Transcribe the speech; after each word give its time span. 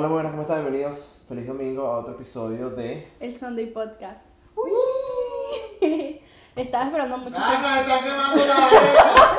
Hola, 0.00 0.10
buenas, 0.10 0.30
¿cómo 0.30 0.42
están? 0.42 0.60
Bienvenidos. 0.62 1.24
Feliz 1.28 1.48
domingo 1.48 1.84
a 1.88 1.98
otro 1.98 2.14
episodio 2.14 2.70
de. 2.70 3.08
El 3.18 3.36
Sunday 3.36 3.66
Podcast. 3.66 4.22
Estaba 6.54 6.84
esperando 6.84 7.18
mucho 7.18 7.34
¡Ah, 7.36 7.48
tiempo. 7.50 7.68
me 7.68 7.80
está 7.80 8.04
quemando 8.04 8.46
la 8.46 8.66
oreja! 8.68 9.36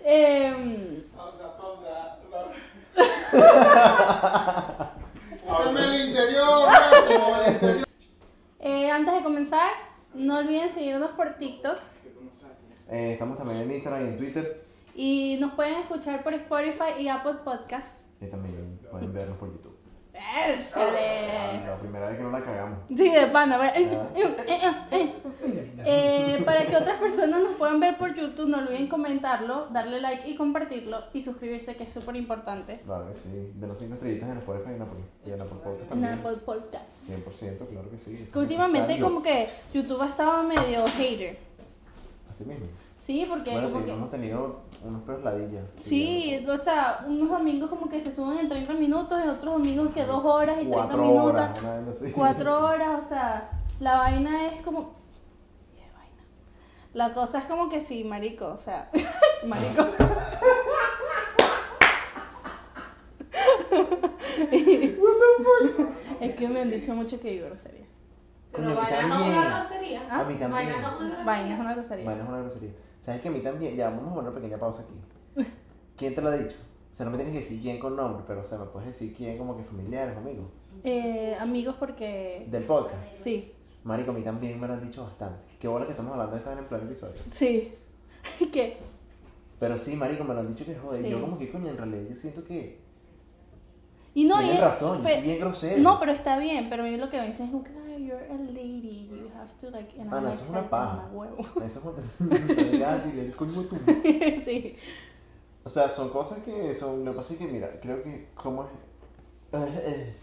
Em, 0.10 1.04
Pausa, 1.16 1.48
pausa. 1.58 2.16
Háblame 5.50 5.82
el 5.84 5.96
interior, 6.10 6.70
brazo, 6.70 7.36
el 7.46 7.54
interior. 7.54 7.86
eh, 8.62 8.90
antes 8.90 9.14
de 9.16 9.24
comenzar, 9.24 9.70
no 10.38 10.44
olviden 10.48 10.70
seguirnos 10.70 11.12
por 11.12 11.30
TikTok 11.34 11.78
Eh, 12.90 13.14
estamos 13.14 13.38
también 13.38 13.62
en 13.62 13.72
Instagram 13.72 14.06
y 14.06 14.10
en 14.10 14.18
Twitter. 14.18 14.64
y 14.96 15.38
nos 15.40 15.54
pueden 15.54 15.76
escuchar 15.82 16.24
por 16.24 16.34
Spotify 16.36 17.00
y 17.02 17.08
Apple 17.08 17.36
Podcasts. 17.44 18.06
Y 18.22 18.28
también 18.28 18.80
pueden 18.92 19.12
vernos 19.14 19.38
por 19.38 19.52
YouTube. 19.52 19.76
¡Excelente! 20.14 21.66
La 21.68 21.78
primera 21.80 22.10
vez 22.10 22.18
que 22.18 22.24
no 22.24 22.32
la 22.32 22.42
cagamos. 22.42 22.80
Sí, 22.96 23.10
de 23.10 23.28
pana. 23.28 23.60
Eh, 25.88 26.42
para 26.46 26.66
que 26.66 26.76
otras 26.76 27.00
personas 27.00 27.42
nos 27.42 27.56
puedan 27.56 27.80
ver 27.80 27.98
por 27.98 28.14
YouTube, 28.14 28.50
no 28.50 28.58
olviden 28.58 28.88
comentarlo, 28.88 29.68
darle 29.72 30.02
like 30.02 30.30
y 30.30 30.36
compartirlo 30.36 30.98
y 31.14 31.22
suscribirse, 31.22 31.76
que 31.76 31.84
es 31.86 31.94
súper 31.94 32.16
importante. 32.18 32.80
Claro 32.86 33.08
que 33.08 33.14
sí. 33.14 33.52
De 33.56 33.68
los 33.68 33.78
5 33.78 33.94
estrellitas 33.94 34.30
en 34.30 34.38
Spotify 34.40 34.72
y 34.72 34.76
en 34.76 34.82
Apple. 34.82 35.00
Y 35.26 35.32
en 35.32 35.42
Apple 35.42 35.58
Podcast 35.64 35.82
En 35.84 35.88
también. 35.90 36.14
Apple 36.14 36.38
Podcasts. 36.46 37.10
100%, 37.42 37.68
claro 37.68 37.90
que 37.90 37.98
sí. 37.98 38.26
Que 38.32 38.40
últimamente 38.40 38.80
necesario. 38.88 39.06
como 39.06 39.24
que 39.24 39.50
YouTube 39.74 40.02
ha 40.02 40.08
estado 40.08 40.44
medio 40.44 40.86
hater. 40.98 41.38
Así 42.30 42.46
mismo. 42.46 42.66
Sí, 42.98 43.26
porque 43.30 43.52
Bueno, 43.52 43.70
como 43.70 43.86
que... 43.86 43.92
hemos 43.92 44.10
tenido 44.10 44.60
unos 44.84 45.04
peos 45.04 45.24
ladillas. 45.24 45.64
Sí, 45.78 46.46
o 46.48 46.62
sea, 46.62 47.06
unos 47.08 47.30
domingos 47.30 47.70
como 47.70 47.88
que 47.90 48.02
se 48.02 48.12
suben 48.12 48.40
en 48.40 48.50
30 48.50 48.74
minutos 48.74 49.20
y 49.24 49.28
otros 49.30 49.54
domingos 49.54 49.94
que 49.94 50.04
dos 50.04 50.26
horas 50.26 50.56
y 50.58 50.66
30 50.66 50.76
Cuatro 50.78 51.02
minutos. 51.04 51.24
horas, 51.32 51.62
una 51.62 51.74
vez 51.80 51.88
así. 52.02 52.12
Cuatro 52.12 52.66
horas, 52.68 53.06
o 53.06 53.08
sea, 53.08 53.50
la 53.80 53.98
vaina 54.00 54.48
es 54.48 54.62
como... 54.64 54.98
La 56.98 57.14
cosa 57.14 57.38
es 57.38 57.46
como 57.46 57.70
que 57.70 57.80
sí, 57.80 58.04
marico, 58.04 58.48
o 58.48 58.58
sea, 58.58 58.90
marico. 59.46 59.86
es 66.20 66.36
que 66.36 66.48
me 66.48 66.62
han 66.62 66.72
dicho 66.72 66.96
mucho 66.96 67.20
que 67.20 67.34
digo 67.34 67.46
grosería. 67.46 67.86
Coño, 68.52 68.70
a 68.70 68.72
mí 68.72 68.76
vaina 68.78 69.08
no 69.08 69.14
es 69.14 69.22
también. 69.22 69.38
una 69.38 69.60
grosería. 69.60 70.08
¿Ah? 70.10 70.22
A 70.22 70.24
mí 70.24 70.34
también. 70.34 70.52
Vaina 70.52 70.82
no 70.82 70.88
es 70.88 71.00
una 71.00 71.14
grosería. 71.14 71.24
Vaina 71.24 71.54
es 71.54 71.60
una 71.60 71.74
grosería. 71.74 72.06
Bueno, 72.06 72.24
es 72.24 72.30
una 72.30 72.40
grosería. 72.40 72.72
¿Sabes 72.98 73.22
que 73.22 73.28
a 73.28 73.32
mí 73.32 73.40
también? 73.42 73.76
Ya, 73.76 73.90
vamos 73.92 74.02
a 74.02 74.16
poner 74.16 74.32
una 74.32 74.42
pequeña 74.42 74.58
pausa 74.58 74.82
aquí. 74.82 75.46
¿Quién 75.96 76.16
te 76.16 76.22
lo 76.24 76.30
ha 76.30 76.36
dicho? 76.36 76.56
O 76.92 76.96
sea, 76.96 77.06
no 77.06 77.12
me 77.12 77.18
tienes 77.18 77.34
que 77.34 77.42
decir 77.42 77.62
quién 77.62 77.78
con 77.78 77.96
nombre, 77.96 78.24
pero 78.26 78.42
o 78.42 78.44
sea, 78.44 78.58
me 78.58 78.66
puedes 78.66 78.88
decir 78.88 79.14
quién 79.16 79.38
como 79.38 79.56
que 79.56 79.64
familiares, 79.64 80.18
amigos. 80.18 80.48
Eh, 80.84 81.38
amigos 81.40 81.76
porque... 81.78 82.48
Del 82.50 82.64
podcast. 82.64 83.12
Sí, 83.12 83.54
Marico, 83.84 84.10
a 84.10 84.14
mí 84.16 84.24
también 84.24 84.60
me 84.60 84.68
lo 84.68 84.74
han 84.74 84.84
dicho 84.84 85.04
bastante. 85.04 85.47
Qué 85.60 85.68
bola 85.68 85.86
que 85.86 85.92
estamos 85.92 86.12
hablando 86.14 86.34
de 86.34 86.38
esto 86.40 86.52
en 86.52 86.60
el 86.60 86.66
primer 86.66 86.86
episodio. 86.86 87.16
sí. 87.32 87.74
¿Qué? 88.52 88.78
Pero 89.60 89.78
sí, 89.80 89.96
marico, 89.96 90.24
me 90.24 90.34
lo 90.36 90.42
han 90.42 90.54
dicho 90.54 90.66
que 90.66 90.76
joder. 90.76 91.02
Sí. 91.02 91.10
Yo 91.10 91.20
como 91.22 91.38
que 91.40 91.50
coño, 91.52 91.70
en 91.70 91.78
realidad 91.78 92.04
yo 92.10 92.16
siento 92.16 92.44
que 92.44 92.80
Y 94.14 94.26
no, 94.26 94.36
y 94.36 94.46
tienes 94.46 94.56
es- 94.60 94.64
razón, 94.66 94.98
yo 95.00 95.04
pe- 95.06 95.14
soy 95.16 95.22
bien 95.24 95.40
grosero. 95.40 95.82
No, 95.82 96.00
pero 96.00 96.12
está 96.12 96.38
bien, 96.38 96.70
pero 96.70 96.84
a 96.84 96.86
mí 96.88 96.96
lo 96.98 97.10
que 97.10 97.20
me 97.20 97.28
dicen 97.28 97.46
es 97.48 97.52
como 97.52 97.64
que, 97.64 97.72
"Ay, 97.88 98.06
you're 98.06 98.26
a 98.32 98.36
lady, 98.38 99.08
you 99.10 99.30
have 99.36 99.52
to 99.60 99.70
like... 99.72 100.00
and 100.00 100.14
Ah, 100.14 100.22
no, 100.22 100.30
eso 100.30 100.44
es 100.44 100.50
una 100.50 100.60
"Ay, 100.60 100.68
paja. 100.70 100.96
mamá 100.98 101.10
huevo". 101.12 101.38
Eso 101.66 101.80
es 101.80 102.20
un... 102.20 102.80
Ya, 102.80 103.00
sí, 103.02 103.20
el 103.20 103.36
coño 103.36 103.64
tu- 103.64 103.78
sí. 104.46 104.76
O 105.64 105.70
sea, 105.70 105.90
son 105.90 106.10
cosas 106.10 106.40
que 106.40 106.74
son... 106.76 107.04
Lo 107.04 107.12
que 107.12 107.18
pasa 107.18 107.34
es 107.34 107.40
que, 107.40 107.46
mira, 107.48 107.80
creo 107.82 108.04
que 108.04 108.28
como 108.36 108.64
es... 108.64 108.70
Eh, 109.54 109.84
eh. 109.86 110.14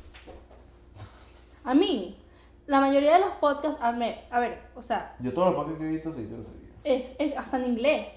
A 1.65 1.75
mí, 1.75 2.17
la 2.66 2.80
mayoría 2.80 3.14
de 3.14 3.20
los 3.20 3.30
podcasts, 3.41 3.78
a 3.82 3.92
ver, 3.92 4.25
a 4.30 4.41
ver 4.41 4.58
o 4.75 4.82
sea, 4.82 5.14
Yo 5.20 5.32
todo 5.32 5.50
lo 5.50 5.56
poco 5.56 5.76
que 5.78 5.84
he 5.84 5.88
visto 5.88 6.10
se 6.12 6.22
dice 6.22 6.36
lo 6.36 6.42
seguido. 6.42 6.72
es, 6.84 7.16
es 7.19 7.36
hasta 7.36 7.56
en 7.58 7.66
inglés. 7.66 8.08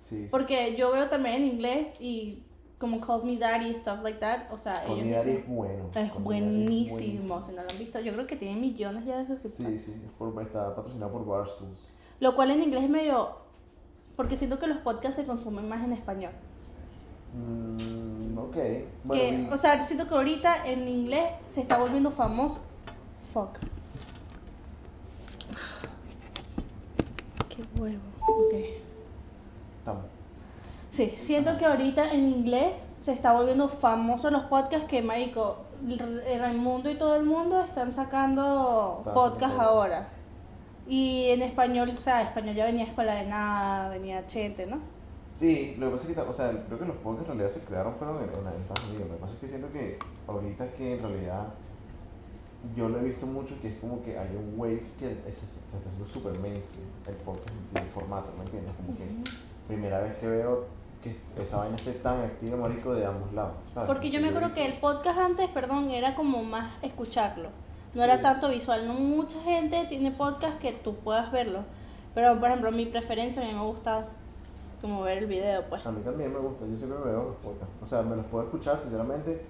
Sí, 0.00 0.22
sí. 0.24 0.28
Porque 0.30 0.76
yo 0.76 0.92
veo 0.92 1.08
también 1.08 1.36
en 1.36 1.44
inglés 1.46 1.88
y 2.00 2.42
como 2.78 3.00
Call 3.00 3.24
Me 3.24 3.38
Daddy, 3.38 3.74
stuff 3.76 4.00
like 4.02 4.18
that. 4.18 4.52
O 4.52 4.58
sea, 4.58 4.84
mi 4.86 5.00
ellos 5.00 5.16
Daddy 5.24 5.30
dicen- 5.30 5.38
es 5.42 5.48
bueno. 5.48 5.90
es 5.94 5.96
es 6.08 6.14
buenísimo. 6.22 7.40
Si 7.42 7.52
no 7.52 7.62
lo 7.62 7.68
han 7.70 7.78
visto, 7.78 8.00
yo 8.00 8.12
creo 8.12 8.26
que 8.26 8.36
tiene 8.36 8.60
millones 8.60 9.06
ya 9.06 9.16
de 9.18 9.26
suscriptores. 9.26 9.82
Sí, 9.82 9.92
sí, 9.92 10.02
es 10.04 10.12
por, 10.12 10.40
está 10.42 10.74
patrocinado 10.74 11.10
por 11.12 11.24
Barstools. 11.24 11.78
Lo 12.20 12.34
cual 12.36 12.50
en 12.50 12.62
inglés 12.62 12.84
es 12.84 12.90
medio. 12.90 13.36
Porque 14.14 14.36
siento 14.36 14.58
que 14.58 14.66
los 14.66 14.78
podcasts 14.78 15.16
se 15.20 15.26
consumen 15.26 15.68
más 15.68 15.82
en 15.84 15.92
español. 15.94 16.32
Mm, 17.34 18.38
ok. 18.38 18.56
Bueno, 19.04 19.48
que, 19.48 19.54
o 19.54 19.58
sea, 19.58 19.82
siento 19.82 20.08
que 20.08 20.14
ahorita 20.14 20.66
en 20.66 20.86
inglés 20.88 21.30
se 21.50 21.62
está 21.62 21.78
volviendo 21.78 22.10
famoso. 22.10 22.58
Fuck. 23.32 23.58
Qué 27.48 27.62
huevo. 27.78 28.00
Ok. 28.20 28.54
estamos. 29.78 30.04
Sí, 30.90 31.14
siento 31.18 31.58
que 31.58 31.66
ahorita 31.66 32.12
en 32.12 32.28
inglés 32.28 32.76
se 32.98 33.12
está 33.12 33.32
volviendo 33.32 33.68
famoso 33.68 34.30
los 34.30 34.44
podcasts 34.44 34.88
que, 34.88 35.02
marico, 35.02 35.58
Raimundo 36.38 36.90
y 36.90 36.96
todo 36.96 37.16
el 37.16 37.24
mundo 37.24 37.62
están 37.62 37.92
sacando 37.92 38.96
Están 38.98 39.14
podcasts 39.14 39.58
ahora. 39.58 40.08
Y 40.88 41.26
en 41.30 41.42
español, 41.42 41.90
o 41.92 41.96
sea, 41.96 42.22
español 42.22 42.54
ya 42.54 42.64
venía 42.64 42.84
Escuela 42.84 43.14
de 43.14 43.26
Nada, 43.26 43.88
venía 43.90 44.26
Chente, 44.26 44.66
¿no? 44.66 44.78
Sí, 45.28 45.74
lo 45.78 45.86
que 45.86 45.92
pasa 45.92 46.08
es 46.08 46.14
que, 46.14 46.20
o 46.20 46.32
sea, 46.32 46.50
creo 46.66 46.78
que 46.78 46.84
los 46.84 46.96
podcasts 46.96 47.30
en 47.30 47.38
realidad 47.38 47.60
se 47.60 47.64
crearon 47.64 47.94
fueron 47.94 48.16
en, 48.18 48.30
en 48.30 48.60
Estados 48.62 48.88
Unidos. 48.88 49.08
Lo 49.08 49.14
que 49.16 49.20
pasa 49.20 49.34
es 49.34 49.40
que 49.40 49.48
siento 49.48 49.72
que 49.72 49.98
ahorita 50.28 50.66
es 50.66 50.74
que 50.74 50.94
en 50.94 51.02
realidad 51.02 51.48
yo 52.74 52.88
lo 52.88 52.98
he 52.98 53.02
visto 53.02 53.26
mucho 53.26 53.58
que 53.60 53.68
es 53.68 53.78
como 53.78 54.02
que 54.02 54.18
hay 54.18 54.28
un 54.36 54.54
wave 54.58 54.82
que 54.98 55.16
es- 55.26 55.36
se, 55.36 55.46
se 55.46 55.60
está 55.60 55.78
haciendo 55.78 56.04
súper 56.06 56.38
mainstream, 56.40 56.86
el 57.08 57.14
podcast 57.16 57.50
en 57.50 57.66
sí, 57.66 57.74
el 57.76 57.88
formato, 57.88 58.32
¿me 58.36 58.44
entiendes? 58.44 58.72
Como 58.76 58.96
que 58.98 59.04
primera 59.68 60.00
vez 60.00 60.16
que 60.16 60.26
veo 60.26 60.64
que 61.02 61.16
esa 61.40 61.58
vaina 61.58 61.76
esté 61.76 61.92
tan 61.92 62.22
activa, 62.22 62.56
marico, 62.56 62.94
de 62.94 63.06
ambos 63.06 63.32
lados, 63.32 63.52
¿sabes? 63.72 63.86
Porque 63.86 64.10
yo 64.10 64.20
me 64.20 64.28
acuerdo 64.28 64.54
que 64.54 64.66
el 64.66 64.78
podcast 64.80 65.18
antes, 65.18 65.48
perdón, 65.50 65.90
era 65.90 66.14
como 66.16 66.42
más 66.42 66.72
escucharlo. 66.82 67.50
No 67.94 68.02
era 68.02 68.20
tanto 68.20 68.50
visual. 68.50 68.86
No 68.86 68.92
mucha 68.94 69.40
gente 69.42 69.86
tiene 69.88 70.10
podcast 70.10 70.58
que 70.58 70.72
tú 70.72 70.96
puedas 70.96 71.32
verlo. 71.32 71.60
Pero, 72.14 72.38
por 72.38 72.48
ejemplo, 72.50 72.70
mi 72.72 72.84
preferencia 72.86 73.42
a 73.42 73.46
mí 73.46 73.52
me 73.54 73.62
gusta 73.62 74.06
como 74.82 75.02
ver 75.02 75.18
el 75.18 75.26
video, 75.26 75.64
pues. 75.68 75.86
A 75.86 75.90
mí 75.92 76.02
también 76.02 76.30
me 76.32 76.38
gusta, 76.38 76.66
yo 76.66 76.76
siempre 76.76 76.98
veo 76.98 77.22
los 77.24 77.36
podcasts. 77.36 77.74
O 77.80 77.86
sea, 77.86 78.02
me 78.02 78.16
los 78.16 78.26
puedo 78.26 78.44
escuchar, 78.44 78.76
sinceramente. 78.76 79.40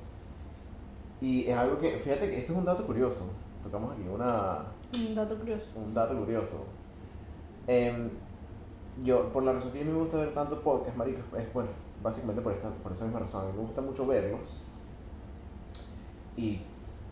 Y 1.21 1.47
es 1.49 1.56
algo 1.56 1.78
que, 1.78 1.93
fíjate 1.99 2.28
que 2.31 2.38
esto 2.38 2.53
es 2.53 2.59
un 2.59 2.65
dato 2.65 2.87
curioso. 2.87 3.31
Tocamos 3.62 3.93
aquí 3.93 4.03
una, 4.09 4.65
Un 5.09 5.15
dato 5.15 5.37
curioso. 5.38 5.66
un 5.77 5.94
dato 5.94 6.16
curioso. 6.16 6.66
Em, 7.66 8.10
yo, 9.03 9.32
por 9.32 9.43
la 9.43 9.53
razón 9.55 9.72
que 9.72 9.81
a 9.81 9.84
mí 9.84 9.91
me 9.91 9.99
gusta 9.99 10.19
ver 10.19 10.32
tanto 10.34 10.60
podcast, 10.60 10.97
marico, 10.97 11.21
es 11.37 11.53
bueno, 11.53 11.71
básicamente 12.03 12.43
por, 12.43 12.53
esta, 12.53 12.69
por 12.71 12.93
esa 12.93 13.05
misma 13.05 13.21
razón. 13.21 13.44
A 13.44 13.49
mí 13.49 13.53
me 13.56 13.62
gusta 13.62 13.81
mucho 13.81 14.06
verlos. 14.06 14.62
Y 16.37 16.60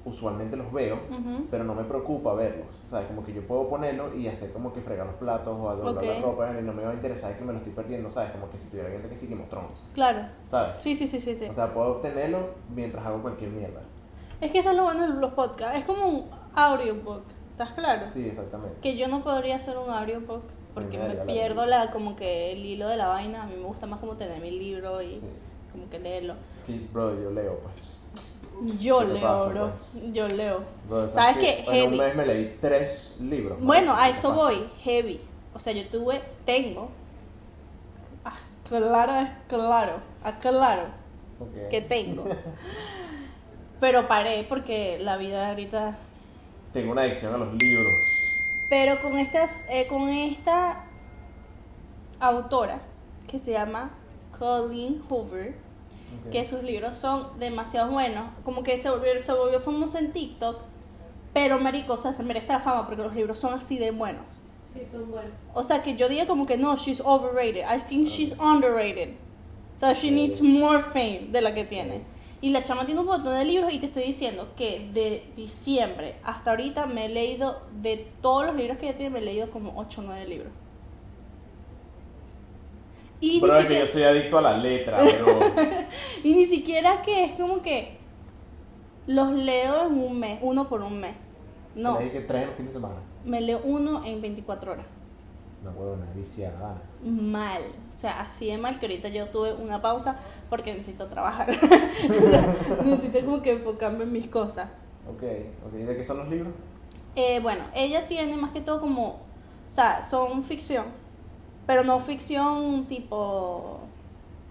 usualmente 0.04 0.54
los 0.54 0.70
veo, 0.70 0.96
Ujú. 0.96 1.46
pero 1.50 1.64
no 1.64 1.74
me 1.74 1.82
preocupa 1.84 2.34
verlos. 2.34 2.66
¿Sabes? 2.90 3.06
Como 3.08 3.24
que 3.24 3.32
yo 3.32 3.46
puedo 3.46 3.68
ponerlo 3.68 4.14
y 4.14 4.28
hacer 4.28 4.52
como 4.52 4.72
que 4.72 4.82
fregar 4.82 5.06
los 5.06 5.16
platos 5.16 5.56
o 5.58 5.74
doblar 5.76 5.96
Ok. 5.96 6.02
la 6.04 6.20
ropa 6.20 6.60
y 6.60 6.62
no 6.62 6.72
me 6.74 6.84
va 6.84 6.90
a 6.90 6.94
interesar 6.94 7.36
que 7.38 7.44
me 7.44 7.52
lo 7.52 7.58
estoy 7.58 7.72
perdiendo, 7.72 8.10
¿sabes? 8.10 8.30
Como 8.32 8.50
que 8.50 8.58
si 8.58 8.64
estuviera 8.66 8.90
viendo 8.90 9.08
que 9.08 9.16
sí 9.16 9.26
Game 9.28 9.44
Claro. 9.94 10.28
¿sabes? 10.42 10.82
Sí, 10.82 10.94
sí, 10.94 11.06
sí, 11.06 11.18
sí, 11.20 11.34
sí. 11.34 11.46
O 11.48 11.52
sea, 11.52 11.72
puedo 11.72 11.96
obtenerlo 11.96 12.50
mientras 12.74 13.04
hago 13.06 13.22
cualquier 13.22 13.50
mierda. 13.50 13.80
Es 14.40 14.50
que 14.50 14.58
eso 14.58 14.70
es 14.70 14.76
lo 14.76 14.84
bueno 14.84 15.02
de 15.06 15.20
los 15.20 15.32
podcasts. 15.34 15.78
Es 15.78 15.84
como 15.84 16.06
un 16.06 16.30
audiobook. 16.54 17.22
¿Estás 17.52 17.70
claro? 17.72 18.06
Sí, 18.06 18.26
exactamente. 18.28 18.76
Que 18.82 18.96
yo 18.96 19.08
no 19.08 19.22
podría 19.22 19.56
hacer 19.56 19.76
un 19.78 19.88
audiobook 19.90 20.42
porque 20.74 20.98
Me 20.98 21.04
me 21.04 21.08
daría 21.14 21.24
la 21.24 21.32
pierdo 21.32 21.66
la, 21.66 21.90
como 21.92 22.16
que 22.16 22.52
el 22.52 22.64
hilo 22.64 22.88
de 22.88 22.96
la 22.96 23.06
vaina. 23.08 23.44
A 23.44 23.46
mí 23.46 23.54
me 23.56 23.64
gusta 23.64 23.86
más 23.86 24.00
como 24.00 24.16
tener 24.16 24.40
mi 24.40 24.50
libro 24.50 25.00
y 25.02 25.16
Sí. 25.16 25.28
como 25.72 25.88
que 25.88 25.98
leerlo. 26.00 26.34
Que, 26.66 26.80
bro, 26.92 27.14
yo 27.20 27.30
leo, 27.30 27.58
pues. 27.60 27.98
Yo 28.80 29.00
¿Qué 29.00 29.06
te 29.06 29.12
leo, 29.14 29.22
pasa, 29.22 29.48
bro. 29.48 29.70
pues? 29.70 29.96
Yo 30.12 30.28
leo. 30.28 30.60
Bro, 30.88 31.08
¿Sabes 31.08 31.38
qué? 31.38 31.64
En 31.68 31.92
un 31.92 31.98
mes 31.98 32.14
me 32.16 32.26
leí 32.26 32.56
tres 32.60 33.16
libros. 33.20 33.58
Bueno, 33.60 33.92
a 33.94 34.04
¿qué 34.06 34.10
eso 34.12 34.32
voy, 34.32 34.64
heavy. 34.82 35.20
O 35.54 35.58
sea, 35.60 35.72
yo 35.72 35.88
tuve, 35.88 36.20
tengo. 36.44 36.88
Ah, 38.24 38.36
claro, 38.68 39.28
claro, 39.48 39.92
aclaro 40.24 40.82
que 41.70 41.80
tengo. 41.82 42.24
Pero 43.84 44.08
paré 44.08 44.46
porque 44.48 44.98
la 44.98 45.18
vida 45.18 45.50
ahorita. 45.50 45.98
Tengo 46.72 46.92
una 46.92 47.02
adicción 47.02 47.34
a 47.34 47.36
los 47.36 47.52
libros. 47.52 47.92
Pero 48.70 48.98
con 49.02 49.18
estas, 49.18 49.60
eh, 49.68 49.86
con 49.86 50.08
esta 50.08 50.86
autora 52.18 52.80
que 53.28 53.38
se 53.38 53.52
llama 53.52 53.90
Colleen 54.38 55.02
Hoover, 55.10 55.48
Ok. 56.24 56.32
que 56.32 56.46
sus 56.46 56.62
libros 56.62 56.96
son 56.96 57.38
demasiado 57.38 57.90
buenos, 57.92 58.24
como 58.42 58.62
que 58.62 58.78
se 58.78 58.88
volvió, 58.88 59.22
se 59.22 59.32
volvió 59.34 59.60
famoso 59.60 59.98
en 59.98 60.12
TikTok, 60.12 60.62
pero 61.34 61.60
marico, 61.60 61.92
o 61.92 61.98
sea, 61.98 62.14
se 62.14 62.22
merece 62.22 62.54
la 62.54 62.60
fama 62.60 62.86
porque 62.86 63.02
los 63.02 63.14
libros 63.14 63.38
son 63.38 63.52
así 63.52 63.76
de 63.76 63.90
buenos. 63.90 64.24
Sí, 64.72 64.80
son 64.90 65.10
buenos. 65.10 65.32
O 65.52 65.62
sea, 65.62 65.82
que 65.82 65.94
yo 65.94 66.08
diga 66.08 66.26
como 66.26 66.46
que 66.46 66.56
no, 66.56 66.74
she's 66.76 67.02
overrated. 67.04 67.66
I 67.70 67.78
think 67.80 68.08
she's 68.08 68.32
underrated. 68.40 69.10
So 69.76 69.92
she 69.92 70.10
needs 70.10 70.40
more 70.40 70.80
fame 70.80 71.28
de 71.32 71.42
la 71.42 71.52
que 71.52 71.64
tiene. 71.64 72.13
Y 72.44 72.50
la 72.50 72.62
chama 72.62 72.84
tiene 72.84 73.00
un 73.00 73.06
montón 73.06 73.32
de 73.32 73.42
libros 73.46 73.72
y 73.72 73.78
te 73.78 73.86
estoy 73.86 74.02
diciendo 74.02 74.48
que 74.54 74.90
de 74.92 75.32
diciembre 75.34 76.16
hasta 76.22 76.50
ahorita 76.50 76.84
me 76.84 77.06
he 77.06 77.08
leído, 77.08 77.62
de 77.80 78.06
todos 78.20 78.44
los 78.44 78.54
libros 78.54 78.76
que 78.76 78.86
ella 78.86 78.98
tiene, 78.98 79.14
me 79.14 79.20
he 79.20 79.22
leído 79.22 79.50
como 79.50 79.72
8 79.80 80.02
o 80.02 80.04
9 80.04 80.26
libros. 80.26 80.52
Y 83.18 83.40
ni, 83.40 83.48
es 83.48 83.64
que 83.64 83.78
yo 83.78 83.86
soy 83.86 84.02
adicto 84.02 84.36
a 84.36 84.42
la 84.42 84.58
letra, 84.58 85.00
bro. 85.02 85.40
y 86.22 86.34
ni 86.34 86.44
siquiera 86.44 87.00
que 87.00 87.24
es 87.24 87.32
como 87.32 87.62
que 87.62 87.96
los 89.06 89.32
leo 89.32 89.86
en 89.86 89.98
un 89.98 90.20
mes, 90.20 90.38
uno 90.42 90.68
por 90.68 90.82
un 90.82 91.00
mes. 91.00 91.16
No, 91.74 91.98
leí 91.98 92.10
que 92.10 92.20
tres 92.20 92.42
en 92.42 92.52
fin 92.52 92.66
de 92.66 92.72
semana. 92.72 92.96
me 93.24 93.40
leo 93.40 93.62
uno 93.64 94.04
en 94.04 94.20
24 94.20 94.72
horas. 94.72 94.86
No, 95.64 95.70
huevo, 95.70 95.94
una 95.94 96.12
viciada. 96.12 96.82
mal. 97.02 97.62
O 98.04 98.06
sea, 98.06 98.20
así 98.20 98.48
de 98.48 98.58
mal 98.58 98.78
que 98.78 98.84
ahorita 98.84 99.08
yo 99.08 99.28
tuve 99.28 99.54
una 99.54 99.80
pausa 99.80 100.18
porque 100.50 100.74
necesito 100.74 101.06
trabajar. 101.06 101.48
O 101.50 102.28
sea, 102.28 102.54
necesito 102.84 103.24
como 103.24 103.40
que 103.40 103.52
enfocarme 103.52 104.04
en 104.04 104.12
mis 104.12 104.28
cosas. 104.28 104.68
Ok, 105.08 105.22
ok. 105.66 105.72
¿Y 105.80 105.84
de 105.84 105.96
qué 105.96 106.04
son 106.04 106.18
los 106.18 106.28
libros? 106.28 106.52
Eh, 107.16 107.40
bueno, 107.40 107.64
ella 107.74 108.06
tiene 108.06 108.36
más 108.36 108.52
que 108.52 108.60
todo 108.60 108.78
como, 108.82 109.08
o 109.08 109.70
sea, 109.70 110.02
son 110.02 110.44
ficción, 110.44 110.84
pero 111.66 111.82
no 111.82 111.98
ficción 112.00 112.84
tipo, 112.84 113.78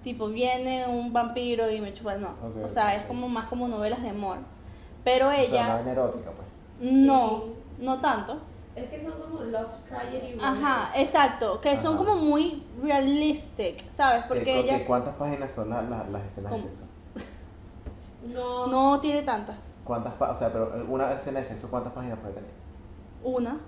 tipo 0.04 0.30
viene 0.30 0.88
un 0.88 1.14
vampiro 1.14 1.70
y 1.70 1.80
me 1.80 1.94
chupa, 1.94 2.16
no. 2.16 2.34
O 2.64 2.68
sea, 2.68 2.96
es 2.96 3.06
como 3.06 3.30
más 3.30 3.50
como 3.50 3.68
novelas 3.68 4.02
de 4.02 4.10
amor. 4.10 4.38
Pero 5.04 5.28
O 5.28 5.32
sea, 5.32 5.80
una 5.80 5.82
ella, 5.82 5.92
erótica, 5.92 6.32
pues. 6.32 6.92
no, 6.92 7.44
no 7.78 8.02
tanto. 8.02 8.40
Es 8.76 8.90
que 8.90 9.04
son 9.04 9.14
como 9.22 9.44
love 9.44 9.70
tragedy 9.88 10.38
Ajá, 10.42 10.90
exacto, 10.96 11.62
que 11.62 11.78
son 11.78 11.96
como 11.96 12.16
muy 12.16 12.66
realistic, 12.82 13.88
¿sabes? 13.90 14.26
Porque 14.28 14.44
¿Qué- 14.44 14.60
ella 14.62 14.80
qué- 14.80 14.86
¿Cuántas 14.86 15.16
páginas 15.16 15.52
son 15.52 15.70
la- 15.70 15.82
la- 15.84 16.06
las 16.06 16.26
escenas 16.26 16.52
de 16.54 16.58
¿Cómo? 16.58 16.70
sexo? 16.70 16.86
No, 18.34 18.68
no 18.68 19.00
tiene 19.00 19.22
tantas. 19.24 19.58
¿Cuántas 19.84 20.14
pa- 20.14 20.32
o 20.32 20.36
sea, 20.36 20.52
pero 20.52 20.86
una 20.90 21.12
escena 21.12 21.40
de 21.40 21.46
sexo, 21.46 21.70
¿cuántas 21.70 21.92
páginas 21.94 22.18
puede 22.20 22.34
tener? 22.36 22.50
Una, 23.22 23.60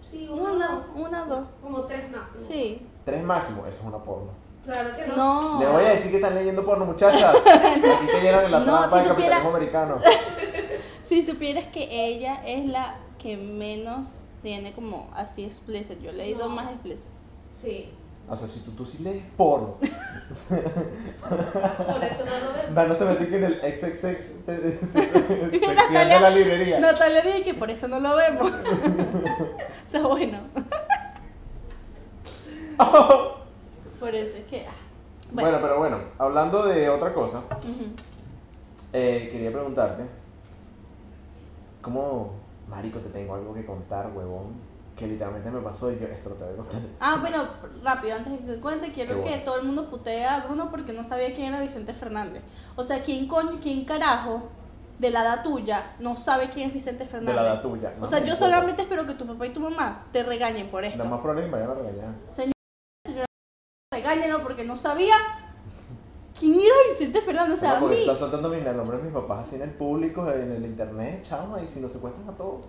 sí, 0.00 0.28
una, 0.28 0.50
una, 0.52 0.86
una, 0.96 1.24
dos. 1.26 1.46
como 1.62 1.82
tres 1.82 2.10
más. 2.10 2.32
¿no? 2.34 2.40
Sí. 2.40 2.86
Tres 3.04 3.22
máximo, 3.22 3.66
eso 3.66 3.80
es 3.80 3.86
una 3.86 3.98
porno. 4.02 4.30
Claro 4.64 4.88
que 4.96 5.06
no. 5.16 5.42
No. 5.54 5.60
Le 5.60 5.66
voy 5.68 5.84
a 5.84 5.90
decir 5.90 6.10
que 6.10 6.16
están 6.16 6.34
leyendo 6.34 6.64
porno, 6.64 6.86
muchachas. 6.86 7.36
Aquí 7.46 8.06
te 8.06 8.20
llenan 8.22 8.46
en 8.46 8.50
la 8.50 8.60
No, 8.60 8.64
trampa 8.64 8.88
si 8.90 8.96
del 8.98 9.08
capitalismo 9.08 9.50
americano. 9.50 9.96
Si 11.04 11.20
supieras 11.24 11.66
que 11.66 11.86
ella 12.06 12.42
es 12.46 12.64
la 12.64 12.96
que 13.18 13.36
menos 13.36 14.08
tiene 14.44 14.72
como 14.72 15.10
así 15.16 15.42
explicit. 15.44 15.98
Yo 16.00 16.10
he 16.10 16.12
leído 16.12 16.46
No. 16.48 16.54
más 16.54 16.70
explicit. 16.70 17.08
Sí, 17.60 17.90
O 18.28 18.36
sea, 18.36 18.46
si 18.46 18.60
tú, 18.60 18.70
tú 18.72 18.84
sí 18.86 19.02
lees 19.02 19.22
porno. 19.36 19.74
por 19.80 19.88
eso 22.04 22.24
no 22.24 22.38
lo 22.38 22.52
vemos. 22.52 22.74
Dan 22.74 22.88
no 22.88 22.94
se 22.94 23.04
metió 23.06 23.28
que 23.28 23.36
en 23.36 23.44
el 23.44 23.54
XXX 23.60 24.22
sección 24.22 24.46
de 24.46 25.58
Natalia- 25.58 26.20
la 26.20 26.30
librería. 26.30 26.78
Natalia 26.80 27.22
dije 27.22 27.42
que 27.42 27.54
por 27.54 27.70
eso 27.70 27.88
no 27.88 27.98
lo 28.00 28.14
vemos. 28.16 28.52
Está 29.86 30.06
bueno. 30.06 30.38
Por 34.00 34.14
eso 34.14 34.36
es 34.38 34.44
que. 34.46 34.66
ah, 34.66 34.72
Bueno, 35.32 35.58
pero 35.62 35.78
bueno, 35.78 35.98
hablando 36.18 36.64
de 36.66 36.88
otra 36.90 37.14
cosa, 37.14 37.42
eh, 38.92 39.28
quería 39.32 39.50
preguntarte, 39.52 40.04
¿cómo, 41.80 42.32
marico, 42.68 42.98
te 42.98 43.08
tengo 43.10 43.34
algo 43.34 43.54
que 43.54 43.64
contar, 43.64 44.10
huevón? 44.14 44.74
Que 44.96 45.08
literalmente 45.08 45.50
me 45.50 45.60
pasó 45.60 45.90
y 45.90 45.98
yo 45.98 46.06
esto 46.06 46.30
lo 46.30 46.36
te 46.36 46.44
voy 46.44 46.52
a 46.52 46.56
contar. 46.56 46.80
Ah, 47.00 47.18
bueno, 47.20 47.44
rápido, 47.82 48.14
antes 48.16 48.46
de 48.46 48.54
que 48.54 48.60
cuente, 48.60 48.92
quiero 48.92 49.24
que 49.24 49.38
todo 49.38 49.58
el 49.58 49.66
mundo 49.66 49.90
putee 49.90 50.24
a 50.24 50.40
Bruno 50.40 50.70
porque 50.70 50.92
no 50.92 51.02
sabía 51.02 51.34
quién 51.34 51.48
era 51.48 51.60
Vicente 51.60 51.92
Fernández. 51.92 52.42
O 52.76 52.84
sea, 52.84 53.02
¿quién 53.02 53.26
coño, 53.26 53.58
quién 53.60 53.84
carajo 53.84 54.42
de 54.98 55.10
la 55.10 55.22
edad 55.22 55.42
tuya 55.42 55.96
no 55.98 56.16
sabe 56.16 56.50
quién 56.50 56.68
es 56.68 56.74
Vicente 56.74 57.02
De 57.04 57.10
Fernández? 57.10 57.34
la 57.34 57.42
edad 57.42 57.60
tuya. 57.60 57.92
O 58.00 58.06
sea, 58.06 58.24
yo 58.24 58.36
solamente 58.36 58.82
espero 58.82 59.04
que 59.04 59.14
tu 59.14 59.26
papá 59.26 59.46
y 59.46 59.50
tu 59.50 59.58
mamá 59.58 60.06
te 60.12 60.22
regañen 60.22 60.68
por 60.68 60.84
esto. 60.84 60.98
Nada 60.98 61.10
más 61.10 61.20
probable 61.20 61.42
es 61.42 61.50
que 61.50 61.56
me 61.56 61.66
vayan 61.66 61.76
a 61.76 61.82
regañar. 61.82 62.14
Señor, 62.30 62.52
señora, 63.04 63.26
regáñenlo 63.92 64.42
porque 64.44 64.62
no 64.64 64.76
sabía 64.76 65.16
quién 66.38 66.54
era 66.60 66.74
Vicente 66.88 67.20
Fernández. 67.20 67.56
O 67.56 67.60
sea, 67.60 67.70
No, 67.70 67.76
a 67.76 67.80
porque 67.80 67.96
mí. 67.96 68.00
está 68.02 68.16
soltando 68.16 68.48
mis 68.48 68.64
el 68.64 68.76
nombre 68.76 68.96
de 68.98 69.02
mis 69.04 69.12
papás 69.12 69.46
así 69.46 69.56
en 69.56 69.62
el 69.62 69.70
público, 69.70 70.28
en 70.30 70.52
el 70.52 70.64
internet, 70.64 71.22
chama, 71.22 71.60
y 71.62 71.68
si 71.68 71.80
nos 71.80 71.92
secuestran 71.92 72.28
a 72.28 72.36
todos. 72.36 72.66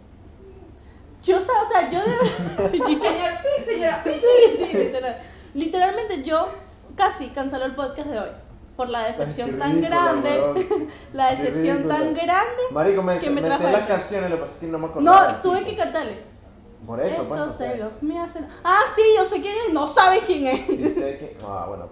Yo, 1.24 1.38
o 1.38 1.42
sea, 1.42 1.56
o 1.64 1.68
sea, 1.68 1.90
yo 1.90 2.00
de 2.00 2.78
yo- 2.78 2.86
Señor 2.86 3.00
Pete, 3.42 3.66
señora 3.66 4.04
Pete. 4.04 4.22
Sí, 4.22 4.58
sí, 4.72 4.78
literal. 4.78 5.22
Literalmente 5.56 6.24
yo 6.24 6.50
casi 6.96 7.30
canceló 7.30 7.66
el 7.66 7.76
podcast 7.76 8.10
de 8.10 8.20
hoy. 8.20 8.30
Por 8.78 8.90
la 8.90 9.06
decepción 9.08 9.58
tan 9.58 9.82
grande. 9.82 10.90
La 11.14 11.32
decepción 11.32 11.88
tan 11.88 12.14
grande. 12.14 12.62
Marico, 12.72 13.02
me, 13.02 13.18
¿Quién 13.18 13.34
me 13.34 13.42
me 13.42 13.58
sé 13.58 13.72
las 13.72 13.88
canciones, 13.88 14.30
lo 14.30 14.36
que 14.36 14.42
pasa 14.42 14.54
es 14.56 14.60
que 14.60 14.68
no 14.68 14.78
me 14.80 14.88
acordaba. 14.88 15.32
No, 15.32 15.42
tuve 15.42 15.64
que 15.64 15.78
cantarle. 15.78 16.18
Por 16.86 17.00
eso, 17.00 17.24
pues, 17.24 17.40
no 17.40 17.46
Estos 17.46 17.58
sé. 17.58 17.70
celos 17.72 17.92
me 18.02 18.20
hacen. 18.20 18.46
Ah, 18.66 18.82
sí, 18.94 19.02
yo 19.18 19.24
sé 19.24 19.42
quién 19.42 19.56
es. 19.68 19.74
No 19.74 19.88
sabes 19.88 20.24
quién 20.28 20.46
es. 20.48 20.68
Sí 20.68 20.90
sé 20.90 21.18
que... 21.18 21.38
Ah, 21.48 21.66
bueno. 21.70 21.88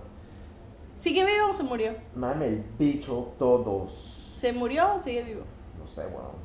¿Sigue 0.98 1.26
vivo 1.26 1.50
o 1.52 1.54
se 1.54 1.64
murió? 1.64 1.94
Mame 2.16 2.48
el 2.48 2.64
bicho 2.78 3.34
todos. 3.38 3.92
¿Se 4.36 4.54
murió 4.54 4.96
o 4.96 5.02
sigue 5.02 5.24
vivo? 5.24 5.42
No 5.80 5.88
sé, 5.88 6.04
weón. 6.08 6.44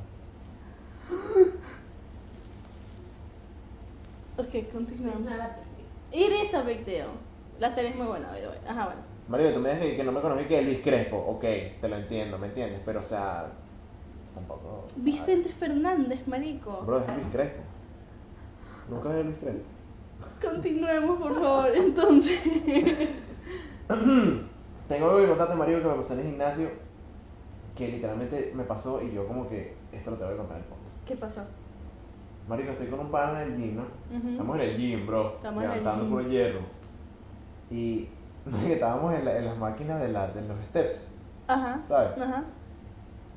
Ok, 4.39 4.71
continuamos. 4.73 5.23
It 6.13 6.31
is 6.45 6.55
a 6.55 6.63
big 6.63 6.85
deal. 6.85 7.09
La 7.59 7.69
serie 7.69 7.91
es 7.91 7.97
muy 7.97 8.07
buena, 8.07 8.29
by 8.31 8.41
the 8.41 8.49
way. 8.49 8.59
Ajá, 8.69 8.85
bueno. 8.85 9.01
Marico, 9.29 9.53
tú 9.53 9.59
me 9.59 9.71
dices 9.71 9.85
que, 9.85 9.97
que 9.97 10.05
no 10.05 10.13
me 10.13 10.21
conocí 10.21 10.45
que 10.45 10.61
Elvis 10.61 10.79
Crespo. 10.79 11.17
Ok, 11.17 11.41
te 11.81 11.89
lo 11.89 11.97
entiendo, 11.97 12.39
¿me 12.39 12.47
entiendes? 12.47 12.81
Pero, 12.85 13.01
o 13.01 13.03
sea... 13.03 13.51
Tampoco... 14.35 14.87
Vicente 14.95 15.49
Fernández, 15.49 16.25
marico. 16.29 16.83
Bro, 16.87 17.01
es 17.01 17.09
Elvis 17.09 17.27
Crespo. 17.33 17.63
Nunca 18.89 19.09
vi 19.09 19.17
a 19.17 19.21
Elvis 19.21 19.39
Crespo. 19.39 19.65
Continuemos, 20.41 21.19
por 21.19 21.35
favor. 21.35 21.73
Entonces. 21.75 22.41
Tengo 23.89 25.07
algo 25.07 25.19
que 25.21 25.29
contarte, 25.29 25.55
Marico, 25.55 25.81
que 25.81 25.89
me 25.89 25.95
pasó 25.95 26.13
en 26.15 26.21
el 26.21 26.27
gimnasio. 26.27 26.69
Que 27.77 27.89
literalmente 27.89 28.53
me 28.55 28.65
pasó 28.65 29.01
y 29.03 29.13
yo 29.13 29.27
como 29.27 29.49
que... 29.49 29.77
Esto 29.93 30.11
lo 30.11 30.17
te 30.17 30.25
voy 30.25 30.35
a 30.35 30.37
contar 30.37 30.57
el 30.59 30.65
podcast. 30.65 31.07
¿Qué 31.07 31.17
pasó? 31.17 31.43
Marico, 32.49 32.71
estoy 32.73 32.89
con 32.89 33.01
un 33.01 33.11
pana 33.11 33.43
en 33.43 33.53
el 33.53 33.59
gym, 33.59 33.77
¿no? 33.77 33.83
Ujú. 34.19 34.29
Estamos 34.31 34.57
en 34.57 34.63
el 34.63 34.77
gym, 34.77 35.07
bro. 35.07 35.35
Estamos 35.37 35.63
en 35.65 35.71
el 35.71 35.79
levantando 35.79 36.05
gym. 36.05 36.13
puro 36.13 36.29
hierro. 36.29 36.61
Y 37.71 38.09
estábamos 38.73 39.15
en, 39.15 39.25
la- 39.27 39.37
en 39.37 39.45
las 39.45 39.59
máquinas 39.59 40.01
de, 40.01 40.09
la, 40.09 40.27
de 40.29 40.41
los 40.41 40.57
steps, 40.71 41.13
Ajá. 41.47 41.79
¿sabes? 41.85 42.19
Ajá. 42.19 42.45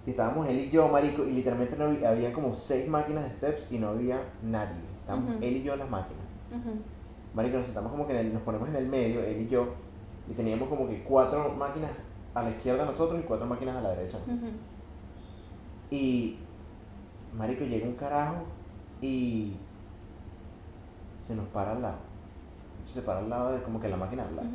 Y 0.05 0.11
estábamos 0.11 0.47
él 0.47 0.57
y 0.57 0.69
yo, 0.69 0.87
marico, 0.87 1.25
y 1.25 1.31
literalmente 1.33 1.75
no 1.75 1.83
había, 1.85 2.09
había 2.09 2.31
como 2.31 2.53
seis 2.53 2.87
máquinas 2.87 3.25
de 3.25 3.31
steps 3.31 3.69
y 3.73 3.77
no 3.77 3.89
había 3.89 4.21
nadie. 4.41 4.79
Estábamos 5.01 5.35
Ujú. 5.35 5.43
él 5.43 5.57
y 5.57 5.63
yo 5.63 5.73
en 5.73 5.79
las 5.79 5.89
máquinas. 5.89 6.23
Ujú. 6.51 6.75
Marico, 7.33 7.57
nos 7.57 7.65
sentamos 7.65 7.91
como 7.91 8.07
que 8.07 8.17
el- 8.17 8.33
nos 8.33 8.41
ponemos 8.43 8.69
en 8.69 8.75
el 8.77 8.87
medio, 8.87 9.21
él 9.21 9.41
y 9.41 9.47
yo, 9.49 9.67
y 10.31 10.33
teníamos 10.33 10.69
como 10.69 10.87
que 10.87 11.03
cuatro 11.03 11.53
máquinas 11.55 11.91
a 12.33 12.43
la 12.43 12.51
izquierda 12.51 12.83
de 12.83 12.85
nosotros 12.87 13.19
y 13.19 13.23
cuatro 13.23 13.45
máquinas 13.45 13.75
a 13.75 13.81
la 13.81 13.89
derecha. 13.89 14.17
de 14.19 14.27
nosotros. 14.27 14.49
Ujú. 14.49 14.59
Y, 15.89 16.37
marico, 17.37 17.65
llega 17.65 17.85
un 17.85 17.95
carajo 17.95 18.43
y 19.01 19.57
se 21.15 21.35
nos 21.35 21.45
para 21.47 21.73
al 21.73 21.81
lado. 21.81 21.97
Se 22.87 23.01
para 23.01 23.19
al 23.19 23.29
lado 23.29 23.51
de 23.51 23.61
como 23.61 23.81
que 23.81 23.89
la 23.89 23.97
máquina 23.97 24.23
al 24.23 24.35
lado. 24.37 24.47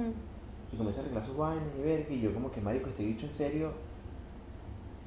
Y 0.73 0.77
comienza 0.77 1.01
a 1.01 1.05
arreglar 1.05 1.25
sus 1.25 1.37
vainas 1.37 1.69
y 1.79 1.83
ver. 1.83 2.11
Y 2.11 2.21
yo 2.21 2.33
como 2.33 2.51
que, 2.51 2.63
marico, 2.63 2.89
este 2.89 3.05
bicho 3.05 3.27
en 3.27 3.33
serio 3.33 3.73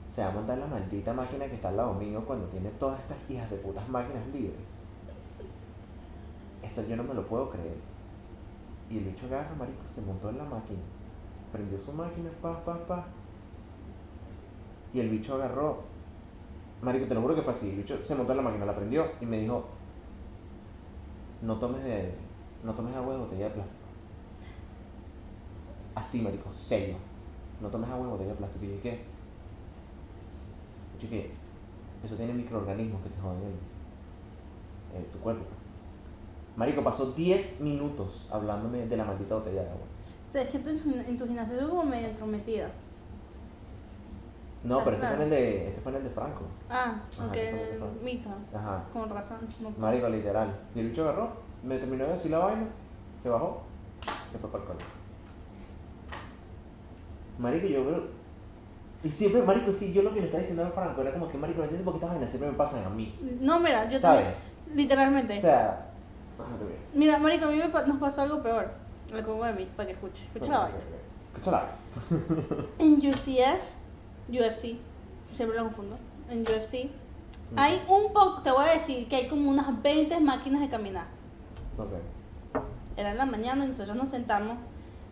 se 0.05 0.21
va 0.21 0.29
a 0.29 0.31
montar 0.31 0.59
la 0.59 0.67
maldita 0.67 1.13
máquina 1.13 1.47
que 1.47 1.55
está 1.55 1.69
al 1.69 1.77
lado 1.77 1.95
mío 1.95 2.23
cuando 2.27 2.45
tiene 2.45 2.69
todas 2.71 2.99
estas 2.99 3.17
hijas 3.27 3.49
de 3.49 3.57
putas 3.57 3.89
máquinas 3.89 4.25
libres. 4.27 4.85
Esto 6.61 6.83
yo 6.87 6.95
no 6.95 7.03
me 7.03 7.15
lo 7.15 7.25
puedo 7.25 7.49
creer. 7.49 7.88
Y 8.89 8.97
el 8.97 9.03
bicho 9.05 9.25
agarra, 9.27 9.55
marico, 9.55 9.87
se 9.87 10.01
montó 10.01 10.29
en 10.29 10.37
la 10.37 10.45
máquina. 10.45 10.79
Prendió 11.51 11.79
su 11.79 11.93
máquina, 11.93 12.29
pa, 12.41 12.63
pa, 12.63 12.75
pa. 12.87 13.05
Y 14.93 14.99
el 14.99 15.09
bicho 15.09 15.35
agarró. 15.35 15.83
Marico, 16.81 17.07
te 17.07 17.15
lo 17.15 17.21
juro 17.21 17.35
que 17.35 17.41
fue 17.41 17.53
así. 17.53 17.71
El 17.71 17.77
bicho 17.77 17.97
se 18.03 18.15
montó 18.15 18.33
en 18.33 18.37
la 18.37 18.43
máquina, 18.43 18.65
la 18.65 18.75
prendió 18.75 19.05
y 19.21 19.25
me 19.25 19.39
dijo, 19.39 19.65
no 21.41 21.57
tomes 21.57 21.83
de, 21.83 22.13
no 22.63 22.73
tomes 22.73 22.95
agua 22.95 23.13
de 23.13 23.19
botella 23.19 23.45
de 23.45 23.51
plástico. 23.51 23.79
Así, 25.95 26.21
marico, 26.21 26.51
serio. 26.51 26.97
No 27.61 27.69
tomes 27.69 27.89
agua 27.89 28.05
de 28.05 28.11
botella 28.11 28.29
de 28.31 28.35
plástico. 28.37 28.65
Y 28.65 28.67
dije, 28.69 28.79
¿qué? 28.81 28.99
Yo 31.01 31.09
que 31.09 31.31
eso 32.03 32.15
tiene 32.15 32.33
microorganismos 32.33 33.01
que 33.01 33.09
te 33.09 33.19
joden 33.21 33.41
el, 33.43 34.99
el- 34.99 35.05
tu 35.11 35.19
cuerpo. 35.19 35.45
Marico, 36.59 36.83
pasó 36.83 37.13
10 37.13 37.61
minutos 37.61 38.27
hablándome 38.29 38.85
de 38.85 38.97
la 38.97 39.05
maldita 39.05 39.35
botella 39.35 39.61
de 39.61 39.69
agua. 39.69 39.85
O 40.27 40.29
sea, 40.29 40.41
es 40.41 40.49
que 40.49 40.59
tú 40.59 40.69
en 40.71 41.17
tu 41.17 41.25
gimnasio 41.25 41.69
como 41.69 41.85
medio 41.85 42.09
entrometida. 42.09 42.69
No, 44.65 44.83
pero 44.83 44.97
este 44.97 45.07
fue, 45.07 45.15
en 45.15 45.21
el 45.21 45.29
de, 45.29 45.67
este 45.69 45.79
fue 45.79 45.91
en 45.93 45.97
el 45.99 46.03
de 46.03 46.09
Franco. 46.09 46.41
Ah, 46.69 47.01
Ajá, 47.01 47.27
ok, 47.27 47.31
fue, 47.31 47.31
qué 47.31 47.77
fue. 47.79 48.03
mito. 48.03 48.29
Ajá. 48.53 48.83
Con 48.91 49.09
razón. 49.09 49.37
No. 49.61 49.69
Marico, 49.77 50.09
literal. 50.09 50.53
Y 50.75 50.81
el 50.81 50.89
bicho 50.89 51.03
agarró, 51.03 51.31
me 51.63 51.77
terminó 51.77 52.03
de 52.03 52.11
decir 52.11 52.31
la 52.31 52.39
vaina, 52.39 52.67
se 53.23 53.29
bajó, 53.29 53.61
se 54.29 54.37
fue 54.37 54.51
para 54.51 54.61
el 54.65 54.69
colegio. 54.69 54.93
Marico, 57.37 57.67
yo 57.67 57.85
creo. 57.85 58.03
Y 59.01 59.07
siempre, 59.07 59.43
Marico, 59.43 59.71
es 59.71 59.77
que 59.77 59.93
yo 59.93 60.03
lo 60.03 60.13
que 60.13 60.19
le 60.19 60.25
estaba 60.25 60.39
diciendo 60.41 60.65
a 60.65 60.71
Franco 60.71 60.99
era 60.99 61.13
como 61.13 61.29
que, 61.29 61.37
Marico, 61.37 61.59
no 61.59 61.63
entiendo 61.63 61.85
por 61.85 61.93
qué 61.93 61.99
estas 61.99 62.09
vainas 62.09 62.29
siempre 62.29 62.51
me 62.51 62.57
pasan 62.57 62.83
a 62.83 62.89
mí. 62.89 63.17
No, 63.39 63.61
mira, 63.61 63.89
yo 63.89 63.97
¿Sabes? 63.97 64.25
también. 64.25 64.75
Literalmente. 64.75 65.37
O 65.37 65.39
sea. 65.39 65.85
Bájate 66.39 66.63
bien. 66.65 66.77
Mira, 66.93 67.17
marico, 67.19 67.45
a 67.45 67.49
mí 67.51 67.57
me 67.57 67.69
pa- 67.69 67.83
nos 67.83 67.97
pasó 67.99 68.21
algo 68.23 68.41
peor. 68.41 68.71
Le 69.13 69.23
pongo 69.23 69.45
de 69.45 69.53
mí, 69.53 69.67
para 69.75 69.87
que 69.87 69.93
escuche. 69.93 70.23
Escucha 70.25 70.49
la 70.51 70.59
vaina. 70.59 70.77
Escucha 71.33 71.51
la 71.51 71.65
En 72.79 72.93
UCF, 72.95 73.61
UFC, 74.29 74.77
siempre 75.33 75.57
lo 75.57 75.63
confundo. 75.65 75.97
En 76.29 76.41
UFC, 76.41 76.89
hay 77.55 77.81
un 77.87 78.13
poco, 78.13 78.41
te 78.43 78.51
voy 78.51 78.65
a 78.65 78.73
decir 78.73 79.07
que 79.07 79.15
hay 79.15 79.27
como 79.27 79.49
unas 79.49 79.81
20 79.81 80.19
máquinas 80.19 80.61
de 80.61 80.69
caminar. 80.69 81.05
Ok. 81.77 81.91
Era 82.97 83.11
en 83.11 83.17
la 83.17 83.25
mañana 83.25 83.63
y 83.65 83.67
nosotros 83.69 83.95
nos 83.95 84.09
sentamos 84.09 84.57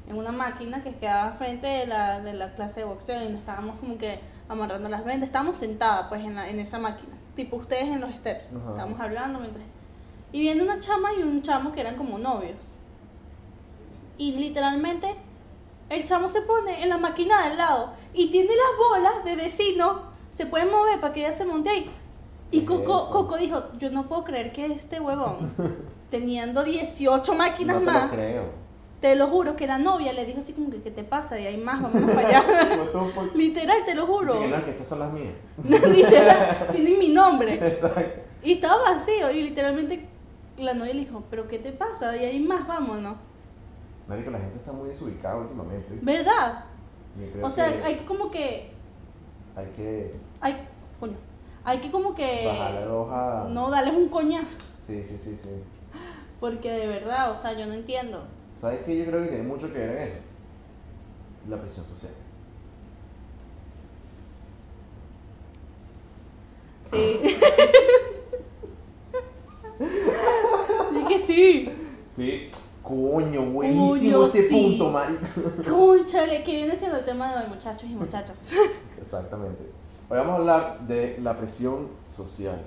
en 0.07 0.15
una 0.17 0.31
máquina 0.31 0.81
que 0.83 0.93
quedaba 0.95 1.31
frente 1.33 1.65
de 1.67 1.87
la, 1.87 2.19
de 2.21 2.33
la 2.33 2.53
clase 2.55 2.81
de 2.81 2.85
boxeo 2.85 3.21
y 3.23 3.29
nos 3.29 3.39
estábamos 3.39 3.79
como 3.79 3.97
que 3.97 4.19
amarrando 4.49 4.87
las 4.89 5.03
vendas. 5.03 5.29
Estábamos 5.29 5.55
sentadas 5.57 6.07
pues 6.07 6.21
en, 6.23 6.35
la- 6.35 6.49
en 6.49 6.59
esa 6.59 6.77
máquina, 6.79 7.15
tipo 7.35 7.55
ustedes 7.57 7.85
en 7.85 8.01
los 8.01 8.11
steps. 8.11 8.53
Ajá. 8.55 8.69
Estábamos 8.71 8.99
hablando 8.99 9.39
mientras... 9.39 9.65
Y 10.31 10.41
viendo 10.41 10.63
una 10.63 10.79
chama 10.79 11.13
y 11.13 11.23
un 11.23 11.41
chamo 11.41 11.71
que 11.71 11.81
eran 11.81 11.95
como 11.95 12.17
novios. 12.19 12.57
Y 14.17 14.33
literalmente 14.33 15.15
el 15.89 16.03
chamo 16.03 16.27
se 16.27 16.41
pone 16.41 16.83
en 16.83 16.89
la 16.89 16.97
máquina 16.97 17.41
de 17.43 17.51
al 17.51 17.57
lado 17.57 17.93
y 18.13 18.29
tiene 18.29 18.49
las 18.49 18.77
bolas 18.89 19.23
de 19.25 19.35
vecino, 19.41 20.01
se 20.31 20.45
puede 20.45 20.65
mover 20.65 20.99
para 20.99 21.13
que 21.13 21.21
ella 21.21 21.33
se 21.33 21.45
monte 21.45 21.69
ahí. 21.69 21.89
Y 22.51 22.61
¿Qué 22.61 22.73
es 22.73 22.81
Coco? 22.81 23.09
Coco 23.11 23.37
dijo, 23.37 23.63
yo 23.79 23.89
no 23.91 24.07
puedo 24.07 24.23
creer 24.23 24.51
que 24.51 24.65
este 24.65 24.99
huevón, 24.99 25.53
teniendo 26.11 26.63
18 26.63 27.33
máquinas 27.35 27.77
No 27.77 27.81
te 27.81 27.85
más, 27.91 28.03
lo 28.05 28.09
creo. 28.09 28.43
te 29.01 29.15
lo 29.15 29.27
juro 29.27 29.55
que 29.55 29.67
la 29.67 29.77
novia 29.77 30.13
le 30.13 30.25
dijo 30.25 30.39
así 30.39 30.53
como 30.53 30.69
que, 30.69 30.81
¿qué 30.81 30.91
te 30.91 31.03
pasa? 31.03 31.39
Y 31.39 31.45
hay 31.45 31.57
más, 31.57 31.81
vámonos 31.81 32.11
para 32.11 32.27
allá. 32.27 32.43
Fuck? 32.91 33.35
Literal, 33.35 33.85
te 33.85 33.95
lo 33.95 34.07
juro. 34.07 34.39
Que 34.39 34.71
estas 34.71 34.87
son 34.87 34.99
las 34.99 35.11
mías. 35.11 35.33
Literal, 35.89 36.67
tienen 36.71 36.99
mi 36.99 37.09
nombre. 37.09 37.53
Exacto. 37.55 38.21
Y 38.43 38.53
estaba 38.53 38.91
vacío 38.91 39.29
y 39.31 39.43
literalmente 39.43 40.07
la 40.57 40.73
novia 40.73 40.93
le 40.93 41.01
dijo, 41.01 41.23
¿pero 41.29 41.47
qué 41.47 41.59
te 41.59 41.71
pasa? 41.71 42.15
Y 42.15 42.25
hay 42.25 42.39
más, 42.39 42.67
vámonos. 42.67 43.17
Marico, 44.07 44.31
la 44.31 44.39
gente 44.39 44.57
está 44.57 44.71
muy 44.71 44.89
desubicada 44.89 45.37
últimamente, 45.37 45.89
¿viste? 45.91 46.05
¿Verdad? 46.05 46.65
O 47.41 47.49
sea, 47.49 47.75
que 47.75 47.83
hay 47.83 47.95
que 47.95 48.05
como 48.05 48.31
que... 48.31 48.71
hay 49.55 49.65
que 49.75 50.15
Hay, 50.39 50.67
coño, 50.99 51.17
hay 51.63 51.79
que 51.79 51.91
como 51.91 52.15
que... 52.15 52.45
bajarle 52.45 52.85
dos 52.85 53.11
a. 53.11 53.47
No, 53.49 53.69
darles 53.69 53.95
un 53.95 54.09
coñazo. 54.09 54.57
Sí, 54.77 55.03
sí, 55.03 55.17
sí, 55.17 55.35
sí. 55.35 55.49
Porque 56.39 56.71
de 56.71 56.87
verdad, 56.87 57.31
o 57.31 57.37
sea, 57.37 57.53
yo 57.53 57.65
no 57.65 57.73
entiendo. 57.73 58.23
¿Sabes 58.55 58.83
qué? 58.83 58.97
Yo 58.97 59.05
creo 59.05 59.23
que 59.23 59.29
tiene 59.29 59.43
mucho 59.43 59.67
que 59.73 59.79
ver 59.79 59.97
en 59.97 60.07
eso. 60.07 60.17
La 61.49 61.57
presión 61.57 61.85
social. 61.85 62.13
Sí. 66.91 67.37
que 71.07 71.19
sí. 71.19 71.69
Sí. 72.07 72.49
Coño, 72.83 73.41
buenísimo 73.47 73.89
Coño, 74.19 74.23
ese 74.23 74.47
sí. 74.47 74.55
punto, 74.55 74.89
marico. 74.91 75.25
Cónchale, 75.69 76.41
que 76.43 76.55
viene 76.55 76.75
siendo 76.75 76.97
el 76.97 77.05
tema 77.05 77.33
de 77.35 77.43
hoy, 77.43 77.49
muchachos 77.49 77.89
y 77.89 77.93
muchachas. 77.95 78.35
Exactamente. 78.97 79.63
Hoy 80.09 80.17
vamos 80.17 80.33
a 80.33 80.37
hablar 80.37 80.79
de 80.87 81.17
la 81.21 81.35
presión 81.37 81.89
social. 82.15 82.61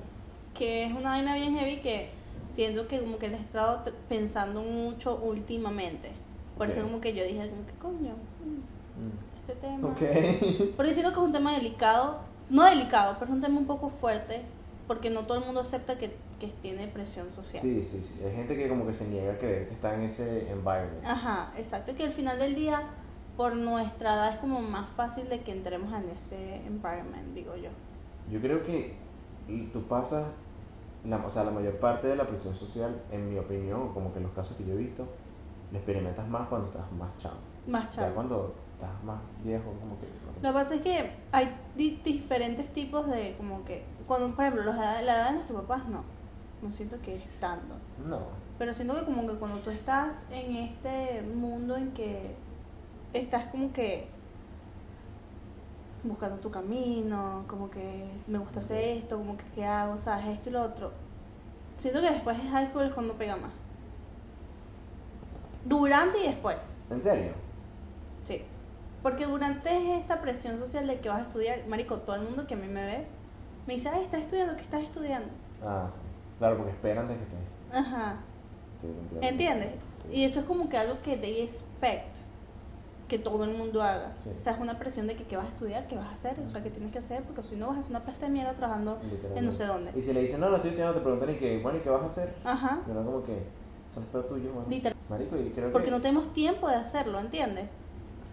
que 0.55 0.85
es 0.85 0.93
una 0.93 1.11
vaina 1.11 1.35
bien 1.37 1.57
heavy 1.57 1.81
que 1.81 2.11
siento 2.51 2.87
que 2.87 3.01
como 3.01 3.17
que 3.19 3.29
le 3.29 3.37
he 3.37 3.41
estado 3.41 3.83
pensando 4.11 4.61
mucho 4.61 5.17
últimamente. 5.23 6.11
Por 6.59 6.69
eso 6.69 6.81
Ok. 6.81 6.87
como 6.87 7.01
que 7.01 7.15
yo 7.15 7.25
dije, 7.25 7.49
como 7.49 7.67
que 7.67 7.73
coño, 7.81 8.15
mm, 8.45 9.41
este 9.41 9.55
tema. 9.55 9.89
Ok. 9.89 10.73
Porque 10.77 10.93
siento 10.93 11.13
que 11.13 11.19
es 11.19 11.25
un 11.25 11.33
tema 11.33 11.55
delicado, 11.55 12.19
no 12.51 12.65
delicado, 12.65 13.15
pero 13.19 13.31
es 13.31 13.35
un 13.37 13.41
tema 13.41 13.59
un 13.59 13.67
poco 13.67 13.89
fuerte, 13.89 14.43
porque 14.87 15.09
no 15.09 15.25
todo 15.25 15.39
el 15.39 15.45
mundo 15.47 15.61
acepta 15.61 15.97
que, 15.97 16.15
que 16.41 16.49
tiene 16.49 16.89
presión 16.89 17.31
social. 17.31 17.63
Sí, 17.63 17.83
sí, 17.85 18.03
sí. 18.03 18.21
Hay 18.25 18.35
gente 18.35 18.57
que 18.57 18.69
como 18.69 18.87
que 18.87 18.93
se 18.93 19.07
niega 19.09 19.35
a 19.35 19.39
creer 19.39 19.69
que 19.69 19.75
está 19.75 19.95
en 19.95 20.03
ese 20.03 20.51
environment. 20.51 21.05
Ajá, 21.05 21.53
exacto, 21.57 21.95
que 21.95 22.03
al 22.05 22.13
final 22.13 22.39
del 22.39 22.55
día, 22.57 22.83
por 23.37 23.55
nuestra 23.55 24.15
edad, 24.15 24.35
es 24.35 24.41
como 24.41 24.61
más 24.61 24.91
fácil 24.91 25.29
de 25.29 25.41
que 25.43 25.53
entremos 25.53 25.93
en 25.93 26.09
ese 26.11 26.57
environment, 26.67 27.35
digo 27.35 27.55
yo. 27.57 27.69
Yo 28.31 28.41
creo 28.41 28.65
que 28.65 28.97
tú 29.73 29.83
pasas, 29.85 30.25
la, 31.05 31.17
o 31.19 31.31
sea, 31.31 31.45
la 31.45 31.51
mayor 31.51 31.77
parte 31.79 32.09
de 32.09 32.17
la 32.17 32.27
presión 32.27 32.55
social, 32.55 33.01
en 33.13 33.31
mi 33.31 33.39
opinión, 33.39 33.93
como 33.95 34.13
que 34.13 34.19
en 34.19 34.25
los 34.25 34.33
casos 34.33 34.57
que 34.57 34.65
yo 34.65 34.73
he 34.75 34.77
visto, 34.77 35.07
la 35.73 35.79
experimentas 35.79 36.27
más 36.29 36.49
cuando 36.49 36.67
estás 36.69 36.91
más 36.93 37.17
chavo. 37.19 37.37
Más 37.67 37.89
O 37.89 37.93
sea, 37.93 38.03
chavo. 38.05 38.15
cuando 38.15 38.55
estás 38.75 39.05
más 39.05 39.21
viejo, 39.45 39.65
como 39.81 39.99
que... 40.01 40.07
no 40.07 40.33
te- 40.33 40.41
Lo 40.43 40.49
que 40.49 40.55
pasa 40.55 40.75
es 40.77 40.81
que 40.83 41.11
hay 41.33 41.55
di- 41.77 42.01
diferentes 42.05 42.73
tipos 42.73 43.07
de, 43.09 43.35
como 43.37 43.65
que, 43.65 43.85
cuando, 44.07 44.35
por 44.35 44.45
ejemplo, 44.45 44.65
los 44.65 44.75
edad- 44.77 45.03
la 45.05 45.15
edad 45.17 45.27
de 45.29 45.33
nuestros 45.35 45.61
papás, 45.63 45.87
no, 45.89 46.03
no 46.63 46.73
siento 46.73 46.97
que 47.03 47.17
es 47.17 47.41
tanto. 47.41 47.75
No. 48.07 48.21
Pero 48.59 48.75
siento 48.75 48.95
que 48.95 49.05
como 49.05 49.27
que 49.27 49.35
cuando 49.35 49.59
tú 49.59 49.71
estás 49.71 50.27
en 50.31 50.57
este 50.57 51.23
mundo 51.23 51.77
en 51.77 51.93
que 51.93 52.35
estás 53.13 53.47
como 53.47 53.73
que 53.73 54.09
buscando 56.03 56.37
tu 56.37 56.51
camino, 56.51 57.45
como 57.47 57.71
que 57.71 58.11
me 58.27 58.39
gusta 58.39 58.61
hacer 58.61 58.99
esto, 58.99 59.19
como 59.19 59.37
que 59.37 59.45
qué 59.55 59.65
hago, 59.65 59.99
sabes, 59.99 60.27
esto 60.29 60.51
y 60.51 60.53
lo 60.53 60.63
otro. 60.63 60.93
Siento 61.77 62.01
que 62.01 62.11
después 62.11 62.37
de 62.37 62.49
high 62.49 62.69
school 62.69 62.87
es 62.87 62.95
cuando 62.95 63.15
pega 63.15 63.37
más. 63.37 63.51
Durante 65.65 66.19
y 66.19 66.27
después. 66.29 66.57
¿En 66.91 67.03
serio? 67.03 67.33
Sí. 68.25 68.43
Porque 69.03 69.27
durante 69.27 69.77
es 69.77 70.01
esta 70.01 70.21
presión 70.21 70.59
social 70.59 70.87
de 70.87 71.01
que 71.01 71.09
vas 71.09 71.21
a 71.21 71.23
estudiar, 71.23 71.67
marico, 71.67 71.99
todo 71.99 72.17
el 72.17 72.23
mundo 72.23 72.47
que 72.47 72.55
a 72.55 72.57
mí 72.57 72.67
me 72.67 72.85
ve 72.85 73.07
me 73.67 73.75
dice, 73.75 73.89
ay, 73.89 74.03
estás 74.03 74.23
estudiando, 74.23 74.57
¿qué 74.57 74.63
estás 74.63 74.83
estudiando? 74.83 75.29
Ah, 75.63 75.87
sí. 75.89 75.99
Claro, 76.41 76.57
porque 76.57 76.73
esperan 76.73 77.07
de 77.07 77.17
que 77.17 77.23
estés. 77.23 77.39
Ajá. 77.73 78.17
Sí, 78.75 78.89
te 78.89 78.99
entiendo. 78.99 79.29
¿Entiendes? 79.29 79.69
Sí. 80.03 80.09
Y 80.15 80.25
eso 80.25 80.41
es 80.41 80.47
como 80.47 80.69
que 80.69 80.79
algo 80.79 81.01
que 81.03 81.17
they 81.19 81.43
expect 81.43 82.17
que 83.09 83.19
todo 83.19 83.45
el 83.45 83.55
mundo 83.55 83.83
haga. 83.83 84.15
Sí. 84.25 84.31
O 84.35 84.41
sea, 84.41 84.55
es 84.55 84.61
una 84.61 84.79
presión 84.79 85.07
de 85.07 85.17
que 85.17 85.25
qué 85.25 85.37
vas 85.37 85.47
a 85.47 85.49
estudiar, 85.51 85.87
qué 85.87 85.97
vas 85.97 86.07
a 86.07 86.13
hacer, 86.15 86.41
o 86.41 86.49
sea, 86.49 86.63
qué 86.63 86.71
tienes 86.71 86.93
que 86.93 86.99
hacer, 86.99 87.23
porque 87.25 87.43
si 87.43 87.57
no 87.57 87.67
vas 87.67 87.77
a 87.77 87.81
hacer 87.81 87.91
una 87.91 88.05
plasta 88.05 88.25
de 88.27 88.33
mierda 88.33 88.55
trabajando 88.55 88.99
en 89.35 89.45
no 89.45 89.53
sé 89.53 89.67
dónde. 89.67 89.93
Y 89.95 90.01
si 90.01 90.15
le 90.15 90.21
dicen, 90.21 90.41
no, 90.41 90.49
no 90.49 90.57
estoy 90.57 90.71
estudiando, 90.71 90.97
te 90.97 91.03
preguntan, 91.03 91.31
¿y 91.31 91.35
qué? 91.35 91.61
Bueno, 91.61 91.79
¿y 91.79 91.83
qué 91.83 91.91
vas 91.91 92.03
a 92.03 92.07
hacer? 92.07 92.35
Ajá. 92.43 92.81
Uno 92.87 93.05
como 93.05 93.23
que, 93.23 93.43
son 93.89 94.05
peor 94.05 94.27
tuyo, 94.27 94.51
mano. 94.55 94.67
Literal. 94.71 94.97
Marico, 95.11 95.37
y 95.37 95.51
creo 95.51 95.73
Porque 95.73 95.87
que... 95.87 95.91
no 95.91 96.01
tenemos 96.01 96.33
tiempo 96.33 96.69
de 96.69 96.77
hacerlo, 96.77 97.19
¿entiendes? 97.19 97.69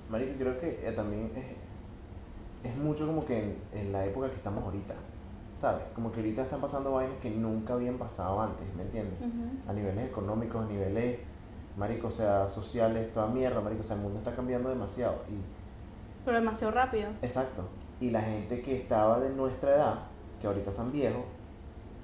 Marico, 0.10 0.34
creo 0.38 0.60
que 0.60 0.88
eh, 0.88 0.92
también 0.94 1.32
es, 1.36 2.72
es 2.72 2.78
mucho 2.78 3.06
como 3.06 3.26
que 3.26 3.40
en, 3.44 3.58
en 3.74 3.92
la 3.92 4.06
época 4.06 4.30
que 4.30 4.36
estamos 4.36 4.64
ahorita, 4.64 4.94
¿sabes? 5.58 5.84
Como 5.94 6.12
que 6.12 6.20
ahorita 6.20 6.44
están 6.44 6.62
pasando 6.62 6.92
vainas 6.94 7.18
que 7.20 7.32
nunca 7.32 7.74
habían 7.74 7.98
pasado 7.98 8.40
antes, 8.40 8.66
¿me 8.76 8.84
entiendes? 8.84 9.20
A 9.68 9.74
niveles 9.74 10.08
económicos, 10.08 10.64
a 10.64 10.68
niveles, 10.68 11.20
marico, 11.76 12.08
o 12.08 12.12
sea, 12.12 12.48
sociales, 12.48 13.12
toda 13.12 13.28
mierda, 13.28 13.60
marico, 13.60 13.82
o 13.82 13.84
sea, 13.84 13.96
el 13.96 14.04
mundo 14.04 14.20
está 14.20 14.36
cambiando 14.36 14.70
demasiado 14.70 15.16
y, 15.28 15.36
Pero 16.24 16.38
demasiado 16.38 16.74
rápido. 16.74 17.10
exacto, 17.22 17.68
y 18.00 18.12
la 18.12 18.22
gente 18.22 18.62
que 18.62 18.76
estaba 18.78 19.20
de 19.20 19.32
nuestra 19.32 19.76
edad, 19.76 20.00
que 20.40 20.48
ahorita 20.48 20.70
están 20.70 20.92
viejos, 20.92 21.24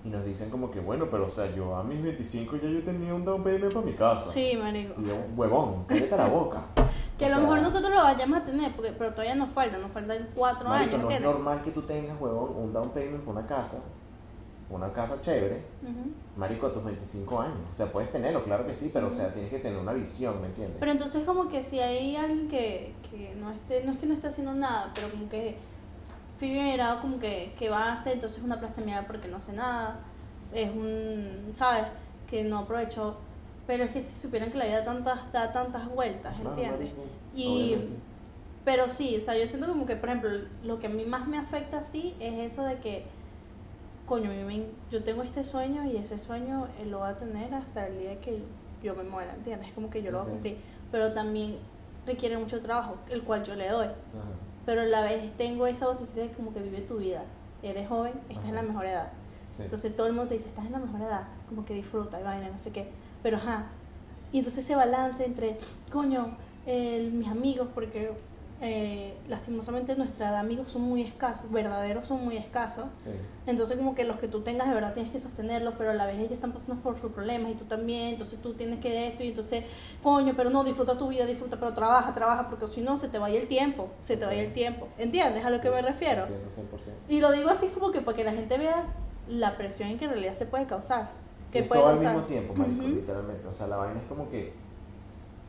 y 0.04 0.10
nos 0.10 0.26
dicen 0.26 0.50
como 0.50 0.70
que, 0.70 0.82
bueno, 0.82 1.08
pero 1.10 1.28
o 1.28 1.30
sea, 1.30 1.50
yo 1.56 1.78
a 1.78 1.84
mis 1.84 2.02
25 2.02 2.58
ya 2.58 2.68
yo 2.68 2.84
tenía 2.84 3.14
un 3.14 3.24
down 3.24 3.42
payment 3.42 3.74
para 3.74 3.86
mi 3.86 3.94
casa. 3.94 4.30
Sí, 4.30 4.58
marico. 4.62 5.00
Y 5.00 5.06
yo, 5.06 5.16
huevón, 5.38 5.86
cállate 5.88 6.18
la 6.18 6.28
boca. 6.28 6.62
Que 7.18 7.26
O 7.26 7.28
a 7.28 7.30
lo 7.30 7.36
sea, 7.36 7.44
mejor 7.44 7.62
nosotros 7.62 7.92
lo 7.94 8.02
vayamos 8.02 8.40
a 8.40 8.44
tener, 8.44 8.76
porque, 8.76 8.92
pero 8.98 9.12
todavía 9.12 9.36
nos 9.36 9.50
falta, 9.50 9.78
nos 9.78 9.92
faltan 9.92 10.30
cuatro 10.36 10.70
Marico, 10.70 10.96
años, 10.96 11.04
no 11.06 11.12
es 11.12 11.22
normal 11.22 11.62
que 11.62 11.72
tú 11.72 11.82
tengas, 11.84 12.20
huevón, 12.20 12.56
un 12.56 12.74
down 12.74 12.90
payment 12.90 13.24
por 13.24 13.36
una 13.36 13.46
casa, 13.46 13.82
una 14.70 14.92
casa 14.92 15.22
chévere, 15.22 15.62
marico, 16.36 16.68
a 16.68 16.74
tus 16.74 16.84
25 16.84 17.42
años. 17.42 17.60
O 17.70 17.74
sea, 17.74 17.92
puedes 17.92 18.12
tenerlo, 18.12 18.44
claro 18.44 18.66
que 18.66 18.74
sí, 18.74 18.90
pero 18.92 19.08
o 19.08 19.12
sea, 19.12 19.32
tienes 19.32 19.52
que 19.52 19.60
tener 19.60 19.78
una 19.78 19.94
visión, 19.94 20.42
¿me 20.42 20.48
entiendes? 20.48 20.78
Pero 20.80 20.92
entonces 20.92 21.24
como 21.24 21.48
que 21.48 21.62
si 21.62 21.80
hay 21.80 22.16
alguien 22.16 22.48
que, 22.48 22.96
que 23.10 23.36
no 23.36 23.52
esté, 23.52 23.84
no 23.84 23.92
es 23.92 24.00
que 24.00 24.08
no 24.08 24.16
esté 24.16 24.28
haciendo 24.28 24.54
nada, 24.54 24.92
pero 24.96 25.10
como 25.10 25.30
que 25.30 25.58
figurado 26.38 27.00
como 27.00 27.20
que, 27.20 27.54
que 27.58 27.70
va 27.70 27.90
a 27.90 27.94
hacer, 27.94 28.14
entonces 28.14 28.40
es 28.40 28.44
una 28.44 28.60
plastemiada 28.60 29.06
porque 29.06 29.28
no 29.28 29.38
hace 29.38 29.54
nada, 29.54 30.00
es 30.54 30.72
un, 30.72 31.52
¿sabes? 31.54 31.86
Que 32.28 32.44
no 32.44 32.60
aprovechó. 32.60 33.18
Pero 33.68 33.86
es 33.86 33.92
que 33.92 34.02
si 34.02 34.20
supieran 34.22 34.52
que 34.52 34.58
la 34.58 34.66
vida 34.66 34.80
da 34.80 34.86
tantas, 34.86 35.32
da 35.32 35.54
tantas 35.54 35.88
vueltas, 35.90 36.36
¿entiendes? 36.40 36.92
Y- 37.36 37.48
obviamente. 37.76 37.98
Pero 38.66 38.88
sí, 38.88 39.18
o 39.18 39.20
sea, 39.20 39.38
yo 39.38 39.46
siento 39.46 39.68
como 39.68 39.86
que, 39.86 39.98
por 39.98 40.08
ejemplo, 40.10 40.30
lo 40.64 40.80
que 40.80 40.88
a 40.88 40.90
mí 40.90 41.04
más 41.04 41.28
me 41.28 41.38
afecta 41.38 41.80
así 41.80 42.16
es 42.22 42.54
eso 42.54 42.64
de 42.64 42.78
que, 42.80 43.04
coño, 44.06 44.30
yo 44.90 45.04
tengo 45.04 45.22
este 45.24 45.44
sueño 45.44 45.86
y 45.86 45.98
ese 45.98 46.18
sueño 46.18 46.68
eh, 46.80 46.86
lo 46.86 47.00
voy 47.00 47.10
a 47.10 47.18
tener 47.18 47.54
hasta 47.54 47.88
el 47.88 48.00
día 48.00 48.22
que 48.22 48.42
yo 48.82 48.96
me 48.96 49.04
muera, 49.04 49.34
¿entiendes? 49.36 49.68
Es 49.70 49.74
como 49.74 49.90
que 49.90 50.02
yo 50.02 50.12
lo 50.12 50.20
voy 50.20 50.28
a 50.28 50.32
cumplir. 50.32 50.58
Pero 50.92 51.12
también 51.14 51.58
requiere 52.06 52.38
mucho 52.38 52.62
trabajo, 52.62 52.96
el 53.10 53.24
cual 53.24 53.44
yo 53.44 53.56
le 53.56 53.68
doy. 53.70 53.88
Ajá. 53.88 53.96
Pero 54.66 54.82
a 54.82 54.86
la 54.86 55.02
vez 55.02 55.36
tengo 55.36 55.68
esa 55.68 55.88
vocecita 55.88 56.22
de 56.22 56.30
como 56.30 56.54
que 56.54 56.62
vive 56.62 56.82
tu 56.82 56.98
vida. 56.98 57.24
Eres 57.62 57.88
joven, 57.90 58.14
estás 58.30 58.46
en 58.46 58.56
la 58.56 58.62
Ajá. 58.62 58.68
mejor 58.70 58.86
edad. 58.86 59.12
Sí. 59.54 59.64
Entonces 59.64 59.96
todo 59.96 60.08
el 60.08 60.14
mundo 60.14 60.28
te 60.28 60.36
dice, 60.36 60.50
estás 60.50 60.66
en 60.66 60.72
la 60.74 60.80
mejor 60.80 61.02
edad, 61.02 61.28
como 61.48 61.66
que 61.66 61.74
disfruta 61.74 62.20
y 62.20 62.24
vaina, 62.24 62.50
no 62.50 62.60
sé 62.60 62.72
qué. 62.72 62.90
Pero 63.22 63.38
ajá. 63.38 63.66
Y 64.32 64.40
entonces 64.40 64.66
ese 64.66 64.76
balance 64.76 65.24
entre, 65.24 65.58
coño, 65.92 66.36
mis 66.66 67.28
amigos, 67.28 67.68
porque 67.74 68.12
eh, 68.66 69.14
lastimosamente 69.28 69.94
nuestra 69.98 70.28
edad 70.28 70.36
de 70.36 70.40
amigos 70.40 70.72
son 70.72 70.84
muy 70.84 71.02
escasos, 71.02 71.52
verdaderos 71.52 72.06
son 72.06 72.24
muy 72.24 72.38
escasos. 72.38 72.86
Sí. 72.98 73.10
Entonces 73.46 73.78
como 73.78 73.94
que 73.94 74.06
los 74.06 74.20
que 74.20 74.30
tú 74.30 74.40
tengas 74.40 74.70
de 74.70 74.74
verdad 74.74 74.94
tienes 74.94 75.12
que 75.12 75.20
sostenerlos, 75.20 75.74
pero 75.78 75.92
a 75.92 75.94
la 75.94 76.06
vez 76.06 76.18
ellos 76.18 76.32
están 76.32 76.54
pasando 76.54 76.82
por 76.82 77.00
sus 77.00 77.12
problemas 77.12 77.52
y 77.52 77.56
tú 77.56 77.66
también, 77.66 78.10
entonces 78.10 78.42
tú 78.42 78.54
tienes 78.54 78.80
que 78.80 79.08
esto 79.08 79.24
y 79.24 79.28
entonces, 79.30 79.66
coño, 80.02 80.34
pero 80.38 80.50
no, 80.50 80.64
disfruta 80.64 80.98
tu 80.98 81.10
vida, 81.10 81.26
disfruta, 81.26 81.60
pero 81.60 81.74
trabaja, 81.74 82.16
trabaja, 82.16 82.50
porque 82.50 82.68
si 82.68 82.82
no 82.82 82.98
se 82.98 83.10
te 83.10 83.20
vaya 83.20 83.38
el 83.38 83.48
tiempo, 83.48 83.90
se 84.02 84.16
te 84.16 84.26
vaya 84.26 84.42
el 84.42 84.54
tiempo. 84.54 84.88
¿Entiendes 84.98 85.44
a 85.44 85.50
lo 85.50 85.60
que 85.60 85.68
Sí, 85.68 85.74
me 85.74 85.82
refiero? 85.82 86.22
Entiendo 86.22 86.48
100%. 86.48 86.94
Y 87.10 87.20
lo 87.20 87.32
digo 87.34 87.50
así 87.50 87.68
como 87.68 87.92
que 87.92 88.00
para 88.00 88.16
que 88.16 88.24
la 88.24 88.32
gente 88.32 88.58
vea 88.58 88.86
la 89.28 89.58
presión 89.58 89.98
que 89.98 90.06
en 90.06 90.12
realidad 90.12 90.34
se 90.34 90.46
puede 90.46 90.66
causar. 90.68 91.12
Que 91.52 91.60
es 91.60 91.68
puede 91.68 91.82
todo 91.82 91.90
al 91.90 91.96
causar. 91.96 92.14
mismo 92.14 92.28
tiempo, 92.28 92.54
marico, 92.56 92.84
literalmente. 92.84 93.48
O 93.48 93.52
sea, 93.52 93.68
la 93.68 93.78
vaina 93.78 94.00
es 94.00 94.06
como 94.08 94.30
que 94.30 94.54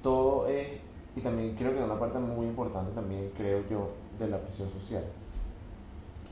todo 0.03 0.47
es, 0.49 0.69
y 1.17 1.21
también 1.21 1.55
creo 1.57 1.75
que 1.75 1.83
una 1.83 1.99
parte 1.99 2.19
muy 2.19 2.47
importante 2.47 2.91
también, 2.93 3.31
creo 3.35 3.65
yo, 3.69 3.91
de 4.19 4.29
la 4.29 4.39
presión 4.41 4.69
social. 4.69 5.05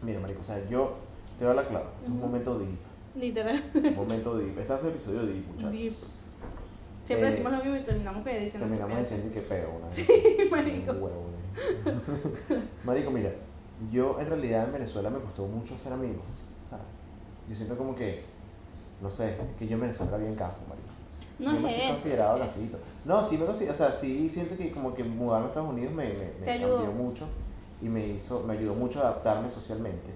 Mira, 0.02 0.20
marico, 0.20 0.40
o 0.40 0.44
sea, 0.44 0.62
yo 0.68 0.94
te 1.38 1.44
doy 1.44 1.54
la 1.56 1.64
clave. 1.64 1.86
Es 2.04 2.10
un 2.10 2.20
momento 2.20 2.58
deep. 2.58 2.78
Literal. 3.14 3.62
Un 3.74 3.94
momento 3.96 4.36
deep. 4.36 4.58
Este 4.58 4.74
es 4.74 4.82
el 4.82 4.88
episodio 4.90 5.26
deep, 5.26 5.46
muchachos. 5.46 5.72
Deep. 5.72 5.92
Siempre 7.04 7.28
Eh, 7.28 7.30
decimos 7.30 7.52
lo 7.52 7.58
mismo 7.58 7.76
y 7.76 7.80
terminamos 7.82 8.24
que 8.24 8.30
diciendo 8.38 8.68
que 8.68 8.76
Terminamos 8.76 8.94
piensa. 8.94 9.14
diciendo 9.16 9.34
que 9.34 9.40
peo 9.42 9.70
una 9.76 9.86
vez. 9.88 9.96
Sí, 10.06 10.48
marico. 10.50 10.92
Un 10.92 11.02
huevo, 11.02 11.24
eh. 11.56 12.62
marico, 12.84 13.10
mira, 13.10 13.30
yo 13.90 14.20
en 14.20 14.26
realidad 14.28 14.64
en 14.66 14.72
Venezuela 14.72 15.10
me 15.10 15.18
costó 15.20 15.46
mucho 15.46 15.74
hacer 15.74 15.92
amigos. 15.92 16.24
Yo 17.48 17.54
siento 17.54 17.76
como 17.76 17.94
que, 17.94 18.22
no 19.00 19.10
sé, 19.10 19.36
que 19.58 19.66
yo 19.66 19.74
en 19.74 19.80
Venezuela 19.82 20.16
bien 20.16 20.34
cafo, 20.34 20.60
marico. 20.68 20.88
No 21.38 21.54
yo 21.54 21.60
me 21.60 21.70
es 21.70 21.78
eso. 21.78 21.88
considerado 21.88 22.38
gafito. 22.38 22.78
No, 23.04 23.22
sí 23.22 23.36
me 23.36 23.44
considero, 23.46 23.72
o 23.72 23.76
sea, 23.76 23.90
sí 23.92 24.28
siento 24.28 24.56
que 24.56 24.70
como 24.70 24.94
que 24.94 25.02
mudarme 25.02 25.46
a 25.46 25.48
Estados 25.48 25.70
Unidos 25.70 25.92
me, 25.92 26.08
me, 26.10 26.14
me 26.14 26.44
Te 26.44 26.50
ayudó. 26.52 26.76
cambió 26.84 26.92
mucho 27.04 27.26
y 27.80 27.88
me 27.88 28.06
hizo, 28.06 28.44
me 28.44 28.52
ayudó 28.54 28.74
mucho 28.74 29.00
a 29.00 29.08
adaptarme 29.08 29.48
socialmente. 29.48 30.10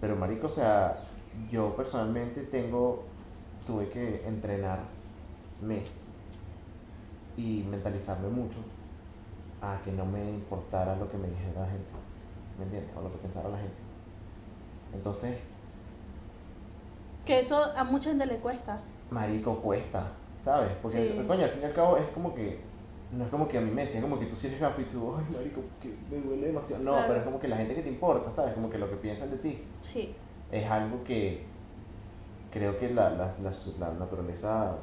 Pero 0.00 0.16
marico, 0.16 0.46
o 0.46 0.50
sea, 0.50 0.98
yo 1.50 1.76
personalmente 1.76 2.42
tengo, 2.44 3.04
tuve 3.66 3.88
que 3.88 4.26
entrenarme 4.26 4.80
y 7.36 7.64
mentalizarme 7.70 8.28
mucho 8.28 8.58
a 9.60 9.80
que 9.84 9.92
no 9.92 10.04
me 10.06 10.28
importara 10.30 10.96
lo 10.96 11.08
que 11.10 11.16
me 11.18 11.28
dijera 11.28 11.60
la 11.60 11.66
gente, 11.66 11.90
¿me 12.58 12.64
entiendes? 12.64 12.90
O 12.96 13.02
lo 13.02 13.10
que 13.12 13.18
pensara 13.18 13.48
la 13.48 13.58
gente. 13.58 13.76
Entonces, 14.92 15.36
Que 17.26 17.38
eso 17.38 17.62
a 17.76 17.84
mucha 17.84 18.10
gente 18.10 18.26
le 18.26 18.36
cuesta. 18.36 18.80
marico, 19.10 19.56
cuesta, 19.60 20.06
¿sabes? 20.38 20.70
Porque, 20.80 21.04
Sí. 21.06 21.12
eso- 21.18 21.26
coño, 21.28 21.44
al 21.44 21.50
fin 21.50 21.62
y 21.62 21.64
al 21.66 21.72
cabo 21.74 21.96
es 21.98 22.08
como 22.08 22.34
que, 22.34 22.58
no 23.12 23.24
es 23.24 23.30
como 23.30 23.46
que 23.46 23.58
a 23.58 23.60
mí 23.60 23.70
me 23.70 23.82
decían 23.82 24.02
como 24.02 24.18
que 24.18 24.24
tú 24.26 24.34
sí 24.34 24.46
eres 24.46 24.58
gafo 24.58 24.80
y 24.80 24.84
tú, 24.84 25.14
ay, 25.16 25.24
marico, 25.36 25.60
que 25.82 25.94
me 26.10 26.20
duele 26.22 26.46
demasiado. 26.46 26.82
No, 26.82 26.92
Claro. 26.92 27.06
pero 27.08 27.18
es 27.20 27.24
como 27.26 27.38
que 27.38 27.46
la 27.48 27.56
gente 27.58 27.74
que 27.74 27.82
te 27.82 27.90
importa, 27.90 28.30
¿sabes? 28.30 28.54
Como 28.54 28.70
que 28.70 28.78
lo 28.78 28.88
que 28.88 28.96
piensan 28.96 29.30
de 29.30 29.36
ti 29.36 29.62
Sí. 29.82 30.14
es 30.50 30.70
algo 30.70 31.04
que 31.04 31.44
creo 32.50 32.76
que 32.78 32.88
la, 32.92 33.10
la, 33.10 33.26
la, 33.42 33.50
la 33.80 33.92
naturaleza 33.98 34.74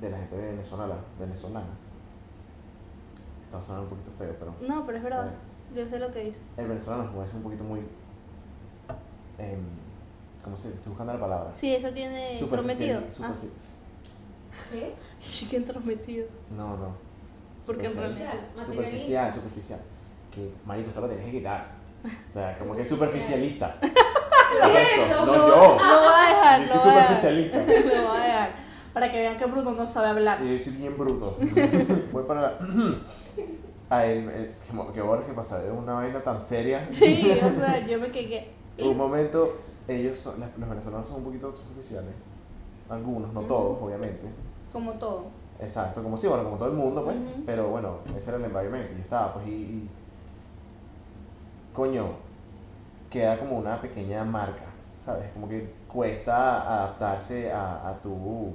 de 0.00 0.10
la 0.10 0.16
gente 0.18 0.36
venezolana, 0.36 0.94
venezolana, 1.18 1.66
está 3.44 3.60
sonando 3.60 3.84
un 3.84 3.90
poquito 3.98 4.10
feo, 4.16 4.34
pero 4.38 4.54
No, 4.68 4.86
pero 4.86 4.98
es 4.98 5.04
verdad. 5.04 5.30
Yo 5.74 5.86
sé 5.86 5.98
lo 5.98 6.10
que 6.12 6.20
dice. 6.24 6.38
el 6.56 6.68
venezolano 6.68 7.22
es 7.24 7.34
un 7.34 7.42
poquito 7.42 7.64
muy, 7.64 7.80
em, 9.38 9.58
¿cómo 10.42 10.56
se 10.56 10.68
Estoy 10.68 10.90
buscando 10.90 11.12
la 11.14 11.20
palabra. 11.20 11.50
Sí, 11.54 11.74
eso 11.74 11.90
tiene 11.90 12.34
prometido. 12.50 13.00
Superficial, 13.10 13.32
Ah, 13.32 13.34
¿Qué? 14.72 14.94
chicken 15.20 15.62
entrometido. 15.62 16.26
No, 16.56 16.76
no. 16.76 16.94
Porque 17.66 17.84
en 17.86 17.90
Superficial. 17.90 18.28
realidad- 18.32 18.66
Superficial, 18.66 19.34
superficial. 19.34 19.80
Que, 20.34 20.52
marico, 20.64 20.88
esto 20.88 21.00
lo 21.00 21.08
tienes 21.08 21.26
que 21.26 21.32
quitar. 21.32 21.66
O 22.28 22.30
sea, 22.30 22.56
como 22.58 22.74
que 22.76 22.84
superficialista. 22.84 23.76
¿Qué 23.80 24.82
es 24.82 24.92
Eso, 24.92 25.04
eso? 25.06 25.26
no 25.26 25.34
yo. 25.34 25.48
Lo 25.48 25.56
voy 26.00 26.14
a 26.14 26.28
dejar, 26.28 26.54
a 26.54 26.58
dejar. 26.60 26.82
superficialista. 26.82 27.58
Lo 27.96 28.08
voy 28.08 28.16
a 28.20 28.24
dejar. 28.24 28.50
Para 28.94 29.12
que 29.12 29.18
vean 29.20 29.38
que 29.38 29.46
Bruno 29.46 29.72
no 29.72 29.86
sabe 29.86 30.08
hablar. 30.08 30.42
Y 30.42 30.52
yo 30.52 30.58
soy 30.58 30.72
bien 30.74 30.96
bruto. 30.96 31.36
Voy 32.12 32.24
para 32.24 32.40
la... 32.40 32.58
A 33.90 34.04
él, 34.04 34.54
que, 34.94 35.32
pasa 35.32 35.60
de 35.62 35.70
una 35.70 35.94
vaina 35.94 36.22
tan 36.22 36.38
seria. 36.42 36.86
Sí, 36.90 37.30
o 37.42 37.58
sea, 37.58 37.86
yo 37.86 37.98
me 37.98 38.08
quedé. 38.08 38.48
Un 38.78 38.96
momento, 38.98 39.56
ellos 39.88 40.18
son, 40.18 40.38
los 40.40 40.68
venezolanos 40.68 41.08
son 41.08 41.18
un 41.18 41.24
poquito 41.24 41.56
superficiales. 41.56 42.12
Algunos, 42.90 43.32
no 43.32 43.40
todos, 43.42 43.78
obviamente. 43.82 44.26
Como 44.72 44.92
todo. 44.94 45.24
Exacto, 45.60 46.02
como 46.02 46.16
sí, 46.16 46.26
bueno, 46.28 46.44
como 46.44 46.56
todo 46.56 46.68
el 46.68 46.74
mundo, 46.74 47.04
pues. 47.04 47.16
Pero 47.44 47.68
bueno, 47.68 47.98
ese 48.16 48.30
era 48.30 48.38
el 48.38 48.44
environment 48.44 48.88
que 48.88 48.94
yo 48.96 49.02
estaba, 49.02 49.34
pues, 49.34 49.46
y, 49.48 49.50
y- 49.50 49.90
Coño, 51.72 52.06
queda 53.10 53.38
como 53.38 53.58
una 53.58 53.80
pequeña 53.80 54.24
marca, 54.24 54.64
¿sabes? 54.98 55.30
Como 55.32 55.48
que 55.48 55.72
cuesta 55.92 56.62
adaptarse 56.62 57.52
a, 57.52 57.88
a 57.88 58.00
tu. 58.00 58.52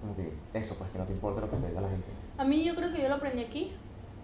Como 0.00 0.16
que 0.16 0.32
eso, 0.54 0.74
pues, 0.76 0.90
que 0.90 0.98
no 0.98 1.04
te 1.04 1.12
importa 1.12 1.40
lo 1.40 1.50
que 1.50 1.56
te 1.56 1.68
diga 1.68 1.80
la 1.80 1.88
gente. 1.90 2.06
A 2.38 2.44
mí 2.44 2.64
yo 2.64 2.74
creo 2.74 2.92
que 2.92 3.02
yo 3.02 3.08
lo 3.08 3.16
aprendí 3.16 3.42
aquí 3.44 3.72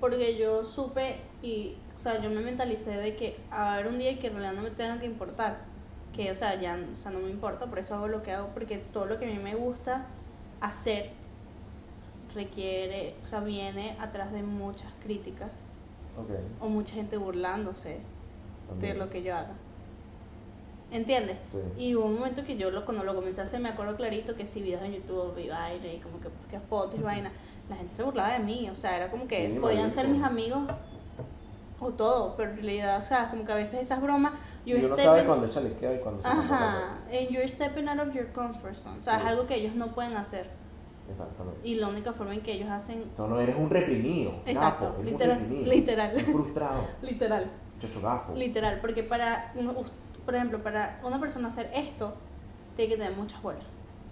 porque 0.01 0.37
yo 0.37 0.65
supe 0.65 1.21
y, 1.43 1.77
o 1.97 2.01
sea, 2.01 2.21
yo 2.21 2.31
me 2.31 2.41
mentalicé 2.41 2.93
de 2.93 3.17
que 3.17 3.39
a 3.51 3.75
haber 3.75 3.89
un 3.89 3.99
día 3.99 4.19
que 4.19 4.29
en 4.29 4.35
realidad 4.35 4.55
no 4.55 4.63
me 4.63 4.71
tenga 4.71 4.99
que 4.99 5.07
importar. 5.07 5.68
Que, 6.19 6.33
o 6.33 6.37
sea, 6.37 6.61
ya 6.61 6.77
o 6.93 6.97
sea, 6.97 7.13
no 7.13 7.21
me 7.21 7.31
importa, 7.31 7.67
por 7.67 7.79
eso 7.79 7.95
hago 7.95 8.09
lo 8.09 8.25
que 8.25 8.33
hago, 8.33 8.49
porque 8.49 8.79
todo 8.79 9.07
lo 9.07 9.19
que 9.21 9.27
a 9.27 9.29
mí 9.29 9.39
me 9.39 9.55
gusta 9.55 10.05
hacer 10.61 11.11
requiere, 12.35 13.15
o 13.23 13.27
sea, 13.27 13.41
viene 13.41 13.97
atrás 14.01 14.33
de 14.33 14.43
muchas 14.43 14.93
críticas 15.03 15.51
Ok. 16.19 16.31
o 16.61 16.69
mucha 16.69 16.95
gente 16.95 17.17
burlándose 17.17 17.91
de 17.91 17.99
también. 18.69 18.99
lo 18.99 19.09
que 19.11 19.23
yo 19.23 19.35
haga. 19.37 19.53
¿Entiendes? 20.91 21.37
Sí. 21.49 21.59
Y 21.79 21.95
hubo 21.95 22.07
un 22.07 22.15
momento 22.15 22.45
que 22.45 22.57
yo 22.57 22.71
lo, 22.71 22.85
cuando 22.85 23.05
lo 23.05 23.15
comencé 23.15 23.41
a 23.41 23.45
hacer 23.45 23.61
me 23.61 23.69
acuerdo 23.69 23.95
clarito 23.97 24.35
que 24.35 24.45
si 24.47 24.61
videos 24.63 24.83
en 24.83 24.95
YouTube 24.95 25.39
y 25.39 25.49
vaina 25.49 25.87
y 25.87 25.99
como 26.01 26.19
que 26.21 26.31
posteas 26.31 26.63
fotos 26.69 26.99
y 26.99 27.03
vaina, 27.03 27.31
la 27.69 27.77
gente 27.77 27.93
se 27.95 28.03
burlaba 28.03 28.33
de 28.33 28.41
mí, 28.41 28.69
o 28.71 28.77
sea, 28.77 28.97
era 28.97 29.11
como 29.11 29.29
que 29.29 29.53
Sí, 29.53 29.59
podían 29.61 29.93
ser 29.93 30.09
mis 30.09 30.23
amigos 30.23 30.63
o 31.79 31.91
todo, 31.91 32.35
pero 32.37 32.51
en 32.51 32.57
realidad, 32.57 33.01
o 33.01 33.05
sea, 33.05 33.31
como 33.31 33.45
que 33.45 33.53
a 33.53 33.57
veces 33.57 33.81
esas 33.83 34.01
bromas, 34.03 34.33
Y 34.69 34.75
uno 34.75 34.87
sabe 34.89 35.03
stepping, 35.03 35.27
cuando 35.27 35.47
echa 35.47 35.61
liqueo 35.61 35.95
y 35.95 35.99
cuando 35.99 36.21
se 36.23 36.29
ajá, 36.29 36.99
and 37.11 37.29
you're 37.31 37.49
stepping 37.49 37.89
out 37.89 37.99
of 38.01 38.13
your 38.15 38.27
comfort 38.33 38.75
zone, 38.75 38.99
o 38.99 39.03
sea, 39.03 39.15
Sí, 39.15 39.21
es 39.23 39.27
algo 39.27 39.47
que 39.47 39.55
ellos 39.55 39.75
no 39.75 39.95
pueden 39.95 40.15
hacer. 40.17 40.51
Exactamente. 41.11 41.61
y 41.67 41.77
la 41.77 41.89
única 41.89 42.13
forma 42.13 42.35
en 42.35 42.43
que 42.43 42.53
ellos 42.53 42.69
hacen, 42.69 43.05
O 43.11 43.15
sea, 43.17 43.27
no 43.29 43.41
eres 43.41 43.57
un 43.57 43.71
reprimido. 43.71 44.43
Exacto, 44.45 44.85
Gafo, 44.87 45.01
eres 45.01 45.13
literal, 45.13 45.37
un 45.39 45.43
reprimido. 45.45 45.73
literal. 45.73 46.13
Un 46.17 46.25
frustrado. 46.35 46.87
literal, 47.01 47.51
Chacho 47.79 48.01
gafo. 48.03 48.35
literal, 48.35 48.79
porque 48.83 49.03
para, 49.05 49.55
por 50.27 50.35
ejemplo, 50.35 50.63
para 50.63 51.01
una 51.03 51.19
persona 51.19 51.49
hacer 51.49 51.71
esto, 51.75 52.13
tiene 52.77 52.91
que 52.93 52.99
tener 52.99 53.17
muchas 53.17 53.41
bolas. 53.43 53.65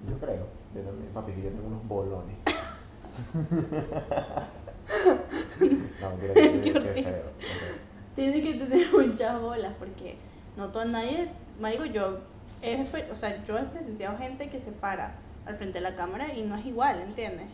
Yo 0.09 0.19
creo. 0.19 0.47
Yo 0.75 0.81
también, 0.83 1.11
papi, 1.13 1.33
yo 1.43 1.51
tengo 1.51 1.67
unos 1.67 1.87
bolones. 1.87 2.39
no, 6.01 6.11
mentira, 6.11 6.35
que, 6.35 6.61
que, 6.63 6.73
que 6.73 7.03
feo. 7.03 7.27
ok. 7.27 8.15
Tiene 8.15 8.43
que 8.43 8.55
tener 8.55 8.93
muchas 8.93 9.41
bolas 9.41 9.73
porque 9.79 10.17
no 10.57 10.69
todo 10.69 10.85
nadie, 10.85 11.29
marico, 11.61 11.85
yo 11.85 12.19
he, 12.63 12.81
o 13.11 13.17
sea, 13.17 13.45
yo 13.45 13.59
he 13.59 13.63
presenciado 13.65 14.17
gente 14.19 14.49
que 14.49 14.61
se 14.61 14.73
para 14.73 15.15
al 15.47 15.57
frente 15.57 15.75
de 15.79 15.83
la 15.83 15.95
cámara 15.97 16.35
y 16.35 16.43
no 16.43 16.57
es 16.57 16.67
igual, 16.67 17.01
¿entiendes? 17.01 17.47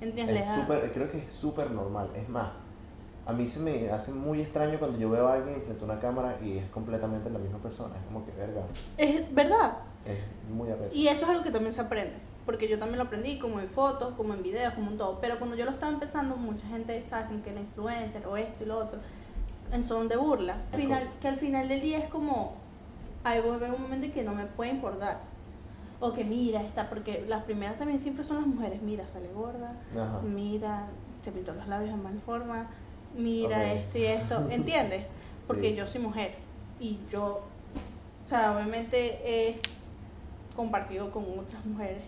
¿Entiendes? 0.00 0.48
Súper, 0.54 0.92
creo 0.92 1.10
que 1.10 1.18
es 1.18 1.32
súper 1.32 1.70
normal. 1.70 2.10
Es 2.14 2.28
más, 2.28 2.48
a 3.26 3.32
mí 3.32 3.48
se 3.48 3.60
me 3.60 3.90
hace 3.90 4.12
muy 4.12 4.40
extraño 4.40 4.78
cuando 4.78 4.98
yo 4.98 5.10
veo 5.10 5.26
a 5.26 5.34
alguien 5.34 5.60
frente 5.62 5.82
a 5.82 5.84
una 5.84 5.98
cámara 5.98 6.36
y 6.42 6.58
es 6.58 6.66
completamente 6.70 7.28
la 7.30 7.38
misma 7.38 7.58
persona. 7.58 7.94
Es 7.96 8.04
como 8.06 8.24
que, 8.24 8.32
verga, 8.32 8.62
Es 8.96 9.34
verdad. 9.34 9.78
es 10.04 10.50
muy 10.50 10.70
arrecho. 10.70 10.94
Y 10.94 11.08
eso 11.08 11.24
es 11.24 11.30
algo 11.30 11.42
que 11.42 11.50
también 11.50 11.72
se 11.72 11.80
aprende. 11.80 12.14
Porque 12.44 12.68
yo 12.68 12.78
también 12.78 12.98
lo 12.98 13.04
aprendí, 13.04 13.40
como 13.40 13.58
en 13.58 13.68
fotos, 13.68 14.14
como 14.16 14.32
en 14.32 14.42
videos, 14.42 14.74
como 14.74 14.92
en 14.92 14.96
todo. 14.96 15.18
Pero 15.20 15.38
cuando 15.38 15.56
yo 15.56 15.64
lo 15.64 15.72
estaba 15.72 15.92
empezando, 15.92 16.36
mucha 16.36 16.68
gente, 16.68 17.02
¿sabes? 17.08 17.26
Como 17.26 17.42
que 17.42 17.50
era 17.50 17.60
influencer 17.60 18.24
o 18.26 18.36
esto 18.36 18.62
y 18.62 18.66
lo 18.68 18.78
otro, 18.78 19.00
en 19.72 19.82
son 19.82 20.08
de 20.08 20.16
burla. 20.16 20.56
Al 20.72 20.80
final, 20.80 21.10
que 21.20 21.28
al 21.28 21.36
final 21.36 21.68
del 21.68 21.80
día 21.80 21.98
es 21.98 22.08
como, 22.08 22.54
ahí 23.24 23.40
ver 23.40 23.72
un 23.72 23.82
momento 23.82 24.06
en 24.06 24.12
que 24.12 24.22
no 24.22 24.34
me 24.34 24.46
puede 24.46 24.70
importar. 24.70 25.20
O 25.98 26.12
que 26.12 26.24
mira, 26.24 26.62
está, 26.62 26.88
porque 26.90 27.24
las 27.26 27.42
primeras 27.44 27.78
también 27.78 27.98
siempre 27.98 28.22
son 28.22 28.36
las 28.38 28.46
mujeres. 28.46 28.82
Mira, 28.82 29.06
sale 29.08 29.28
gorda, 29.32 29.72
Ajá. 29.92 30.20
mira, 30.22 30.86
se 31.22 31.32
pintó 31.32 31.52
los 31.54 31.66
labios 31.68 31.96
de 31.96 32.02
mal 32.02 32.20
forma, 32.20 32.66
mira 33.16 33.58
Ok. 33.58 33.64
esto 33.78 33.98
y 33.98 34.04
esto, 34.04 34.46
¿entiendes? 34.50 35.06
Porque 35.46 35.70
Sí, 35.70 35.76
yo 35.76 35.86
soy 35.86 36.02
mujer 36.02 36.34
y 36.78 36.98
yo, 37.10 37.40
o 38.22 38.26
sea, 38.26 38.54
obviamente 38.54 39.20
he 39.24 39.58
compartido 40.54 41.10
con 41.10 41.24
otras 41.38 41.64
mujeres 41.64 42.02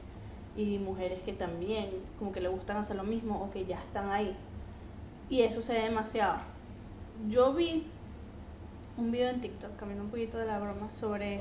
y 0.57 0.79
mujeres 0.79 1.21
que 1.23 1.33
también 1.33 1.89
como 2.19 2.33
que 2.33 2.41
le 2.41 2.49
gustan 2.49 2.79
hacer 2.79 2.97
lo 2.97 3.05
mismo 3.05 3.41
o 3.43 3.51
que 3.51 3.65
ya 3.65 3.79
están 3.79 4.11
ahí. 4.11 4.37
Y 5.31 5.43
eso 5.43 5.63
se 5.63 5.75
ve 5.75 5.83
demasiado. 5.85 6.39
Yo 7.29 7.53
vi 7.55 7.87
un 8.97 9.11
video 9.11 9.31
en 9.31 9.41
TikTok, 9.41 9.77
cambiando 9.77 10.05
un 10.05 10.11
poquito 10.11 10.39
de 10.39 10.47
la 10.47 10.59
broma, 10.59 10.89
sobre 10.95 11.41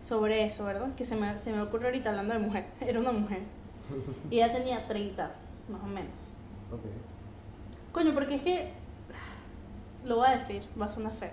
sobre 0.00 0.44
eso, 0.44 0.64
¿verdad? 0.64 0.94
Que 0.94 1.04
se 1.04 1.16
me, 1.16 1.36
se 1.38 1.52
me 1.52 1.62
ocurrió 1.62 1.88
ahorita 1.88 2.10
hablando 2.10 2.34
de 2.34 2.40
mujer. 2.40 2.66
Era 2.80 3.00
una 3.00 3.12
mujer. 3.12 3.40
Y 4.30 4.36
ella 4.36 4.52
tenía 4.52 4.86
30, 4.86 5.30
más 5.68 5.82
o 5.82 5.86
menos. 5.86 6.10
Ok. 6.72 6.82
Coño, 7.92 8.12
porque 8.14 8.36
es 8.36 8.42
que. 8.42 8.72
Lo 10.04 10.16
voy 10.16 10.28
a 10.28 10.32
decir, 10.32 10.62
va 10.80 10.86
a 10.86 10.88
sonar 10.88 11.12
feo. 11.12 11.30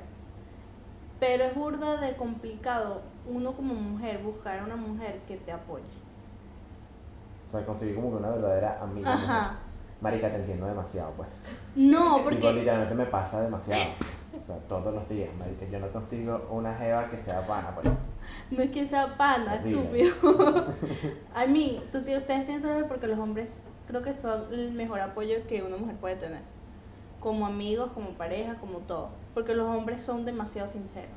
Pero 1.19 1.43
es 1.43 1.55
burda 1.55 2.01
de 2.01 2.15
complicado 2.15 3.01
uno 3.27 3.53
como 3.53 3.75
mujer 3.75 4.21
buscar 4.23 4.59
a 4.59 4.63
una 4.63 4.75
mujer 4.75 5.21
que 5.27 5.37
te 5.37 5.51
apoye. 5.51 5.83
O 7.43 7.47
sea, 7.47 7.65
conseguí 7.65 7.93
como 7.93 8.09
que 8.11 8.17
una 8.17 8.29
verdadera 8.29 8.81
amiga. 8.81 9.13
Ajá. 9.13 9.59
Marica, 10.03 10.29
te 10.29 10.35
entiendo 10.35 10.67
demasiado, 10.67 11.11
pues. 11.13 11.29
No, 11.75 12.17
Tipo, 12.17 12.23
porque. 12.25 12.53
literalmente 12.53 12.93
me 12.93 13.05
pasa 13.05 13.41
demasiado. 13.41 13.81
O 14.39 14.43
sea, 14.43 14.57
todos 14.67 14.93
los 14.93 15.07
días, 15.07 15.29
marica. 15.39 15.65
Yo 15.65 15.79
no 15.79 15.87
consigo 15.89 16.47
una 16.51 16.75
jeva 16.75 17.07
que 17.07 17.17
sea 17.17 17.47
pana, 17.47 17.73
pues. 17.73 17.87
No 18.51 18.61
es 18.61 18.71
que 18.71 18.85
sea 18.85 19.15
pana, 19.17 19.53
Horrible. 19.61 20.01
estúpido. 20.09 20.67
A 21.35 21.45
mí, 21.45 21.81
tú, 21.91 21.99
ustedes 21.99 22.25
tienen 22.25 22.59
suerte 22.61 22.83
porque 22.83 23.07
los 23.07 23.17
hombres 23.17 23.63
creo 23.87 24.01
que 24.01 24.13
son 24.13 24.45
el 24.53 24.73
mejor 24.73 24.99
apoyo 24.99 25.35
que 25.47 25.63
una 25.63 25.77
mujer 25.77 25.95
puede 25.95 26.15
tener. 26.17 26.41
Como 27.21 27.45
amigos, 27.45 27.91
como 27.93 28.09
pareja, 28.11 28.55
como 28.55 28.79
todo. 28.79 29.09
Porque 29.33 29.55
los 29.55 29.67
hombres 29.73 30.01
son 30.03 30.25
demasiado 30.25 30.67
sinceros. 30.67 31.09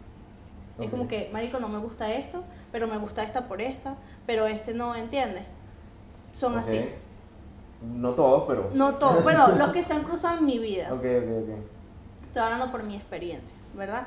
Es 0.79 0.85
Ok. 0.87 0.91
como 0.93 1.09
que, 1.09 1.29
marico, 1.33 1.59
no 1.59 1.69
me 1.69 1.79
gusta 1.79 2.13
esto, 2.13 2.45
pero 2.71 2.87
me 2.87 2.99
gusta 2.99 3.25
esta 3.25 3.49
por 3.49 3.61
esta, 3.61 3.97
pero 4.27 4.47
este 4.47 4.73
no, 4.73 4.95
¿entiendes? 4.95 5.45
Son 6.33 6.53
Ok. 6.55 6.61
así. 6.61 6.85
No 7.83 8.11
todos, 8.15 8.45
pero. 8.49 8.71
No 8.75 8.95
todos, 8.95 9.23
bueno, 9.23 9.49
los 9.49 9.71
que 9.73 9.83
se 9.83 9.93
han 9.93 10.03
cruzado 10.03 10.39
en 10.39 10.47
mi 10.47 10.59
vida. 10.59 10.89
Ok, 10.93 11.01
ok, 11.05 11.43
ok. 11.43 11.49
Estoy 12.29 12.43
hablando 12.43 12.71
por 12.71 12.83
mi 12.83 12.97
experiencia, 12.97 13.57
¿verdad? 13.75 14.07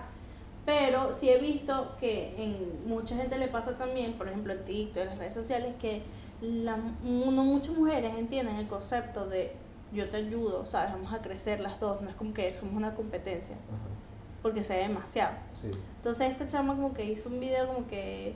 Pero 0.66 1.14
sí 1.14 1.30
he 1.30 1.40
visto 1.40 1.96
que 2.00 2.36
en 2.38 2.88
mucha 2.88 3.16
gente 3.16 3.38
le 3.38 3.48
pasa 3.48 3.78
también, 3.78 4.14
por 4.14 4.28
ejemplo 4.28 4.54
en 4.54 4.64
TikTok, 4.66 4.98
en 5.04 5.10
las 5.10 5.18
redes 5.18 5.34
sociales, 5.34 5.74
que 5.80 6.04
la, 6.42 6.78
uno, 7.04 7.44
muchas 7.44 7.76
mujeres 7.76 8.14
entienden 8.18 8.56
el 8.58 8.68
concepto 8.68 9.26
de 9.28 9.54
yo 9.92 10.08
te 10.10 10.18
ayudo, 10.18 10.66
¿sabes? 10.68 10.92
Vamos 10.94 11.12
a 11.14 11.20
crecer 11.22 11.60
las 11.60 11.80
dos, 11.80 12.02
no 12.02 12.10
es 12.10 12.16
como 12.16 12.34
que 12.34 12.54
somos 12.54 12.76
una 12.76 12.94
competencia, 12.94 13.56
Ajá. 13.56 13.88
porque 14.44 14.64
se 14.64 14.76
ve 14.76 14.88
demasiado. 14.88 15.34
Sí. 15.54 15.72
Entonces 15.96 16.30
esta 16.30 16.46
chama 16.48 16.76
como 16.76 16.94
que 16.94 17.06
hizo 17.06 17.30
un 17.30 17.40
video 17.40 17.68
como 17.68 17.88
que 17.88 18.36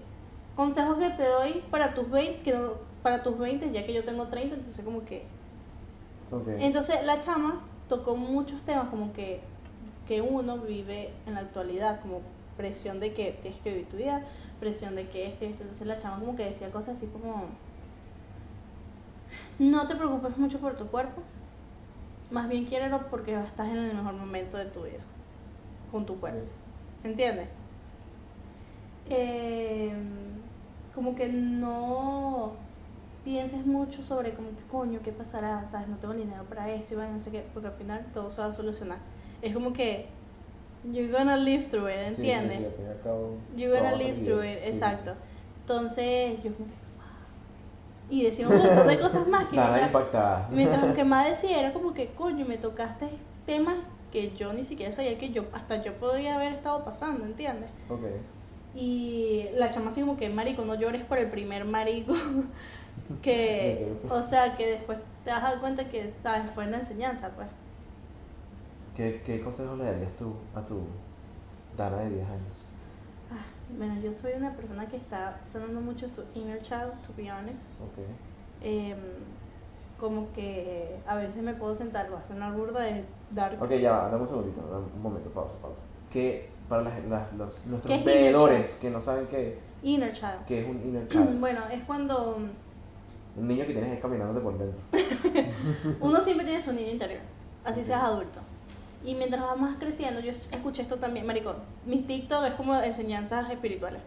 consejos 0.56 0.98
que 0.98 1.10
te 1.12 1.28
doy 1.28 1.64
para 1.70 1.94
tus 1.94 2.10
20, 2.10 2.42
que 2.44 2.54
no- 2.54 2.93
para 3.04 3.22
tus 3.22 3.38
20, 3.38 3.72
ya 3.72 3.86
que 3.86 3.94
yo 3.94 4.04
tengo 4.04 4.28
30, 4.28 4.56
entonces 4.56 4.84
como 4.84 5.04
que 5.06 5.26
Ok. 6.32 6.48
entonces 6.60 7.04
la 7.04 7.20
chama 7.20 7.62
tocó 7.88 8.16
muchos 8.16 8.62
temas 8.64 8.90
como 8.90 9.14
que, 9.14 9.42
que 10.08 10.22
uno 10.22 10.58
vive 10.58 11.12
en 11.28 11.36
la 11.36 11.42
actualidad, 11.42 12.02
como 12.02 12.22
presión 12.58 13.00
de 13.00 13.14
que 13.14 13.38
tienes 13.42 13.60
que 13.62 13.72
vivir 13.72 13.90
tu 13.90 13.98
vida, 13.98 14.24
presión 14.60 14.96
de 14.96 15.10
que 15.10 15.28
esto 15.28 15.44
y 15.44 15.50
esto. 15.50 15.64
Entonces 15.64 15.86
la 15.86 15.98
chama 15.98 16.20
como 16.20 16.36
que 16.36 16.46
decía 16.46 16.70
cosas 16.72 16.98
así 16.98 17.08
como, 17.08 17.46
no 19.60 19.88
te 19.88 19.96
preocupes 19.96 20.38
mucho 20.38 20.60
por 20.60 20.76
tu 20.76 20.88
cuerpo, 20.88 21.22
más 22.32 22.48
bien 22.50 22.66
quiérelo 22.66 23.08
porque 23.10 23.36
estás 23.36 23.68
en 23.68 23.78
el 23.78 23.96
mejor 23.96 24.14
momento 24.14 24.58
de 24.58 24.66
tu 24.66 24.84
vida, 24.84 25.02
con 25.92 26.06
tu 26.06 26.20
cuerpo. 26.20 26.48
¿Entiendes? 27.04 27.50
Eh, 29.10 29.94
como 30.96 31.16
que 31.16 31.28
no 31.28 32.54
pienses 33.24 33.66
mucho 33.66 34.04
sobre 34.04 34.34
como 34.34 34.50
que 34.50 34.64
coño, 34.70 35.00
¿qué 35.04 35.12
pasará? 35.12 35.66
¿Sabes? 35.68 35.88
No 35.88 35.98
tengo 35.98 36.14
dinero 36.14 36.44
para 36.44 36.70
esto 36.70 36.94
y 36.94 36.98
bueno, 36.98 37.14
no 37.14 37.22
sé 37.22 37.32
qué, 37.32 37.44
porque 37.54 37.70
al 37.70 37.76
final 37.76 38.06
todo 38.14 38.30
se 38.30 38.42
va 38.42 38.48
a 38.48 38.54
solucionar. 38.54 38.98
Es 39.42 39.54
como 39.54 39.74
que 39.74 40.08
you're 40.92 41.12
gonna 41.12 41.38
live 41.38 41.66
through 41.66 41.90
it, 41.90 42.10
Sí, 42.10 42.16
sí, 42.16 42.32
¿entiendes? 42.32 42.58
Sí, 42.58 42.66
al 42.66 42.72
fin 42.72 42.86
y 42.86 42.90
al 42.90 43.02
cabo, 43.02 43.38
You're 43.56 43.78
gonna 43.78 43.96
live 43.96 44.18
through 44.24 44.44
it, 44.44 44.60
Sí, 44.60 44.68
sí, 44.68 44.74
exacto. 44.74 45.14
Entonces, 45.62 46.44
yo 46.44 46.54
como 46.54 46.68
que. 46.68 46.84
Y 48.10 48.24
decía 48.24 48.48
un 48.48 48.58
montón 48.58 48.88
de 48.88 49.00
cosas 49.00 49.28
más 49.28 49.48
que 49.48 49.56
Nada 49.56 49.78
mientras, 49.78 50.52
mientras 50.52 50.94
que 50.94 51.04
más 51.06 51.28
decía 51.28 51.60
era 51.60 51.72
como 51.72 51.94
que, 51.94 52.10
coño, 52.12 52.46
me 52.46 52.58
tocaste 52.58 53.08
temas 53.46 53.78
que 54.12 54.32
yo 54.36 54.54
ni 54.54 54.64
siquiera 54.64 54.92
sabía 54.92 55.18
que 55.18 55.32
yo, 55.32 55.46
hasta 55.54 55.82
yo 55.82 55.94
podía 55.94 56.36
haber 56.36 56.54
estado 56.54 56.84
pasando, 56.84 57.26
¿entiendes? 57.26 57.70
Ok. 57.90 58.02
Y 58.76 59.46
la 59.56 59.70
chama 59.70 59.90
así 59.90 60.02
como 60.02 60.18
que, 60.18 60.30
marico, 60.30 60.66
no 60.66 60.76
llores 60.76 61.04
por 61.04 61.18
el 61.18 61.32
primer 61.32 61.66
marico. 61.66 62.14
que, 63.22 63.94
o 64.10 64.22
sea, 64.24 64.56
que 64.58 64.68
después 64.72 64.98
te 65.24 65.32
vas 65.32 65.44
a 65.44 65.50
dar 65.52 65.60
cuenta 65.60 65.88
que, 65.90 66.14
sabes, 66.24 66.52
fue 66.52 66.68
una 66.68 66.78
enseñanza, 66.78 67.30
pues. 67.36 67.48
¿Qué, 68.96 69.22
¿Qué 69.26 69.42
consejos 69.42 69.78
le 69.78 69.86
darías 69.86 70.14
tú 70.16 70.34
a 70.56 70.64
tu 70.64 70.82
Dana 71.76 71.98
de 71.98 72.10
10 72.12 72.28
años? 72.28 72.68
Ah, 73.32 73.44
Bueno, 73.78 74.00
yo 74.02 74.12
soy 74.14 74.34
una 74.38 74.52
persona 74.56 74.88
que 74.88 74.98
está 74.98 75.40
sanando 75.52 75.82
mucho 75.82 76.08
su 76.10 76.24
inner 76.36 76.62
child, 76.62 76.92
to 77.06 77.14
be 77.18 77.32
honest. 77.32 77.58
Ok. 77.82 78.06
Em, 78.62 78.98
como 80.00 80.32
que 80.34 81.00
a 81.08 81.16
veces 81.16 81.42
me 81.44 81.54
puedo 81.54 81.74
sentar, 81.74 82.14
va 82.14 82.20
a 82.20 82.24
sonar 82.24 82.54
burda 82.54 82.82
de 82.82 83.04
dar... 83.32 83.58
Ok, 83.62 83.72
ya 83.76 83.92
va, 83.94 84.10
dame 84.10 84.22
un 84.22 84.28
segundito, 84.28 84.62
dame 84.70 84.86
un 84.96 85.02
momento, 85.02 85.30
pausa, 85.32 85.58
pausa. 85.60 85.82
Que 86.12 86.50
para 86.70 86.84
las, 86.84 87.04
las- 87.06 87.34
los, 87.34 87.56
¿Qué 87.58 87.70
nuestros 87.70 88.04
veedores 88.04 88.76
que 88.82 88.90
no 88.92 89.02
saben 89.02 89.26
qué 89.28 89.50
es, 89.50 89.70
Inner 89.82 90.12
child. 90.14 90.46
qué 90.46 90.62
es 90.62 90.68
un 90.70 90.82
inner 90.84 91.08
child, 91.10 91.40
Bueno, 91.40 91.62
es 91.72 91.84
cuando 91.86 92.38
un 93.36 93.48
niño 93.48 93.66
que 93.66 93.74
tienes 93.74 94.00
caminándote 94.00 94.42
por 94.42 94.58
dentro. 94.58 94.82
uno 96.02 96.22
siempre 96.22 96.46
tiene 96.46 96.62
su 96.62 96.74
niño 96.74 96.92
interior, 96.92 97.22
así 97.64 97.84
seas 97.84 98.04
adulto. 98.04 98.40
Y 99.06 99.16
mientras 99.16 99.42
vas 99.42 99.58
más 99.60 99.78
creciendo, 99.78 100.22
yo 100.22 100.32
escuché 100.32 100.82
esto 100.82 100.96
también, 100.98 101.26
marico, 101.26 101.56
mi 101.86 101.98
TikTok 102.04 102.46
es 102.46 102.54
como 102.54 102.76
enseñanzas 102.76 103.50
espirituales. 103.52 104.02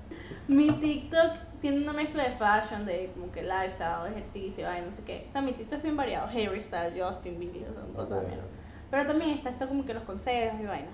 Mi 0.48 0.70
TikTok 0.70 1.32
tiene 1.60 1.82
una 1.82 1.92
mezcla 1.92 2.22
de 2.24 2.30
fashion, 2.36 2.86
de 2.86 3.10
como 3.14 3.30
que 3.30 3.42
lifestyle, 3.42 4.10
ejercicio, 4.10 4.66
ay, 4.68 4.82
no 4.86 4.90
sé 4.92 5.04
qué. 5.04 5.26
O 5.28 5.32
sea, 5.32 5.42
mi 5.42 5.52
TikTok 5.52 5.78
es 5.78 5.82
bien 5.82 5.96
variado, 5.96 6.26
Harry 6.28 6.62
Styles, 6.64 6.94
Justin 6.98 7.38
Bieber, 7.38 7.68
un 7.68 7.92
montón 7.94 8.08
de 8.08 8.16
Ok. 8.16 8.26
mierda. 8.28 8.44
Pero 8.90 9.06
también 9.06 9.30
está 9.32 9.50
esto 9.50 9.68
como 9.68 9.84
que 9.84 9.92
los 9.92 10.04
consejos 10.04 10.58
y 10.60 10.64
vaina. 10.64 10.88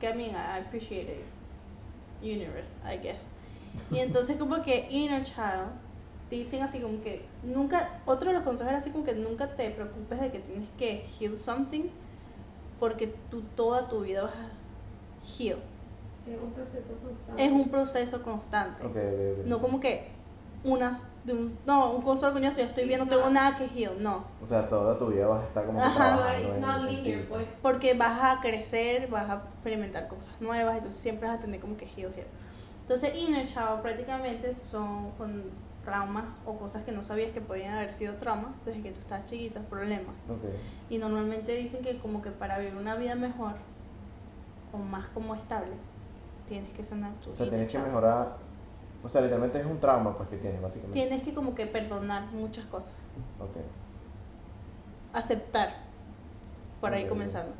Que 0.00 0.08
a 0.08 0.14
mí, 0.14 0.26
I 0.26 0.60
appreciate 0.66 1.10
it. 1.12 1.24
Universe, 2.22 2.72
I 2.84 2.98
guess. 2.98 3.26
Y 3.90 3.98
entonces 4.00 4.36
como 4.36 4.62
que 4.62 4.86
Inner 4.90 5.22
Child 5.22 5.70
dicen 6.30 6.62
así 6.62 6.80
como 6.80 7.00
que 7.02 7.24
nunca, 7.42 8.00
otro 8.04 8.28
de 8.28 8.34
los 8.34 8.42
consejos 8.42 8.68
era 8.70 8.78
así 8.78 8.90
como 8.90 9.04
que 9.04 9.14
nunca 9.14 9.46
te 9.56 9.70
preocupes 9.70 10.20
de 10.20 10.30
que 10.30 10.38
tienes 10.40 10.68
que 10.76 11.06
heal 11.20 11.36
something 11.36 11.84
porque 12.80 13.14
tú 13.30 13.42
toda 13.54 13.88
tu 13.88 14.00
vida 14.00 14.22
vas 14.24 14.32
a 14.34 15.42
heal. 15.42 15.58
Es 16.26 16.40
un 16.42 16.50
proceso 16.52 16.94
constante. 17.02 17.44
Es 17.44 17.52
un 17.52 17.68
proceso 17.68 18.22
constante. 18.22 18.84
Ok, 18.84 18.96
ok, 18.96 19.40
ok. 19.40 19.46
No 19.46 19.60
como 19.60 19.78
que 19.80 20.08
unas, 20.64 21.06
de 21.24 21.32
un, 21.32 21.56
no, 21.64 21.92
un 21.92 22.02
consuelo 22.02 22.34
coñazo, 22.34 22.58
yo 22.58 22.64
estoy 22.64 22.86
bien, 22.88 22.98
no 22.98 23.06
tengo 23.06 23.22
not- 23.22 23.32
nada 23.32 23.56
que 23.56 23.66
heal, 23.66 24.02
no. 24.02 24.24
O 24.42 24.46
sea, 24.46 24.68
toda 24.68 24.98
tu 24.98 25.06
vida 25.06 25.28
vas 25.28 25.44
a 25.44 25.46
estar 25.46 25.64
como 25.64 25.78
que 25.78 25.84
Ajá. 25.84 25.94
trabajando 26.16 26.48
It's 26.48 26.58
not 26.58 26.78
en 26.80 26.86
linear, 27.04 27.24
pues. 27.28 27.46
Porque 27.62 27.94
vas 27.94 28.18
a 28.20 28.40
crecer, 28.40 29.06
vas 29.08 29.30
a 29.30 29.34
experimentar 29.54 30.08
cosas 30.08 30.32
nuevas, 30.40 30.74
entonces 30.76 31.00
siempre 31.00 31.28
vas 31.28 31.38
a 31.38 31.40
tener 31.40 31.60
como 31.60 31.76
que 31.76 31.84
heal, 31.84 32.12
heal. 32.16 32.26
Entonces, 32.82 33.14
inner 33.14 33.46
child 33.46 33.80
prácticamente 33.82 34.52
son 34.54 35.10
con 35.12 35.44
traumas 35.86 36.24
o 36.44 36.58
cosas 36.58 36.82
que 36.82 36.92
no 36.92 37.02
sabías 37.02 37.30
que 37.32 37.40
podían 37.40 37.72
haber 37.74 37.92
sido 37.94 38.16
traumas 38.16 38.52
desde 38.66 38.82
que 38.82 38.90
tú 38.92 39.00
estabas 39.00 39.24
chiquita, 39.24 39.60
problemas. 39.60 40.14
Ok. 40.28 40.44
Y 40.90 40.98
normalmente 40.98 41.52
dicen 41.56 41.82
que 41.82 41.96
como 41.98 42.20
que 42.20 42.30
para 42.30 42.58
vivir 42.58 42.74
una 42.74 42.96
vida 42.96 43.14
mejor 43.14 43.52
o 44.72 44.76
más 44.78 45.06
como 45.08 45.34
estable, 45.34 45.72
tienes 46.46 46.70
que 46.74 46.84
sanar 46.84 47.14
tu 47.22 47.30
O 47.30 47.34
sea, 47.34 47.48
tienes 47.48 47.70
que 47.70 47.78
mejorar. 47.78 48.36
O 49.02 49.08
sea, 49.08 49.20
literalmente 49.22 49.60
es 49.60 49.66
un 49.66 49.78
trauma 49.78 50.14
pues 50.14 50.28
que 50.28 50.36
tienes, 50.36 50.60
básicamente. 50.60 50.98
Tienes 51.00 51.22
que 51.22 51.32
como 51.32 51.54
que 51.54 51.66
perdonar 51.66 52.26
muchas 52.32 52.64
cosas, 52.66 52.94
Ok. 53.40 53.56
aceptar, 55.12 55.70
por 56.80 56.92
ahí 56.92 57.04
Ok. 57.04 57.08
comenzando. 57.10 57.52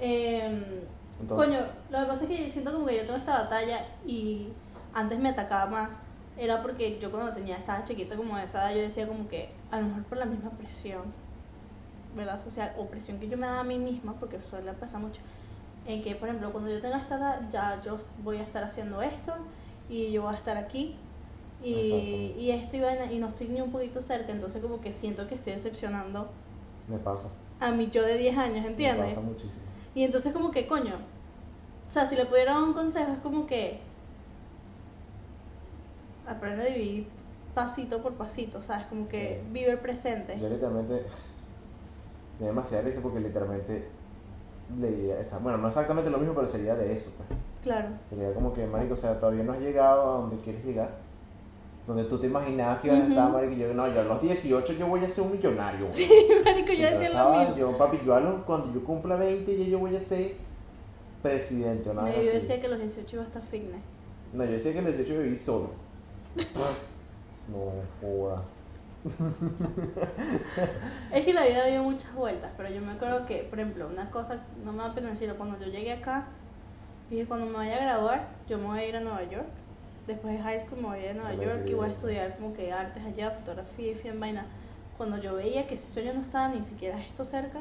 Entonces, 0.00 1.46
Coño, 1.46 1.60
lo 1.90 2.00
que 2.00 2.06
pasa 2.06 2.24
es 2.24 2.30
que 2.30 2.50
siento 2.50 2.72
como 2.72 2.86
que 2.86 2.96
yo 2.96 3.02
tengo 3.04 3.18
esta 3.18 3.42
batalla 3.42 3.86
y 4.04 4.48
antes 4.92 5.18
me 5.18 5.28
atacaba 5.28 5.70
más. 5.70 6.00
Era 6.38 6.62
porque 6.62 6.98
yo 6.98 7.10
cuando 7.10 7.32
tenía, 7.32 7.56
estaba 7.56 7.84
chiquita 7.84 8.16
como 8.16 8.36
de 8.36 8.44
esa 8.44 8.62
edad, 8.70 8.76
yo 8.76 8.82
decía 8.82 9.06
como 9.06 9.28
que 9.28 9.50
a 9.70 9.78
lo 9.80 9.86
mejor 9.88 10.04
por 10.04 10.18
la 10.18 10.24
misma 10.24 10.50
presión, 10.50 11.02
¿verdad? 12.16 12.42
Social, 12.42 12.72
o 12.78 12.86
presión 12.86 13.18
que 13.18 13.28
yo 13.28 13.36
me 13.36 13.46
daba 13.46 13.60
a 13.60 13.64
mí 13.64 13.78
misma, 13.78 14.14
porque 14.18 14.42
suele 14.42 14.72
pasar 14.72 15.00
mucho, 15.00 15.20
en 15.86 16.02
que, 16.02 16.14
por 16.14 16.28
ejemplo, 16.28 16.50
cuando 16.52 16.70
yo 16.70 16.80
tenga 16.80 16.98
esta 16.98 17.16
edad, 17.16 17.40
ya 17.50 17.80
yo 17.84 17.98
voy 18.22 18.38
a 18.38 18.42
estar 18.42 18.64
haciendo 18.64 19.02
esto 19.02 19.34
y 19.88 20.12
yo 20.12 20.22
voy 20.22 20.32
a 20.34 20.36
estar 20.36 20.56
aquí 20.56 20.96
y, 21.62 22.34
y 22.38 22.50
esto 22.52 22.76
y, 22.78 23.14
y 23.14 23.18
no 23.18 23.28
estoy 23.28 23.48
ni 23.48 23.60
un 23.60 23.70
poquito 23.70 24.00
cerca, 24.00 24.32
entonces 24.32 24.62
como 24.62 24.80
que 24.80 24.92
siento 24.92 25.26
que 25.28 25.34
estoy 25.34 25.52
decepcionando 25.52 26.30
me 26.88 26.98
pasa. 26.98 27.28
a 27.60 27.70
mi 27.70 27.88
yo 27.90 28.02
de 28.02 28.16
10 28.16 28.36
años, 28.38 28.62
Me 28.62 28.68
¿entiendes? 28.68 29.14
pasa 29.14 29.20
muchísimo. 29.20 29.62
Y 29.94 30.04
entonces 30.04 30.32
como 30.32 30.50
que, 30.50 30.66
coño, 30.66 30.94
o 30.94 31.90
sea, 31.90 32.06
si 32.06 32.16
le 32.16 32.24
pudiera 32.24 32.54
dar 32.54 32.62
un 32.62 32.72
consejo 32.72 33.12
es 33.12 33.18
como 33.18 33.46
que 33.46 33.80
aprende 36.30 36.62
a 36.62 36.74
vivir 36.74 37.06
pasito 37.54 38.00
por 38.02 38.14
pasito, 38.14 38.62
¿sabes? 38.62 38.86
Como 38.86 39.06
que 39.08 39.40
Sí. 39.42 39.48
vive 39.52 39.72
el 39.72 39.78
presente. 39.78 40.38
Yo 40.40 40.48
literalmente 40.48 40.92
me 42.38 42.46
da 42.46 42.52
demasiada 42.52 42.84
risa 42.84 43.00
porque 43.02 43.20
literalmente 43.20 43.86
le 44.78 44.90
diría 44.90 45.20
esa. 45.20 45.38
Bueno, 45.38 45.58
no 45.58 45.68
exactamente 45.68 46.10
lo 46.10 46.18
mismo, 46.18 46.34
pero 46.34 46.46
sería 46.46 46.74
de 46.76 46.92
eso, 46.92 47.10
pues. 47.16 47.28
Claro. 47.62 47.88
Sería 48.04 48.32
como 48.32 48.52
que, 48.52 48.66
marico, 48.66 48.94
o 48.94 48.96
sea, 48.96 49.18
todavía 49.18 49.42
no 49.42 49.52
has 49.52 49.60
llegado 49.60 50.02
a 50.02 50.18
donde 50.20 50.36
quieres 50.38 50.64
llegar. 50.64 50.90
Donde 51.86 52.04
tú 52.04 52.18
te 52.18 52.28
imaginabas 52.28 52.80
que 52.80 52.86
ibas 52.86 53.00
a 53.00 53.08
estar, 53.08 53.30
marico, 53.32 53.52
y 53.54 53.56
yo, 53.58 53.74
no, 53.74 53.88
yo 53.92 54.00
a 54.00 54.04
los 54.04 54.22
18 54.22 54.72
yo 54.74 54.86
voy 54.86 55.04
a 55.04 55.08
ser 55.08 55.24
un 55.24 55.32
millonario. 55.32 55.86
güey. 55.88 55.92
Sí, 55.96 56.08
marico, 56.44 56.72
yo 56.72 56.88
decía 56.90 57.10
lo 57.10 57.30
mismo. 57.36 57.56
Yo, 57.56 57.76
papi, 57.76 57.98
yo 58.06 58.14
a 58.14 58.20
los- 58.20 58.42
cuando 58.44 58.72
yo 58.72 58.84
cumpla 58.84 59.16
20 59.16 59.56
ya 59.58 59.64
yo 59.64 59.78
voy 59.80 59.96
a 59.96 60.00
ser 60.00 60.34
presidente 61.22 61.90
o 61.90 61.94
nada 61.94 62.08
No, 62.08 62.14
yo 62.22 62.32
decía 62.32 62.60
que 62.60 62.68
los 62.68 62.78
18 62.78 63.16
iba 63.16 63.24
a 63.24 63.26
estar 63.26 63.42
fitness. 63.42 63.80
No, 64.32 64.44
yo 64.44 64.52
decía 64.52 64.72
que 64.72 64.78
a 64.78 64.82
los 64.82 64.92
18 64.92 65.14
yo 65.14 65.20
viví 65.22 65.36
solo. 65.36 65.70
No, 67.48 67.72
joda. 68.00 68.42
Es 71.12 71.24
que 71.24 71.32
la 71.32 71.46
vida 71.46 71.66
dio 71.66 71.82
muchas 71.82 72.14
vueltas, 72.14 72.50
pero 72.56 72.68
yo 72.68 72.80
me 72.80 72.92
acuerdo 72.92 73.26
que, 73.26 73.38
por 73.44 73.58
ejemplo, 73.58 73.88
una 73.88 74.10
cosa, 74.10 74.40
no 74.64 74.72
me 74.72 74.82
da 74.82 74.94
pena 74.94 75.10
decirlo, 75.10 75.36
cuando 75.36 75.58
yo 75.58 75.66
llegué 75.66 75.92
acá, 75.92 76.26
dije, 77.08 77.26
cuando 77.26 77.46
me 77.46 77.54
vaya 77.54 77.76
a 77.76 77.80
graduar, 77.80 78.28
yo 78.48 78.58
me 78.58 78.66
voy 78.66 78.80
a 78.80 78.88
ir 78.88 78.96
a 78.96 79.00
Nueva 79.00 79.24
York. 79.24 79.48
Después 80.06 80.36
de 80.36 80.42
high 80.42 80.60
school 80.60 80.80
me 80.80 80.88
voy 80.88 80.98
a 80.98 81.04
ir 81.04 81.10
a 81.10 81.14
Nueva 81.14 81.32
Yo 81.32 81.38
me 81.38 81.44
York 81.46 81.62
y 81.66 81.74
voy 81.74 81.88
a 81.88 81.92
estudiar 81.92 82.36
como 82.36 82.52
que 82.52 82.72
artes 82.72 83.04
allá, 83.04 83.30
fotografía 83.30 83.92
y 83.92 83.94
film, 83.94 84.20
vaina. 84.20 84.46
Cuando 84.96 85.18
yo 85.18 85.34
veía 85.34 85.66
que 85.66 85.74
ese 85.74 85.88
sueño 85.88 86.12
no 86.14 86.22
estaba 86.22 86.48
ni 86.48 86.62
siquiera 86.62 87.00
esto 87.00 87.24
cerca, 87.24 87.60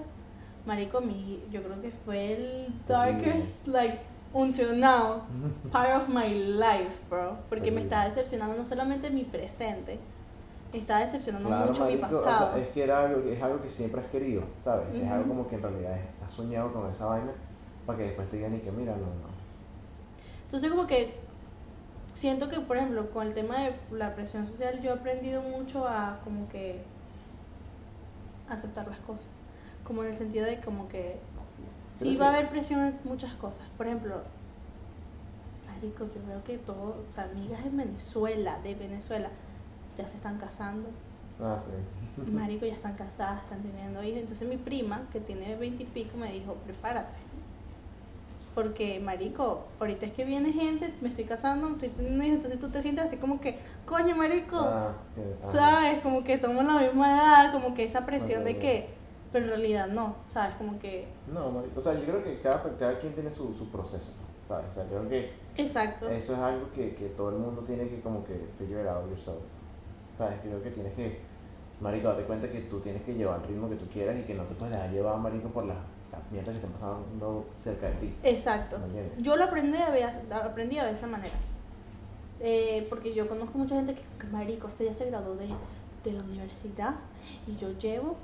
marico, 0.66 1.02
mi, 1.02 1.44
yo 1.52 1.64
creo 1.64 1.82
que 1.82 1.92
fue 1.92 2.34
el 2.34 2.74
darkest, 2.88 3.68
like, 3.68 4.00
until 4.34 4.76
now, 4.78 5.24
part 5.72 5.90
of 5.92 6.08
my 6.10 6.28
life, 6.34 7.02
bro. 7.10 7.38
Porque 7.50 7.72
me 7.72 7.82
estaba 7.82 8.06
decepcionando 8.06 8.56
no 8.56 8.64
solamente 8.64 9.10
mi 9.10 9.24
presente, 9.24 10.00
me 10.74 10.80
estaba 10.80 11.00
decepcionando 11.02 11.48
Claro, 11.50 11.68
mucho 11.68 11.86
mi 11.86 11.96
marico, 11.98 12.18
o 12.20 12.24
pasado. 12.24 12.52
sea, 12.54 12.62
es 12.62 12.70
que 12.70 12.84
era 12.84 13.06
algo, 13.06 13.28
es 13.30 13.42
algo 13.42 13.62
que 13.62 13.70
siempre 13.70 14.02
has 14.02 14.08
querido, 14.08 14.44
¿sabes? 14.58 14.88
Es 14.94 15.02
Ujú. 15.02 15.12
algo 15.14 15.28
como 15.28 15.48
que 15.48 15.56
en 15.56 15.62
realidad 15.64 15.98
es- 15.98 16.24
has 16.26 16.32
soñado 16.34 16.72
con 16.74 16.90
esa 16.90 17.06
vaina 17.06 17.32
para 17.86 17.98
que 17.98 18.04
después 18.06 18.30
te 18.30 18.38
digan 18.38 18.56
y 18.56 18.60
que 18.60 18.72
mira, 18.72 18.92
no, 18.94 19.00
no. 19.02 19.30
Entonces 20.46 20.70
como 20.70 20.86
que 20.88 21.14
siento 22.14 22.50
que, 22.50 22.60
por 22.60 22.78
ejemplo, 22.78 23.10
con 23.12 23.26
el 23.28 23.34
tema 23.34 23.60
de 23.64 23.74
la 23.92 24.14
presión 24.16 24.48
social, 24.48 24.80
yo 24.82 24.92
he 24.92 24.94
aprendido 24.94 25.42
mucho 25.42 25.88
a 25.88 26.20
como 26.24 26.48
que 26.50 26.82
aceptar 28.50 28.88
las 28.88 29.00
cosas. 29.00 29.26
Como 29.84 30.04
en 30.04 30.10
el 30.10 30.16
sentido 30.16 30.46
de 30.46 30.60
como 30.60 30.88
que 30.88 31.20
sí 32.00 32.18
va 32.18 32.28
a 32.28 32.30
haber 32.34 32.50
presión 32.50 32.82
en 32.82 33.00
muchas 33.04 33.34
cosas. 33.36 33.66
Por 33.78 33.88
ejemplo, 33.88 34.16
marico, 35.68 36.06
yo 36.06 36.28
veo 36.28 36.44
que 36.44 36.58
todo, 36.58 37.04
o 37.10 37.12
sea, 37.14 37.26
amigas 37.26 37.66
en 37.66 37.78
Venezuela, 37.78 38.60
de 38.64 38.76
Venezuela, 38.76 39.30
ya 39.98 40.08
se 40.08 40.18
están 40.18 40.38
casando. 40.38 40.90
Ah, 41.42 41.58
sí. 41.60 41.72
Marico, 42.32 42.66
ya 42.66 42.74
están 42.74 42.96
casadas, 42.96 43.44
están 43.44 43.62
teniendo 43.62 44.04
hijos. 44.04 44.20
Entonces 44.20 44.48
mi 44.48 44.58
prima, 44.58 45.04
que 45.12 45.22
tiene 45.22 45.56
veinte 45.56 45.84
y 45.84 45.86
pico, 45.86 46.18
me 46.18 46.32
dijo, 46.34 46.56
prepárate. 46.66 47.18
Porque, 48.56 49.00
marico, 49.00 49.64
ahorita 49.80 50.08
es 50.08 50.14
que 50.14 50.26
viene 50.26 50.52
gente, 50.52 50.94
me 51.00 51.08
estoy 51.10 51.24
casando, 51.24 51.68
me 51.68 51.74
estoy 51.74 51.90
teniendo 51.90 52.24
hijos, 52.26 52.36
entonces 52.38 52.60
tú 52.60 52.68
te 52.70 52.82
sientes 52.82 53.06
así 53.06 53.16
como 53.18 53.40
que, 53.40 53.58
coño, 53.86 54.16
marico, 54.18 54.58
Ah. 54.60 54.92
¿sabes? 55.44 56.02
Como 56.02 56.24
que 56.26 56.34
estamos 56.34 56.66
la 56.66 56.80
misma 56.80 57.14
edad, 57.16 57.52
como 57.54 57.74
que 57.74 57.86
esa 57.86 58.06
presión 58.06 58.44
de 58.44 58.58
que, 58.58 58.90
pero 59.32 59.46
en 59.46 59.52
realidad 59.52 59.88
no, 59.88 60.16
¿sabes? 60.26 60.56
Como 60.56 60.80
que, 60.80 61.08
No, 61.32 61.52
marico, 61.52 61.80
o 61.80 61.82
sea, 61.82 61.94
yo 61.94 62.06
creo 62.06 62.24
que 62.24 62.40
cada, 62.40 62.64
cada 62.78 62.98
quien 62.98 63.14
tiene 63.14 63.32
su, 63.32 63.54
su 63.54 63.70
proceso, 63.70 64.12
¿sabes? 64.48 64.66
O 64.72 64.74
sea, 64.74 64.86
creo 64.86 65.08
que 65.08 65.32
exacto. 65.58 66.10
eso 66.10 66.34
es 66.34 66.40
algo 66.40 66.72
que, 66.72 66.96
que 66.96 67.10
todo 67.10 67.30
el 67.30 67.36
mundo 67.36 67.62
tiene 67.62 67.88
que 67.88 68.02
como 68.02 68.24
que 68.24 68.48
figure 68.58 68.88
out 68.90 69.08
yourself. 69.08 69.38
¿Sabes? 70.14 70.40
Creo 70.42 70.62
que 70.62 70.72
tienes 70.72 70.94
que, 70.94 71.20
marico, 71.80 72.10
date 72.10 72.24
cuenta 72.24 72.50
que 72.50 72.62
tú 72.62 72.80
tienes 72.80 73.04
que 73.04 73.14
llevar 73.14 73.40
el 73.42 73.48
ritmo 73.48 73.70
que 73.70 73.76
tú 73.76 73.86
quieras 73.88 74.18
y 74.18 74.24
que 74.24 74.34
no 74.34 74.44
te 74.44 74.56
puedes 74.56 74.74
dejar 74.74 74.92
llevar, 74.92 75.18
marico, 75.18 75.50
por 75.50 75.66
las, 75.66 75.78
las 76.12 76.32
mierdas 76.32 76.50
que 76.50 76.66
están 76.66 76.72
pasando 76.74 77.48
cerca 77.56 77.88
de 77.88 77.94
ti. 77.96 78.16
Exacto. 78.24 78.78
Yo 79.20 79.36
lo 79.38 79.46
aprendí 79.46 79.78
a 79.78 79.90
ver, 79.92 80.10
aprendí 80.32 80.78
a 80.78 80.84
ver 80.84 80.94
de 80.94 80.98
esa 80.98 81.08
manera. 81.08 81.36
Eh, 82.42 82.88
porque 82.90 83.14
yo 83.14 83.28
conozco 83.28 83.58
mucha 83.58 83.76
gente 83.76 83.94
que, 83.94 84.02
que, 84.20 84.28
marico, 84.28 84.68
este 84.68 84.86
ya 84.86 84.94
se 84.94 85.10
graduó 85.10 85.36
de, 85.36 85.48
de 86.04 86.14
la 86.18 86.24
universidad 86.24 86.96
y 87.48 87.56
yo 87.58 87.72
llevo 87.78 88.16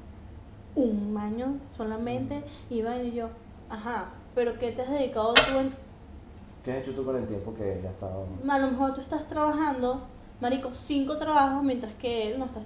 un 0.75 1.15
año 1.17 1.57
solamente 1.77 2.43
y 2.69 2.81
va 2.81 2.97
y 3.01 3.13
yo, 3.13 3.29
ajá, 3.69 4.09
pero 4.33 4.57
¿qué 4.57 4.71
te 4.71 4.81
has 4.81 4.89
dedicado 4.91 5.33
tú 5.33 5.59
en 5.59 5.73
¿Qué 6.63 6.71
has 6.71 6.77
hecho 6.79 6.93
tú 6.95 7.05
con 7.05 7.15
el 7.15 7.27
tiempo 7.27 7.53
que 7.53 7.79
ya 7.83 7.91
estaba? 7.91 8.23
a 8.49 8.59
lo 8.59 8.67
mejor 8.71 8.93
tú 8.95 9.01
estás 9.01 9.27
trabajando, 9.27 10.01
marico, 10.41 10.73
cinco 10.73 11.15
trabajos, 11.17 11.63
mientras 11.63 11.93
que 11.93 12.31
él 12.31 12.39
no 12.39 12.45
está 12.45 12.61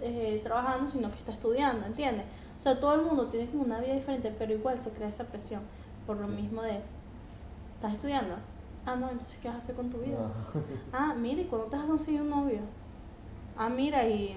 eh, 0.00 0.40
trabajando, 0.42 0.90
sino 0.90 1.10
que 1.10 1.18
está 1.18 1.32
estudiando, 1.32 1.86
¿entiendes? 1.86 2.24
O 2.58 2.60
sea, 2.62 2.80
todo 2.80 2.94
el 2.94 3.02
mundo 3.02 3.26
tiene 3.26 3.48
como 3.50 3.64
una 3.64 3.78
vida 3.80 3.94
diferente, 3.94 4.34
pero 4.38 4.52
igual 4.54 4.80
se 4.80 4.90
crea 4.92 5.08
esa 5.08 5.24
presión 5.24 5.60
por 6.06 6.16
lo 6.16 6.24
Sí. 6.24 6.30
mismo 6.32 6.62
de, 6.62 6.80
¿estás 7.74 7.92
estudiando? 7.94 8.36
Ah, 8.86 8.96
no, 8.96 9.10
entonces, 9.10 9.36
¿qué 9.42 9.48
vas 9.48 9.56
a 9.56 9.58
hacer 9.58 9.76
con 9.76 9.90
tu 9.90 9.98
vida? 9.98 10.16
No. 10.18 10.30
Ah, 10.92 11.14
mira, 11.16 11.42
¿y 11.42 11.44
cuándo 11.44 11.66
te 11.68 11.76
vas 11.76 11.84
a 11.84 11.88
conseguir 11.88 12.22
un 12.22 12.30
novio? 12.30 12.60
Ah, 13.56 13.68
mira, 13.68 14.06
y 14.08 14.34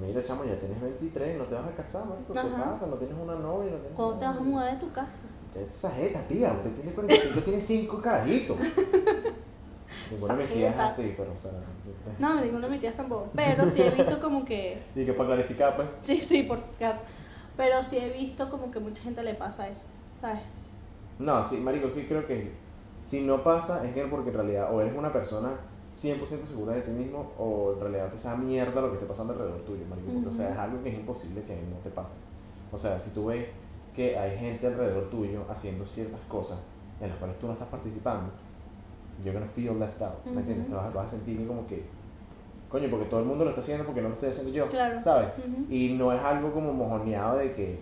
Que 0.00 0.06
mira, 0.06 0.22
chamo, 0.22 0.44
ya 0.44 0.58
tienes 0.58 0.80
23, 0.80 1.38
no 1.38 1.44
te 1.44 1.54
vas 1.54 1.66
a 1.66 1.70
casar, 1.70 2.06
marico. 2.06 2.32
¿Qué 2.32 2.38
Ajá. 2.38 2.72
pasa? 2.72 2.86
No 2.86 2.96
tienes 2.96 3.16
una 3.16 3.34
novia, 3.34 3.70
no 3.70 3.78
tienes 3.78 3.96
¿cuándo 3.96 4.14
te 4.18 4.24
vas 4.24 4.36
a 4.36 4.40
mudar 4.40 4.74
de 4.74 4.80
tu 4.80 4.92
casa? 4.92 5.18
¿Qué 5.52 5.62
es 5.62 5.74
esa 5.74 5.90
jeta, 5.90 6.20
tía? 6.26 6.52
Usted 6.52 6.70
tiene 6.72 6.92
45, 6.92 7.40
tiene 7.40 7.60
5 7.60 8.02
carajitos. 8.02 8.56
Ninguna 10.10 10.34
de 10.34 10.42
mis 10.42 10.52
tías 10.52 10.74
es 10.74 10.80
así, 10.80 11.14
pero 11.16 11.32
o 11.32 11.36
sea. 11.36 11.52
No, 12.18 12.40
ninguno 12.40 12.60
de 12.60 12.68
mis 12.68 12.80
tías 12.80 12.96
tampoco, 12.96 13.28
pero 13.34 13.68
sí 13.68 13.82
he 13.82 13.90
visto 13.90 14.20
como 14.20 14.44
que... 14.44 14.76
Y 14.94 15.04
que 15.04 15.12
para 15.12 15.28
clarificar, 15.28 15.76
pues. 15.76 15.88
Sí, 16.02 16.20
sí, 16.20 16.42
por 16.42 16.58
si 16.58 16.66
acaso. 16.76 17.04
Pero 17.56 17.82
sí 17.84 17.98
he 17.98 18.10
visto 18.10 18.50
como 18.50 18.70
que 18.70 18.80
mucha 18.80 19.02
gente 19.02 19.22
le 19.22 19.34
pasa 19.34 19.68
eso, 19.68 19.84
¿sabes? 20.20 20.40
No, 21.20 21.44
sí, 21.44 21.58
marico, 21.58 21.92
que 21.92 22.06
creo 22.06 22.26
que 22.26 22.52
si 23.00 23.20
no 23.20 23.44
pasa 23.44 23.86
es 23.86 23.94
que 23.94 24.04
porque 24.06 24.30
en 24.30 24.36
realidad 24.36 24.74
o 24.74 24.80
eres 24.80 24.96
una 24.96 25.12
persona 25.12 25.50
100% 25.94 26.44
segura 26.44 26.72
de 26.74 26.82
ti 26.82 26.90
mismo 26.90 27.30
o 27.38 27.74
en 27.74 27.80
realidad 27.80 28.10
te 28.10 28.18
sea 28.18 28.34
mierda 28.34 28.80
lo 28.80 28.88
que 28.88 28.94
esté 28.94 29.06
pasando 29.06 29.32
alrededor 29.32 29.60
tuyo, 29.60 29.84
marico. 29.88 30.12
Porque, 30.12 30.28
o 30.28 30.32
sea, 30.32 30.50
es 30.50 30.58
algo 30.58 30.82
que 30.82 30.88
es 30.88 30.94
imposible 30.96 31.42
que 31.42 31.54
no 31.54 31.76
te 31.84 31.90
pase. 31.90 32.16
O 32.72 32.76
sea, 32.76 32.98
si 32.98 33.10
tú 33.10 33.26
ves 33.26 33.46
que 33.94 34.18
hay 34.18 34.36
gente 34.36 34.66
alrededor 34.66 35.08
tuyo 35.08 35.44
haciendo 35.48 35.84
ciertas 35.84 36.20
cosas 36.22 36.58
en 37.00 37.10
las 37.10 37.18
cuales 37.18 37.38
tú 37.38 37.46
no 37.46 37.52
estás 37.52 37.68
participando, 37.68 38.32
you're 39.22 39.32
gonna 39.38 39.46
feel 39.50 39.78
left 39.78 40.02
out, 40.02 40.24
¿me 40.26 40.40
entiendes? 40.40 40.66
Te 40.66 40.74
vas, 40.74 40.92
vas 40.92 41.06
a 41.06 41.10
sentir 41.10 41.46
como 41.46 41.64
que, 41.68 41.84
coño, 42.68 42.90
porque 42.90 43.06
todo 43.06 43.20
el 43.20 43.26
mundo 43.26 43.44
lo 43.44 43.50
está 43.50 43.60
haciendo 43.60 43.84
porque 43.84 44.02
no 44.02 44.08
lo 44.08 44.14
estoy 44.14 44.30
haciendo 44.30 44.52
yo, 44.52 44.68
Claro. 44.68 45.00
¿sabes? 45.00 45.28
Y 45.70 45.94
no 45.96 46.12
es 46.12 46.20
algo 46.20 46.52
como 46.52 46.72
mojoneado 46.72 47.38
de 47.38 47.52
que, 47.52 47.78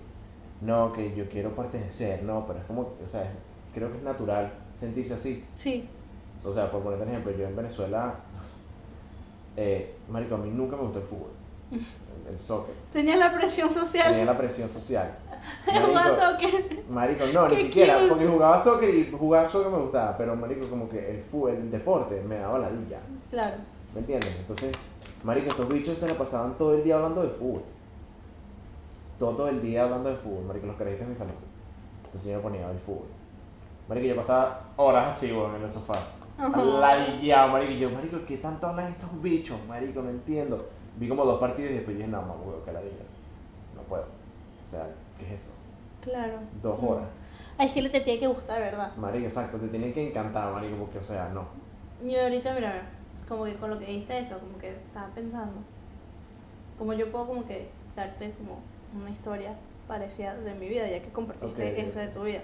no, 0.61 0.93
que 0.93 1.15
yo 1.17 1.27
quiero 1.31 1.55
pertenecer, 1.57 2.23
no, 2.25 2.47
pero 2.47 2.59
es 2.59 2.65
como, 2.67 2.83
o 3.03 3.07
sea, 3.07 3.33
creo 3.73 3.91
que 3.91 3.97
es 3.97 4.05
natural 4.05 4.53
sentirse 4.77 5.15
así. 5.15 5.43
Sí, 5.57 5.89
O 6.45 6.53
sea, 6.53 6.71
por 6.71 6.83
ponerte 6.83 7.05
un 7.05 7.11
ejemplo, 7.11 7.33
yo 7.33 7.47
en 7.47 7.55
Venezuela, 7.57 8.15
eh, 9.57 9.95
marico, 10.09 10.35
a 10.35 10.39
mí 10.39 10.51
nunca 10.51 10.77
me 10.77 10.83
gustó 10.83 10.99
el 10.99 11.05
fútbol, 11.05 11.31
el, 11.71 12.33
el 12.35 12.39
soccer. 12.41 12.75
tenía 12.93 13.17
la 13.17 13.33
presión 13.35 13.69
Tenía 13.69 13.83
social. 13.87 14.27
la 14.27 14.37
presión 14.37 14.69
social. 14.69 15.19
Marico, 15.67 16.17
soccer. 16.21 16.83
marico, 16.89 17.25
no, 17.35 17.49
ni 17.49 17.57
siquiera, 17.57 17.95
cute. 17.97 18.09
porque 18.11 18.27
jugaba 18.29 18.63
soccer 18.63 18.95
y 18.95 19.11
jugar 19.11 19.51
soccer 19.51 19.73
me 19.73 19.79
gustaba, 19.79 20.17
pero 20.17 20.37
marico, 20.37 20.69
como 20.69 20.89
que 20.89 21.11
el 21.11 21.19
fútbol, 21.19 21.51
el 21.51 21.71
deporte 21.71 22.21
me 22.23 22.37
daba 22.39 22.61
ladilla. 22.61 23.01
Claro. 23.29 23.57
¿Me 23.93 24.01
entiendes? 24.01 24.37
Entonces, 24.39 24.73
marico, 25.25 25.49
estos 25.49 25.69
bichos 25.69 25.99
se 25.99 26.07
la 26.07 26.15
pasaban 26.15 26.57
todo 26.57 26.75
el 26.75 26.85
día 26.85 26.95
hablando 26.97 27.23
de 27.25 27.29
fútbol. 27.31 27.63
Todo 29.19 29.49
el 29.49 29.61
día 29.61 29.83
hablando 29.83 30.11
de 30.11 30.17
fútbol, 30.17 30.45
marico, 30.45 30.67
los 30.69 30.77
carajitos 30.77 31.05
en 31.05 31.11
mi 31.11 31.17
salón. 31.17 31.35
Entonces 32.05 32.31
yo 32.31 32.37
me 32.37 32.43
ponía 32.43 32.65
a 32.65 32.71
ver 32.71 32.79
fútbol. 32.79 33.07
Marico, 33.89 34.07
yo 34.07 34.17
pasaba 34.17 34.61
horas 34.77 35.09
así, 35.09 35.33
weón, 35.33 35.57
en 35.57 35.63
el 35.63 35.71
sofá. 35.73 35.99
Ajá. 36.39 36.63
Ladillado, 36.63 37.53
marico. 37.53 37.73
Y 37.73 37.79
yo, 37.79 37.91
marico, 37.91 38.19
¿qué 38.27 38.39
tanto 38.39 38.67
hablan 38.67 38.89
estos 38.89 39.11
bichos? 39.23 39.59
Marico, 39.67 40.03
no 40.03 40.11
entiendo. 40.11 40.69
Vi 40.97 41.09
como 41.09 41.25
dos 41.25 41.41
partidos 41.41 41.71
y 41.71 41.75
después 41.75 41.97
dije, 41.97 42.09
no, 42.09 42.21
mamá, 42.21 42.35
que 42.65 42.73
ladilla. 42.73 43.05
No 43.75 43.83
puedo. 43.83 44.05
O 44.65 44.69
sea, 44.69 44.87
¿qué 45.19 45.27
es 45.27 45.43
eso? 45.43 45.55
Claro. 46.03 46.39
Dos 46.63 46.79
horas. 46.83 47.09
Ay, 47.59 47.67
es 47.69 47.73
que 47.73 47.83
le 47.83 47.91
te 47.91 48.01
tiene 48.01 48.21
que 48.21 48.27
gustar, 48.27 48.61
¿verdad? 48.61 48.95
Marico, 48.97 49.25
exacto, 49.25 49.59
te 49.59 49.69
tienen 49.69 49.93
que 49.93 50.09
encantar, 50.09 50.53
marico, 50.53 50.77
porque, 50.77 50.99
o 50.99 51.03
sea, 51.03 51.29
no. 51.29 51.47
Yo 52.05 52.23
ahorita, 52.23 52.55
mira, 52.55 52.83
como 53.29 53.45
que 53.45 53.55
con 53.57 53.71
lo 53.71 53.79
que 53.79 53.87
dijiste 53.87 54.19
eso, 54.19 54.39
como 54.39 54.59
que 54.59 54.71
estaba 54.71 55.09
pensando, 55.15 55.53
como 56.79 56.93
yo 56.95 57.11
puedo 57.13 57.27
como 57.29 57.47
que 57.47 57.69
darte 57.95 58.33
como 58.33 58.59
una 59.01 59.11
historia 59.11 59.55
parecida 59.87 60.35
de 60.35 60.55
mi 60.55 60.69
vida, 60.69 60.89
ya 60.89 61.01
que 61.01 61.11
compartiste 61.11 61.73
Ok, 61.73 61.79
ok. 61.79 61.85
esa 61.87 62.01
de 62.01 62.09
tu 62.09 62.23
vida. 62.23 62.41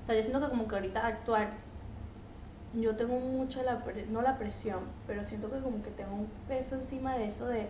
O 0.00 0.04
sea, 0.04 0.14
yo 0.14 0.22
siento 0.22 0.40
que 0.40 0.48
como 0.48 0.68
que 0.68 0.74
ahorita 0.76 1.06
actual, 1.06 1.50
yo 2.74 2.94
tengo 2.96 3.18
mucho 3.18 3.62
la, 3.62 3.84
pre- 3.84 4.06
no 4.06 4.22
la 4.22 4.38
presión, 4.38 4.80
pero 5.06 5.24
siento 5.24 5.50
que 5.50 5.58
como 5.60 5.82
que 5.82 5.90
tengo 5.90 6.14
un 6.14 6.28
peso 6.46 6.76
encima 6.76 7.16
de 7.16 7.28
eso 7.28 7.46
de 7.46 7.68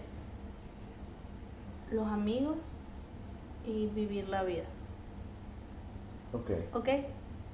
los 1.90 2.06
amigos 2.08 2.58
y 3.66 3.86
vivir 3.88 4.28
la 4.28 4.42
vida. 4.42 4.64
Ok. 6.32 6.50
¿Ok? 6.74 6.88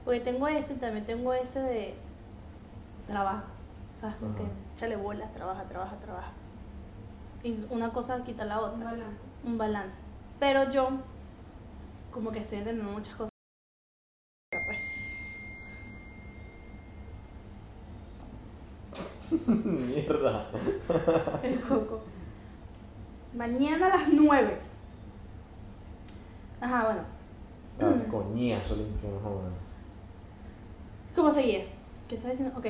Porque 0.04 0.20
tengo 0.20 0.46
eso 0.48 0.72
y 0.74 0.76
también 0.76 1.04
tengo 1.06 1.32
ese 1.34 1.60
de 1.60 1.94
trabajo. 3.06 3.46
¿Sabes? 3.94 4.16
Como 4.16 4.32
Ajá. 4.34 4.42
que 4.42 4.74
échale 4.74 4.96
bolas, 4.96 5.32
trabaja, 5.32 5.64
trabaja, 5.64 5.96
trabaja. 5.96 6.32
Y 7.42 7.64
una 7.70 7.92
cosa 7.92 8.22
quita 8.24 8.44
la 8.44 8.58
Un 8.60 8.74
otra. 8.74 8.90
balance. 8.90 9.20
Un 9.44 9.56
balance. 9.58 9.98
Pero 10.38 10.70
yo, 10.70 10.90
como 12.10 12.30
que 12.30 12.40
estoy 12.40 12.58
entendiendo 12.58 12.92
muchas 12.92 13.14
cosas. 13.14 13.30
Pues. 14.50 15.06
Mierda. 19.64 20.46
El 21.42 21.60
coco. 21.60 22.00
Mañana 23.34 23.86
a 23.86 23.96
las 23.98 24.08
9. 24.12 24.58
Ajá, 26.60 26.84
bueno. 26.84 27.00
Ah, 27.80 27.90
ese 27.94 28.08
coñazo 28.08 28.76
limpio, 28.76 29.10
no 29.10 29.20
jodas. 29.20 29.52
¿Cómo 31.14 31.30
seguía? 31.30 31.64
¿Qué 32.08 32.14
estaba 32.14 32.30
diciendo? 32.32 32.56
Ok. 32.58 32.66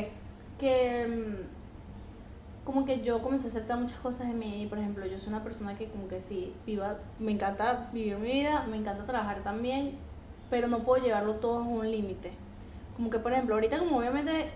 Que. 0.58 1.06
mm, 1.06 2.64
Como 2.64 2.84
que 2.84 3.02
yo 3.02 3.22
comencé 3.22 3.46
a 3.46 3.50
aceptar 3.50 3.78
muchas 3.78 3.98
cosas 4.00 4.26
de 4.28 4.34
mí. 4.34 4.66
Por 4.68 4.78
ejemplo, 4.78 5.06
yo 5.06 5.18
soy 5.18 5.28
una 5.28 5.44
persona 5.44 5.76
que, 5.78 5.86
como 5.88 6.08
que 6.08 6.20
sí, 6.20 6.52
viva. 6.66 6.98
Me 7.20 7.30
encanta 7.32 7.90
vivir 7.92 8.18
mi 8.18 8.32
vida, 8.32 8.66
me 8.68 8.76
encanta 8.76 9.06
trabajar 9.06 9.42
también. 9.44 9.96
Pero 10.50 10.66
no 10.68 10.80
puedo 10.80 11.02
llevarlo 11.02 11.34
todo 11.36 11.58
a 11.58 11.62
un 11.62 11.88
límite. 11.90 12.32
Como 12.96 13.10
que, 13.10 13.18
por 13.20 13.32
ejemplo, 13.32 13.54
ahorita, 13.54 13.78
como 13.78 13.98
obviamente 13.98 14.50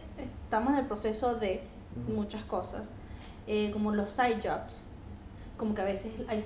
estamos 0.44 0.72
en 0.72 0.78
el 0.80 0.86
proceso 0.86 1.36
de. 1.36 1.62
Muchas 2.08 2.42
cosas, 2.44 2.90
eh, 3.46 3.70
como 3.72 3.92
los 3.92 4.12
side 4.12 4.40
jobs, 4.42 4.82
como 5.56 5.74
que 5.74 5.82
a 5.82 5.84
veces 5.84 6.12
I 6.30 6.44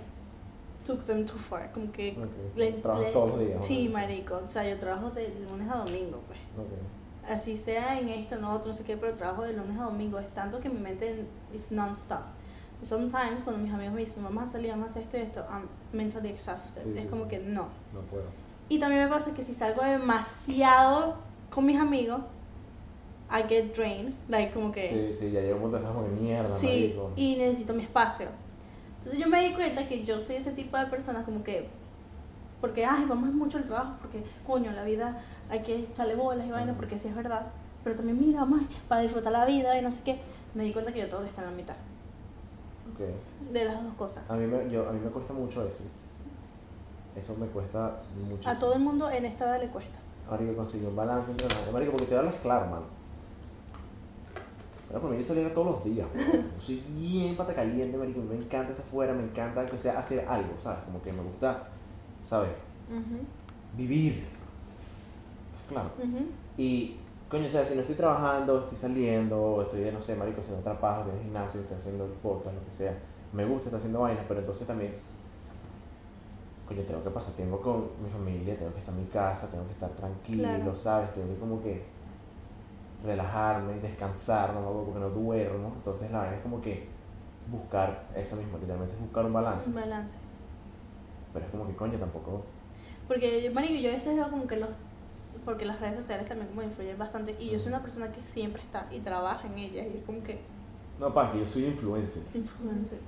took 0.86 1.04
them 1.04 1.24
too 1.26 1.38
far. 1.38 1.70
Como 1.72 1.90
que. 1.92 2.10
Ok. 2.12 2.56
le- 2.56 2.72
Trabajas 2.72 3.06
le- 3.06 3.12
todos 3.12 3.30
los 3.30 3.40
días. 3.40 3.64
Sí, 3.66 3.88
marico. 3.92 4.40
O 4.46 4.50
sea, 4.50 4.68
yo 4.68 4.78
trabajo 4.78 5.10
de 5.10 5.28
lunes 5.48 5.68
a 5.70 5.76
domingo, 5.78 6.20
pues 6.26 6.38
Ok. 6.58 7.30
así 7.30 7.56
sea 7.56 7.98
en 8.00 8.08
esto, 8.08 8.36
no 8.36 8.52
otro, 8.52 8.70
no 8.70 8.76
sé 8.76 8.84
qué, 8.84 8.96
pero 8.96 9.14
trabajo 9.14 9.42
de 9.42 9.52
lunes 9.54 9.78
a 9.78 9.84
domingo. 9.84 10.18
Es 10.18 10.28
tanto 10.34 10.60
que 10.60 10.68
mi 10.68 10.80
mente 10.80 11.24
es 11.54 11.72
non-stop. 11.72 12.20
Sometimes 12.82 13.42
cuando 13.44 13.62
mis 13.62 13.72
amigos 13.72 13.94
me 13.94 14.00
dicen, 14.00 14.22
vamos 14.24 14.42
a 14.42 14.46
salir, 14.46 14.70
vamos 14.70 14.88
a 14.88 14.90
hacer 14.90 15.04
esto 15.04 15.16
y 15.16 15.20
esto, 15.20 15.40
I'm 15.50 15.68
mentally 15.92 16.28
exhausted. 16.28 16.82
Sí, 16.82 16.92
es 16.96 17.02
sí, 17.04 17.08
como 17.08 17.24
sí. 17.24 17.30
que 17.30 17.38
no. 17.38 17.68
No 17.94 18.00
puedo. 18.10 18.24
Y 18.68 18.78
también 18.78 19.04
me 19.04 19.08
pasa 19.08 19.32
que 19.32 19.40
si 19.42 19.54
salgo 19.54 19.82
demasiado 19.82 21.16
con 21.50 21.64
mis 21.64 21.78
amigos, 21.78 22.20
I 23.36 23.42
get 23.48 23.74
drained. 23.74 24.14
Like, 24.28 24.52
como 24.52 24.70
que. 24.70 24.88
Sí, 25.12 25.14
sí, 25.26 25.30
ya 25.32 25.40
llega 25.40 25.56
un 25.56 25.62
punto 25.62 25.78
de 25.78 26.08
mierda, 26.10 26.54
Sí, 26.54 26.66
marico. 26.96 27.10
y 27.16 27.36
necesito 27.36 27.74
mi 27.74 27.82
espacio. 27.82 28.28
Entonces 28.98 29.20
yo 29.20 29.28
me 29.28 29.40
di 29.46 29.52
cuenta 29.54 29.86
que 29.88 30.04
yo 30.04 30.20
soy 30.20 30.36
ese 30.36 30.52
tipo 30.52 30.76
de 30.78 30.86
persona 30.86 31.24
como 31.24 31.42
que, 31.42 31.68
porque, 32.60 32.84
ay, 32.86 33.04
vamos 33.08 33.34
mucho 33.34 33.58
al 33.58 33.64
trabajo, 33.64 33.94
porque, 34.00 34.22
coño, 34.46 34.70
la 34.72 34.84
vida 34.84 35.20
hay 35.50 35.60
que 35.62 35.80
echarle 35.80 36.14
bolas 36.14 36.46
y 36.46 36.50
vainas, 36.50 36.76
porque 36.76 36.98
sí 36.98 37.08
es 37.08 37.14
verdad. 37.16 37.46
Pero 37.82 37.96
también, 37.96 38.18
mira, 38.18 38.40
vamos 38.40 38.62
para 38.88 39.02
disfrutar 39.02 39.32
la 39.32 39.44
vida 39.44 39.78
y 39.78 39.82
no 39.82 39.90
sé 39.90 40.02
qué. 40.04 40.18
Me 40.54 40.62
di 40.64 40.72
cuenta 40.72 40.92
que 40.92 41.00
yo 41.00 41.06
tengo 41.08 41.22
que 41.22 41.28
estar 41.28 41.44
en 41.44 41.50
la 41.50 41.56
mitad 41.56 41.74
Ok. 42.94 43.52
de 43.52 43.64
las 43.64 43.82
dos 43.82 43.92
cosas. 43.94 44.30
A 44.30 44.34
mí, 44.36 44.46
me, 44.46 44.70
yo, 44.70 44.88
a 44.88 44.92
mí 44.92 45.00
me 45.04 45.10
cuesta 45.10 45.32
mucho 45.32 45.66
eso, 45.66 45.82
¿viste? 45.82 46.00
Eso 47.20 47.34
me 47.36 47.46
cuesta 47.48 47.96
muchísimo. 48.28 48.52
A 48.54 48.58
todo 48.58 48.72
el 48.74 48.80
mundo 48.80 49.10
en 49.10 49.24
esta 49.26 49.44
edad 49.44 49.60
le 49.60 49.68
cuesta. 49.68 49.98
Marico, 50.30 50.54
conseguir 50.56 50.88
un 50.88 50.96
balance 50.96 51.30
entre 51.30 51.48
las 51.48 51.72
Marico, 51.72 51.90
porque 51.92 52.06
te 52.06 52.16
hablas 52.16 52.34
claro, 52.40 52.66
mano. 52.66 52.93
Pero 54.94 55.02
por 55.02 55.10
mí 55.10 55.16
yo 55.16 55.24
saliera 55.24 55.52
todos 55.52 55.72
los 55.72 55.84
días. 55.84 56.06
Yo 56.14 56.60
soy 56.60 56.80
bien 56.96 57.34
pata 57.34 57.52
caliente, 57.52 57.96
marico. 57.96 58.20
Me 58.20 58.36
encanta 58.36 58.70
estar 58.70 58.86
afuera, 58.86 59.12
me 59.12 59.24
encanta 59.24 59.66
que 59.66 59.76
sea 59.76 59.98
hacer 59.98 60.24
algo, 60.28 60.52
¿sabes? 60.56 60.84
Como 60.84 61.02
que 61.02 61.12
me 61.12 61.20
gusta, 61.20 61.64
¿sabes? 62.22 62.50
Ujú, 62.88 63.18
Vivir. 63.76 64.12
¿Estás 65.50 65.66
claro? 65.68 65.90
Y, 66.56 66.96
coño, 67.28 67.46
o 67.46 67.48
sea, 67.48 67.64
si 67.64 67.74
no 67.74 67.80
estoy 67.80 67.96
trabajando, 67.96 68.60
estoy 68.60 68.78
saliendo, 68.78 69.62
estoy, 69.62 69.90
no 69.90 70.00
sé, 70.00 70.14
marico, 70.14 70.38
haciendo 70.38 70.62
trabajo, 70.62 71.00
estoy 71.00 71.10
en 71.14 71.18
el 71.18 71.24
gimnasio, 71.24 71.60
estoy 71.62 71.76
haciendo 71.76 72.04
el 72.04 72.12
podcast, 72.12 72.54
lo 72.54 72.64
que 72.64 72.70
sea. 72.70 72.96
Me 73.32 73.44
gusta 73.44 73.64
estar 73.64 73.78
haciendo 73.78 73.98
vainas, 73.98 74.24
pero 74.28 74.38
entonces 74.38 74.64
también, 74.64 74.94
coño, 76.68 76.82
tengo 76.82 77.02
que 77.02 77.10
pasar 77.10 77.34
tiempo 77.34 77.58
con 77.60 77.88
mi 78.00 78.08
familia, 78.08 78.56
tengo 78.56 78.72
que 78.72 78.78
estar 78.78 78.94
en 78.94 79.00
mi 79.00 79.06
casa, 79.08 79.50
tengo 79.50 79.66
que 79.66 79.72
estar 79.72 79.90
tranquilo, 79.90 80.44
Claro. 80.44 80.76
¿sabes? 80.76 81.12
Tengo 81.12 81.34
que 81.34 81.40
como 81.40 81.60
que 81.60 81.82
relajarme, 83.04 83.74
descansar, 83.74 84.54
no 84.54 84.60
hago 84.60 84.84
porque 84.84 85.00
no 85.00 85.10
duermo. 85.10 85.72
Entonces 85.76 86.10
la 86.10 86.18
vaina 86.18 86.36
es 86.36 86.42
como 86.42 86.60
que 86.60 86.88
buscar 87.50 88.08
eso 88.14 88.36
mismo, 88.36 88.58
literalmente 88.58 88.94
es 88.94 89.00
buscar 89.00 89.24
un 89.24 89.32
balance. 89.32 89.68
Un 89.68 89.74
balance. 89.74 90.18
Pero 91.32 91.44
es 91.44 91.50
como 91.50 91.66
que, 91.66 91.74
coño, 91.74 91.98
tampoco... 91.98 92.44
Porque, 93.06 93.42
yo, 93.42 93.52
marico, 93.52 93.74
yo 93.74 93.90
a 93.90 93.92
veces 93.92 94.16
veo 94.16 94.30
como 94.30 94.46
que 94.46 94.56
los... 94.56 94.70
Porque 95.44 95.66
las 95.66 95.78
redes 95.80 95.96
sociales 95.96 96.26
también 96.26 96.48
como 96.48 96.62
influyen 96.62 96.96
bastante. 96.96 97.36
Y 97.38 97.50
yo 97.50 97.58
soy 97.58 97.68
una 97.68 97.82
persona 97.82 98.10
que 98.10 98.22
siempre 98.24 98.62
está 98.62 98.86
y 98.90 99.00
trabaja 99.00 99.46
en 99.46 99.58
ellas. 99.58 99.86
Y 99.92 99.98
es 99.98 100.04
como 100.04 100.22
que... 100.22 100.40
No, 100.98 101.12
pa, 101.12 101.30
que 101.32 101.40
yo 101.40 101.46
soy 101.46 101.66
influencer. 101.66 102.22
Influencer. 102.34 102.98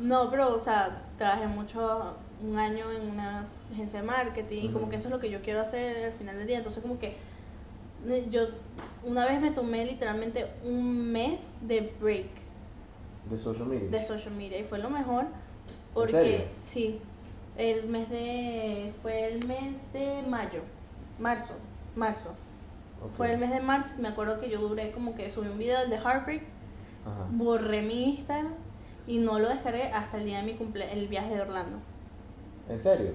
No, 0.00 0.30
pero, 0.30 0.54
o 0.54 0.60
sea, 0.60 1.02
trabajé 1.18 1.46
mucho, 1.48 2.14
un 2.42 2.58
año 2.58 2.90
en 2.90 3.10
una 3.10 3.46
agencia 3.72 4.00
de 4.00 4.06
marketing 4.06 4.64
y 4.64 4.68
como 4.72 4.88
que 4.88 4.96
eso 4.96 5.08
es 5.08 5.14
lo 5.14 5.20
que 5.20 5.30
yo 5.30 5.40
quiero 5.42 5.60
hacer 5.60 6.06
al 6.06 6.12
final 6.12 6.36
del 6.36 6.46
día. 6.46 6.58
Entonces, 6.58 6.82
como 6.82 6.98
que 6.98 7.16
yo 8.30 8.42
una 9.04 9.26
vez 9.26 9.40
me 9.40 9.50
tomé 9.50 9.84
literalmente 9.84 10.46
un 10.64 11.10
mes 11.12 11.52
de 11.60 11.92
break 12.00 12.26
De 13.28 13.38
social 13.38 13.66
media. 13.68 13.88
de 13.90 14.02
social 14.02 14.34
media 14.34 14.58
y 14.58 14.64
fue 14.64 14.78
lo 14.78 14.90
mejor 14.90 15.22
serio? 15.24 15.32
porque, 15.94 16.46
sí, 16.62 17.00
el 17.56 17.88
mes 17.88 18.08
de, 18.10 18.92
fue 19.02 19.28
el 19.32 19.46
mes 19.46 19.92
de 19.92 20.22
mayo, 20.28 20.60
marzo, 21.18 21.54
marzo. 21.96 22.34
Fue 23.16 23.32
el 23.32 23.38
mes 23.38 23.50
de 23.50 23.60
marzo, 23.60 23.94
me 24.00 24.08
acuerdo 24.08 24.38
que 24.40 24.48
yo 24.48 24.60
duré 24.60 24.92
como 24.92 25.14
que 25.16 25.28
subí 25.30 25.48
un 25.48 25.58
video 25.58 25.86
de 25.88 25.96
Heartbreak 25.96 26.42
Ajá. 27.04 27.26
borré 27.32 27.82
mi 27.82 28.14
Instagram 28.16 28.54
y 29.08 29.18
no 29.18 29.40
lo 29.40 29.48
descargué 29.48 29.84
hasta 29.88 30.18
el 30.18 30.24
día 30.24 30.38
de 30.38 30.44
mi 30.44 30.54
cumple 30.54 30.92
el 30.92 31.08
viaje 31.08 31.34
de 31.34 31.40
Orlando. 31.40 31.78
¿En 32.68 32.80
serio? 32.80 33.10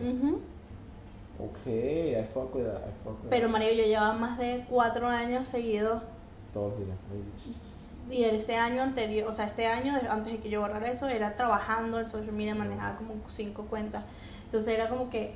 Ok, 1.40 1.68
I 1.68 2.24
fuck 2.24 2.54
with 2.56 2.66
that, 2.66 2.82
I 2.82 2.92
fuck 3.04 3.22
with 3.24 3.30
Pero 3.30 3.48
that. 3.48 3.52
Mario, 3.52 3.72
yo 3.74 3.84
llevaba 3.86 4.14
más 4.14 4.38
de 4.40 4.66
cuatro 4.70 5.08
años 5.08 5.48
seguidos 5.48 6.02
Todos 6.52 6.72
los 6.72 6.80
días. 6.80 6.98
y 8.10 8.24
ese 8.24 8.56
año 8.58 8.82
anterior, 8.82 9.28
o 9.30 9.32
sea, 9.34 9.46
este 9.46 9.68
año 9.68 9.94
antes 10.10 10.34
de 10.34 10.40
que 10.40 10.50
yo 10.50 10.62
borrara 10.62 10.90
eso, 10.90 11.08
era 11.08 11.36
trabajando 11.36 12.00
en 12.00 12.08
social 12.08 12.32
media, 12.34 12.56
manejaba 12.56 12.96
como 12.98 13.14
cinco 13.30 13.66
cuentas. 13.66 14.04
Entonces 14.46 14.74
era 14.74 14.90
como 14.90 15.10
que 15.10 15.36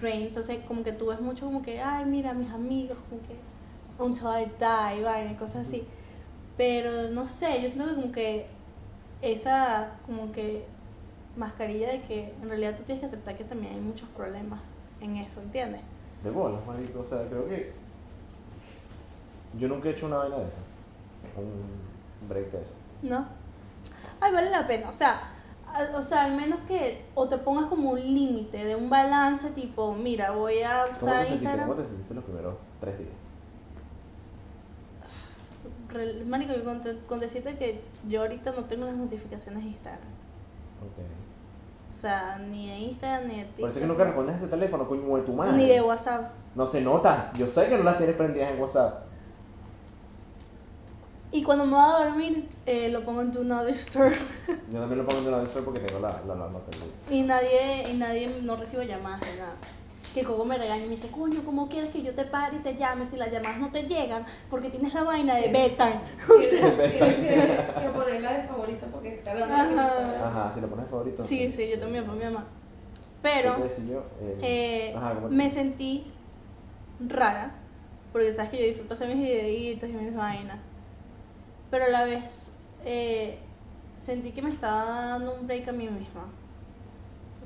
drain, 0.00 0.28
entonces 0.28 0.60
como 0.66 0.82
que 0.82 0.92
tú 0.92 1.06
ves 1.06 1.20
mucho 1.20 1.44
como 1.44 1.60
que, 1.60 1.80
ay, 1.82 2.04
mira, 2.06 2.32
mis 2.32 2.50
amigos, 2.50 2.96
como 3.10 3.20
que 3.22 3.36
until 3.98 4.26
I 4.28 4.50
die, 4.58 5.02
vaina, 5.02 5.36
cosas 5.36 5.68
así. 5.68 5.84
Pero 6.56 7.10
no 7.10 7.28
sé, 7.28 7.60
yo 7.60 7.68
siento 7.68 7.88
que 7.88 7.94
como 8.00 8.12
que 8.12 8.46
esa 9.20 9.90
como 10.06 10.32
que 10.32 10.64
mascarilla 11.36 11.90
de 11.90 12.02
que 12.02 12.32
en 12.42 12.48
realidad 12.48 12.76
tú 12.76 12.84
tienes 12.84 13.00
que 13.00 13.06
aceptar 13.06 13.36
que 13.36 13.44
también 13.44 13.74
hay 13.74 13.80
muchos 13.80 14.08
problemas 14.10 14.60
en 15.02 15.16
eso, 15.18 15.40
¿entiendes? 15.40 15.80
De 16.22 16.30
bolas, 16.30 16.64
marico. 16.66 17.00
O 17.00 17.04
sea, 17.04 17.26
creo 17.28 17.48
que. 17.48 17.72
Yo 19.58 19.68
nunca 19.68 19.88
he 19.88 19.92
hecho 19.92 20.06
una 20.06 20.16
vaina 20.18 20.36
de 20.38 20.48
esa. 20.48 20.58
Un 21.36 22.28
break 22.28 22.50
de 22.52 22.62
eso. 22.62 22.72
¿No? 23.02 23.26
Ay, 24.20 24.32
vale 24.32 24.50
la 24.50 24.66
pena, 24.66 24.88
o 24.88 24.94
sea, 24.94 25.20
a- 25.66 25.96
o 25.96 26.02
sea, 26.02 26.24
al 26.24 26.36
menos 26.36 26.60
que 26.68 27.04
o 27.14 27.28
te 27.28 27.38
pongas 27.38 27.66
como 27.66 27.90
un 27.90 28.00
límite 28.00 28.64
de 28.64 28.76
un 28.76 28.88
balance 28.88 29.50
tipo, 29.50 29.94
mira, 29.94 30.30
voy 30.30 30.62
a 30.62 30.84
¿Cómo 30.84 30.92
usar 30.96 31.20
te, 31.20 31.26
sentiste, 31.26 31.34
Instagram. 31.44 31.68
¿Cómo 31.68 31.80
te 31.80 31.86
sentiste 31.88 32.14
los 32.14 32.24
primeros 32.24 32.54
tres 32.80 32.98
días? 32.98 33.10
Re- 35.88 36.24
Marico, 36.24 36.54
yo 36.54 36.64
con, 36.64 36.80
con 37.06 37.20
decirte 37.20 37.56
que 37.56 37.82
yo 38.08 38.22
ahorita 38.22 38.52
no 38.52 38.64
tengo 38.64 38.86
las 38.86 38.96
notificaciones 38.96 39.62
de 39.64 39.70
Instagram. 39.70 40.00
Ok. 40.80 41.04
O 41.92 41.94
sea, 41.94 42.38
ni 42.38 42.70
de 42.70 42.78
Instagram, 42.78 43.28
ni 43.28 43.34
de 43.36 43.44
TikTok. 43.44 43.60
Por 43.60 43.68
eso 43.68 43.78
es 43.78 43.82
que 43.82 43.88
nunca 43.88 44.04
respondes 44.04 44.34
a 44.34 44.38
ese 44.38 44.48
teléfono, 44.48 44.88
coño 44.88 45.16
de 45.16 45.22
tu 45.22 45.34
madre. 45.34 45.52
Ni 45.52 45.68
de 45.68 45.82
WhatsApp. 45.82 46.32
No 46.54 46.64
se 46.64 46.80
nota. 46.80 47.30
Yo 47.36 47.46
sé 47.46 47.68
que 47.68 47.76
no 47.76 47.84
las 47.84 47.98
tienes 47.98 48.16
prendidas 48.16 48.50
en 48.50 48.58
WhatsApp. 48.58 49.04
Y 51.32 51.42
cuando 51.42 51.66
me 51.66 51.72
voy 51.72 51.82
a 51.82 52.04
dormir, 52.04 52.48
eh, 52.64 52.88
lo 52.88 53.04
pongo 53.04 53.20
en 53.20 53.30
Do 53.30 53.44
Not 53.44 53.66
Disturb. 53.66 54.12
Yo 54.48 54.80
también 54.80 54.98
lo 54.98 55.04
pongo 55.04 55.18
en 55.20 55.30
la 55.30 55.40
de 55.40 55.62
porque 55.62 55.80
tengo 55.80 56.00
la, 56.00 56.20
la 56.26 56.32
alarma 56.32 56.60
prendida. 56.60 56.92
Y 57.10 57.22
nadie, 57.22 57.90
y 57.90 57.96
nadie, 57.98 58.40
no 58.42 58.56
recibo 58.56 58.82
llamadas 58.82 59.20
ni 59.30 59.38
nada. 59.38 59.52
Que 60.14 60.24
Coco 60.24 60.44
me 60.44 60.58
regaña 60.58 60.84
y 60.84 60.88
me 60.88 60.96
dice, 60.96 61.08
coño, 61.10 61.40
¿cómo 61.44 61.68
quieres 61.68 61.90
que 61.90 62.02
yo 62.02 62.14
te 62.14 62.24
pare 62.24 62.56
y 62.56 62.60
te 62.60 62.76
llame 62.76 63.06
si 63.06 63.16
las 63.16 63.32
llamadas 63.32 63.58
no 63.58 63.70
te 63.70 63.84
llegan? 63.84 64.24
Porque 64.50 64.68
tienes 64.68 64.92
la 64.92 65.04
vaina 65.04 65.36
de 65.36 65.50
Betan. 65.50 65.94
Tienes 66.26 66.92
que, 66.92 67.82
que 67.82 67.88
ponerla 67.88 68.32
de 68.34 68.42
favorito 68.42 68.86
porque 68.92 69.14
está 69.14 69.34
la 69.34 69.46
Ajá. 69.46 70.28
Ajá, 70.28 70.52
si 70.52 70.60
lo 70.60 70.68
pones 70.68 70.88
favorito. 70.88 71.24
Sí, 71.24 71.50
sí, 71.50 71.68
yo 71.70 71.78
también 71.78 72.04
pongo 72.04 72.18
mi 72.18 72.24
mamá. 72.24 72.44
¿Qué 73.22 73.28
Pero 73.30 73.56
yo? 73.88 74.04
Eh, 74.20 74.38
eh, 74.42 74.94
ajá, 74.96 75.14
¿cómo 75.14 75.28
te 75.28 75.34
me 75.34 75.48
sentí 75.48 76.12
rara, 77.08 77.52
porque 78.12 78.32
sabes 78.34 78.50
que 78.50 78.58
yo 78.58 78.66
disfruto 78.66 78.94
hacer 78.94 79.08
mis 79.08 79.24
videitos 79.26 79.88
y 79.88 79.92
mis 79.92 80.14
vainas. 80.14 80.58
Pero 81.70 81.84
a 81.84 81.88
la 81.88 82.04
vez 82.04 82.52
eh, 82.84 83.38
sentí 83.96 84.32
que 84.32 84.42
me 84.42 84.50
estaba 84.50 84.84
dando 84.84 85.34
un 85.34 85.46
break 85.46 85.68
a 85.68 85.72
mí 85.72 85.88
misma. 85.88 86.26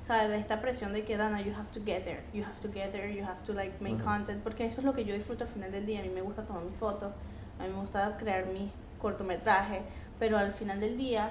Sea, 0.06 0.28
de 0.28 0.38
esta 0.38 0.60
presión 0.60 0.92
de 0.92 1.04
que 1.04 1.16
Dana, 1.16 1.40
you 1.42 1.52
have 1.52 1.68
to 1.72 1.80
get 1.84 2.04
there, 2.04 2.22
you 2.32 2.44
have 2.44 2.60
to 2.60 2.68
get 2.72 2.92
there, 2.92 3.12
you 3.12 3.24
have 3.24 3.42
to 3.44 3.52
like 3.52 3.72
make 3.80 3.96
Ujú. 3.96 4.04
content, 4.04 4.40
porque 4.44 4.64
eso 4.64 4.80
es 4.80 4.84
lo 4.84 4.92
que 4.92 5.04
yo 5.04 5.14
disfruto 5.14 5.42
al 5.44 5.50
final 5.50 5.72
del 5.72 5.84
día. 5.84 5.98
A 6.00 6.02
mí 6.04 6.10
me 6.10 6.22
gusta 6.22 6.42
tomar 6.42 6.62
mis 6.62 6.76
fotos, 6.76 7.10
a 7.58 7.64
mí 7.64 7.68
me 7.70 7.80
gusta 7.80 8.16
crear 8.16 8.46
mi 8.46 8.70
cortometraje, 9.00 9.82
pero 10.20 10.38
al 10.38 10.52
final 10.52 10.78
del 10.78 10.96
día, 10.96 11.30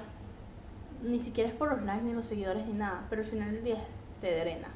ni 1.02 1.18
siquiera 1.18 1.48
es 1.48 1.54
por 1.56 1.70
los 1.72 1.82
likes 1.84 2.04
ni 2.04 2.12
los 2.12 2.26
seguidores 2.26 2.66
ni 2.66 2.74
nada, 2.74 3.04
pero 3.08 3.22
al 3.22 3.28
final 3.28 3.50
del 3.52 3.64
día 3.64 3.78
te 4.20 4.38
drena. 4.40 4.68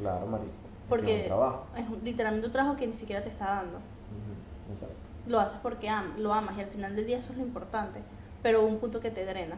Claro, 0.00 0.26
marico. 0.26 0.48
Es 0.50 0.50
que 0.50 0.82
es 0.82 0.88
Porque 0.88 1.16
un 1.20 1.24
trabajo. 1.24 1.66
es 1.76 2.02
literalmente 2.02 2.46
un 2.48 2.52
trabajo 2.52 2.76
que 2.76 2.86
ni 2.88 2.96
siquiera 2.96 3.22
te 3.22 3.28
está 3.28 3.46
dando. 3.46 3.76
Ujú, 3.76 4.72
Exacto. 4.72 4.96
Lo 5.28 5.38
haces 5.38 5.58
porque 5.62 5.88
am- 5.88 6.18
lo 6.18 6.34
amas 6.34 6.58
y 6.58 6.60
al 6.60 6.66
final 6.66 6.96
del 6.96 7.06
día 7.06 7.18
eso 7.18 7.30
es 7.32 7.38
lo 7.38 7.44
importante. 7.44 8.00
pero 8.42 8.62
un 8.66 8.76
punto 8.78 9.00
que 9.00 9.10
te 9.10 9.24
drena. 9.24 9.56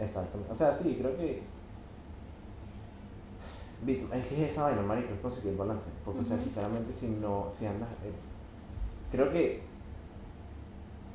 Exacto. 0.00 0.38
O 0.50 0.54
sea, 0.54 0.72
sí, 0.72 0.96
creo 1.00 1.16
que. 1.16 1.42
Es 3.86 4.26
que 4.26 4.44
es 4.44 4.52
esa 4.52 4.64
vaina, 4.64 4.82
marico, 4.82 5.12
es 5.12 5.20
conseguir 5.20 5.52
el 5.52 5.58
balance. 5.58 5.90
Porque, 6.04 6.20
o 6.20 6.24
sea, 6.24 6.38
sinceramente, 6.38 6.92
si 6.92 7.08
no, 7.10 7.46
si 7.50 7.66
andas. 7.66 7.88
eh, 8.04 8.12
creo 9.10 9.30
que 9.30 9.62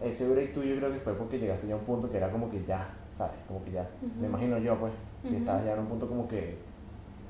ese 0.01 0.29
break 0.29 0.53
tuyo 0.53 0.75
creo 0.77 0.91
que 0.91 0.99
fue 0.99 1.13
porque 1.13 1.37
llegaste 1.39 1.67
ya 1.67 1.73
a 1.75 1.77
un 1.77 1.83
punto 1.83 2.09
que 2.09 2.17
era 2.17 2.31
como 2.31 2.49
que 2.49 2.63
ya, 2.63 2.89
¿sabes? 3.11 3.35
Como 3.47 3.63
que 3.63 3.71
ya. 3.71 3.81
Ujú. 4.01 4.21
Me 4.21 4.27
imagino 4.27 4.57
yo, 4.57 4.77
pues, 4.79 4.93
que 5.23 5.29
Ujú. 5.29 5.37
estabas 5.37 5.65
ya 5.65 5.73
en 5.73 5.79
un 5.79 5.87
punto 5.87 6.07
como 6.07 6.27
que 6.27 6.57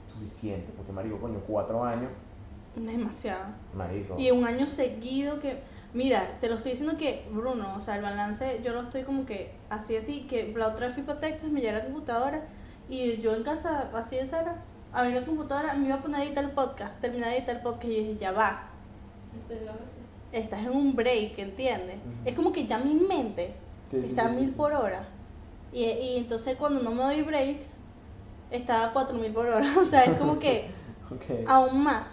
suficiente. 0.08 0.72
Porque, 0.76 0.92
marico, 0.92 1.18
coño, 1.18 1.40
cuatro 1.48 1.84
años, 1.84 2.10
Demasiado. 2.76 3.46
marico. 3.74 4.18
Y 4.18 4.32
un 4.32 4.46
año 4.46 4.66
seguido 4.68 5.40
que, 5.40 5.60
mira, 5.94 6.38
te 6.40 6.48
lo 6.48 6.56
estoy 6.56 6.72
diciendo 6.72 6.98
que, 6.98 7.26
Bruno, 7.32 7.76
o 7.76 7.82
sea, 7.82 7.96
el 7.98 8.02
balance, 8.02 8.62
yo 8.64 8.74
lo 8.74 8.82
estoy 8.84 9.04
como 9.04 9.26
que 9.26 9.52
así, 9.70 9.96
así, 9.98 10.22
que 10.28 10.54
la 10.56 10.68
otra 10.70 10.90
fui 10.90 11.04
para 11.04 11.20
Texas, 11.20 11.52
me 11.52 11.60
llevé 11.62 11.80
la 11.80 11.86
computadora 11.86 12.44
y 12.90 13.18
yo 13.22 13.36
en 13.36 13.44
casa, 13.44 13.90
así 13.94 14.16
de 14.18 14.28
cero, 14.28 14.52
abrí 14.94 15.14
la 15.14 15.26
computadora, 15.26 15.74
me 15.74 15.88
iba 15.88 15.96
a 15.96 16.02
poner 16.02 16.22
a 16.22 16.24
editar 16.26 16.44
el 16.44 16.52
podcast, 16.52 17.00
terminé 17.02 17.28
de 17.28 17.38
editar 17.38 17.56
el 17.56 17.62
podcast 17.62 17.86
y 17.86 17.90
dije, 17.90 18.18
ya 18.20 18.32
va, 18.32 18.68
estás 20.32 20.60
en 20.62 20.70
un 20.72 20.96
break, 20.96 21.38
¿entiendes? 21.40 21.98
Ujú. 21.98 22.30
Es 22.30 22.36
como 22.36 22.52
que 22.52 22.66
ya 22.66 22.78
mi 22.80 22.94
mente 22.96 23.54
Sí, 23.90 24.02
sí, 24.02 24.10
está 24.10 24.24
a 24.24 24.28
sí, 24.30 24.34
sí, 24.36 24.40
mil 24.42 24.50
sí. 24.50 24.56
por 24.56 24.74
hora. 24.74 25.04
Y, 25.74 25.84
y 25.84 26.18
entonces 26.18 26.56
cuando 26.58 26.82
no 26.82 26.92
me 26.92 27.04
doy 27.04 27.22
breaks, 27.24 27.78
está 28.50 28.86
a 28.88 28.94
cuatro 28.94 29.18
mil 29.18 29.32
por 29.34 29.48
hora. 29.48 29.66
O 29.80 29.84
sea, 29.86 30.04
es 30.06 30.18
como 30.18 30.40
que 30.40 30.70
Ok. 31.12 31.46
aún 31.48 31.84
más. 31.84 32.04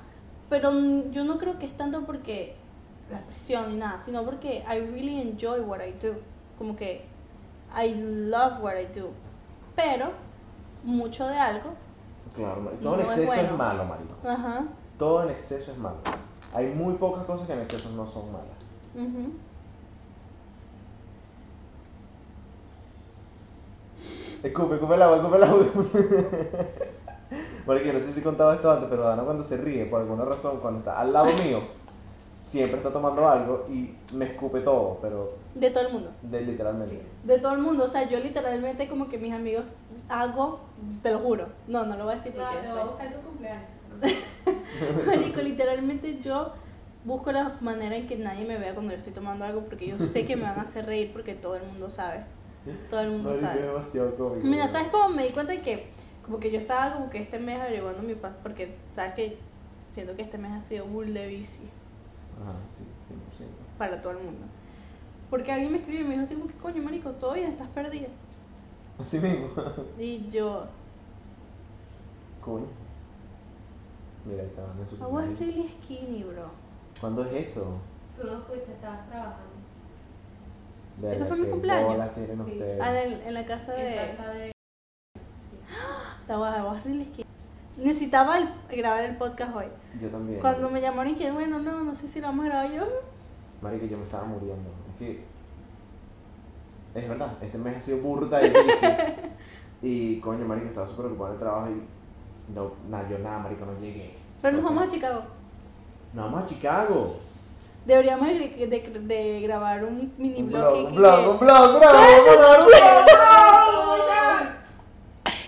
Pero 0.50 0.70
n- 0.72 1.04
yo 1.12 1.24
no 1.24 1.38
creo 1.38 1.58
que 1.58 1.66
es 1.66 1.76
tanto 1.76 2.04
porque 2.04 2.56
la 3.10 3.20
presión 3.20 3.70
ni 3.70 3.76
nada, 3.76 4.00
sino 4.00 4.24
porque 4.24 4.64
I 4.68 4.80
really 4.80 5.20
enjoy 5.20 5.60
what 5.60 5.80
I 5.86 5.92
do. 5.92 6.14
Como 6.58 6.74
que 6.74 7.04
I 7.76 7.94
love 7.94 8.60
what 8.60 8.74
I 8.76 8.86
do. 8.98 9.10
Pero 9.76 10.10
mucho 10.82 11.26
de 11.28 11.36
algo, 11.36 11.70
Claro. 12.38 12.60
Todo 12.82 12.94
en 12.94 13.00
No 13.00 13.06
exceso 13.12 13.32
es, 13.32 13.38
bueno. 13.42 13.56
malo, 13.56 13.84
marico. 13.84 14.14
ajá, 14.28 14.64
Todo 14.98 15.22
en 15.24 15.30
exceso 15.30 15.72
es 15.72 15.78
malo. 15.78 15.96
Hay 16.54 16.66
muy 16.68 16.94
pocas 16.94 17.24
cosas 17.26 17.46
que 17.46 17.52
en 17.52 17.60
exceso 17.60 17.90
no 17.96 18.06
son 18.06 18.32
malas. 18.32 18.46
ujú. 18.94 19.32
Escupe, 24.42 24.74
escupe 24.76 24.94
el 24.94 25.02
agua, 25.02 25.16
escupe 25.16 25.36
el 25.36 25.42
agua. 25.42 25.66
Porque 27.66 27.92
no 27.92 27.98
sé 28.00 28.12
si 28.12 28.20
he 28.20 28.22
contado 28.22 28.52
esto 28.52 28.70
antes, 28.70 28.88
pero 28.88 29.02
Dana 29.02 29.22
cuando 29.24 29.42
se 29.44 29.56
ríe, 29.56 29.84
por 29.86 30.00
alguna 30.00 30.24
razón, 30.24 30.58
cuando 30.60 30.78
está 30.78 30.98
al 31.00 31.12
lado 31.12 31.26
mío, 31.44 31.58
siempre 32.40 32.76
está 32.78 32.92
tomando 32.92 33.28
algo 33.28 33.66
y 33.68 33.94
me 34.14 34.26
escupe 34.26 34.60
todo, 34.60 34.98
pero 35.00 35.34
de 35.54 35.70
todo 35.70 35.86
el 35.86 35.92
mundo. 35.92 36.10
de, 36.22 36.40
literalmente. 36.42 36.94
Sí. 36.94 37.02
De 37.24 37.38
todo 37.38 37.52
el 37.52 37.58
mundo. 37.58 37.84
O 37.84 37.88
sea, 37.88 38.08
yo 38.08 38.20
literalmente 38.20 38.88
como 38.88 39.08
que 39.08 39.18
mis 39.18 39.32
amigos 39.32 39.66
hago, 40.08 40.60
te 41.02 41.10
lo 41.10 41.18
juro. 41.18 41.48
No, 41.66 41.84
no 41.84 41.96
lo 41.96 42.04
voy 42.04 42.12
a 42.12 42.16
decir 42.16 42.32
porque 42.32 42.48
Claro, 42.48 42.62
te 42.62 42.72
voy 42.72 42.80
a 42.80 42.84
buscar 42.84 43.12
tu 43.12 43.20
cumpleaños. 43.20 43.68
Marico, 45.06 45.40
literalmente 45.40 46.18
yo 46.20 46.52
busco 47.04 47.32
la 47.32 47.56
manera 47.60 47.96
en 47.96 48.06
que 48.06 48.16
nadie 48.16 48.44
me 48.44 48.58
vea 48.58 48.74
cuando 48.74 48.92
yo 48.92 48.98
estoy 48.98 49.12
tomando 49.12 49.44
algo 49.44 49.62
porque 49.62 49.88
yo 49.88 49.98
sé 49.98 50.26
que 50.26 50.36
me 50.36 50.42
van 50.42 50.58
a 50.58 50.62
hacer 50.62 50.86
reír 50.86 51.12
porque 51.12 51.34
todo 51.34 51.56
el 51.56 51.64
mundo 51.64 51.90
sabe. 51.90 52.24
Todo 52.90 53.00
el 53.00 53.10
mundo 53.10 53.30
Marico, 53.30 53.46
es 53.46 53.50
sabe. 53.52 53.66
demasiado 53.66 54.14
cómico. 54.16 54.46
Mira. 54.46 54.68
¿sabes 54.68 54.88
cómo 54.88 55.08
me 55.08 55.24
di 55.24 55.30
cuenta 55.30 55.52
de 55.52 55.60
que 55.60 55.86
como 56.24 56.38
que 56.38 56.50
yo 56.50 56.58
estaba 56.58 56.92
como 56.92 57.10
que 57.10 57.18
este 57.18 57.38
mes 57.38 57.60
averiguando 57.60 58.02
mi 58.02 58.14
paso 58.14 58.38
porque 58.42 58.76
sabes 58.92 59.14
que 59.14 59.38
siento 59.90 60.14
que 60.14 60.22
este 60.22 60.38
mes 60.38 60.52
ha 60.52 60.60
sido 60.64 60.84
bull 60.84 61.14
de 61.14 61.26
bici 61.26 61.62
Ajá, 62.42 62.54
sí, 62.70 62.84
100%. 63.38 63.46
para 63.78 64.00
todo 64.00 64.12
el 64.12 64.18
mundo. 64.18 64.46
Porque 65.30 65.52
alguien 65.52 65.72
me 65.72 65.78
escribió 65.78 66.02
y 66.02 66.04
me 66.04 66.10
dijo 66.12 66.22
así 66.24 66.34
como 66.34 66.46
que 66.46 66.54
coño, 66.54 66.82
marico, 66.82 67.10
todavía 67.12 67.48
estás 67.48 67.68
perdida. 67.68 68.08
Así 68.98 69.18
mismo. 69.18 69.48
Y 69.98 70.28
yo, 70.30 70.64
Coño. 72.40 72.66
Mira, 74.24 74.44
Dana 74.56 74.80
en 74.80 74.86
su 74.86 74.94
I 74.96 74.98
was 75.00 75.08
cumpleaños. 75.26 75.38
really 75.40 75.68
skinny, 75.82 76.22
bro. 76.24 76.50
¿Cuándo 77.00 77.24
es 77.24 77.32
eso? 77.50 77.78
Tú 78.18 78.26
no 78.26 78.40
fuiste, 78.40 78.72
estabas 78.72 79.06
trabajando. 79.08 79.58
Verga, 81.00 81.24
fue 81.26 81.36
mi 81.36 81.46
cumpleaños. 81.46 82.04
Sí. 82.14 82.20
ustedes. 82.40 82.80
Ah, 82.80 83.02
en, 83.02 83.12
en 83.22 83.34
la 83.34 83.44
casa 83.46 83.72
de... 83.72 84.00
En 84.00 84.06
casa 84.08 84.28
de. 84.30 84.52
Sí. 85.36 85.56
Estaba 86.22 86.58
I 86.58 86.62
was 86.62 86.84
really 86.84 87.04
skinny. 87.04 87.27
Necesitaba 87.78 88.38
el- 88.38 88.48
grabar 88.76 89.04
el 89.04 89.16
podcast 89.16 89.54
hoy. 89.56 89.66
Yo 90.00 90.08
también. 90.08 90.40
Cuando 90.40 90.68
me 90.70 90.80
llamaron 90.80 91.12
y 91.12 91.16
que 91.16 91.30
bueno, 91.30 91.58
no, 91.60 91.82
no 91.84 91.94
sé 91.94 92.08
si 92.08 92.20
lo 92.20 92.26
vamos 92.28 92.44
a 92.46 92.48
grabar 92.48 92.72
yo. 92.72 92.82
Marico, 93.62 93.86
yo 93.86 93.96
me 93.96 94.02
estaba 94.02 94.24
muriendo. 94.24 94.70
Es 94.92 94.98
que. 94.98 95.24
Es 96.94 97.08
verdad, 97.08 97.32
este 97.40 97.58
mes 97.58 97.76
ha 97.76 97.80
sido 97.80 97.98
burda 97.98 98.38
difícil. 98.40 98.88
y 99.82 100.18
coño, 100.20 100.44
Marico, 100.44 100.66
estaba 100.68 100.86
súper 100.86 101.06
ocupado 101.06 101.28
en 101.28 101.32
el 101.34 101.38
trabajo 101.38 101.70
y. 101.70 102.52
No, 102.54 102.72
nada, 102.88 103.08
yo 103.08 103.18
nada, 103.18 103.38
Marico, 103.38 103.64
no 103.66 103.78
llegué. 103.80 104.16
Pero 104.42 104.56
nos 104.56 104.64
vamos 104.64 104.84
a 104.84 104.88
Chicago. 104.88 105.22
Nos 106.14 106.24
vamos 106.24 106.42
a 106.42 106.46
Chicago. 106.46 107.14
Deberíamos 107.84 108.26
de, 108.28 108.66
de- 108.66 109.00
de 109.06 109.40
grabar 109.42 109.84
un 109.84 110.12
mini 110.18 110.40
Un 110.42 110.48
blog. 110.48 110.60
blog, 110.62 110.76
y 110.76 110.84
un 110.84 110.90
que- 110.92 110.96
blog, 110.98 111.30
un 111.30 111.38
blog, 111.38 111.78
bravo, 111.78 111.98
vamos 111.98 112.26
a 112.26 112.30
grabar 112.30 112.60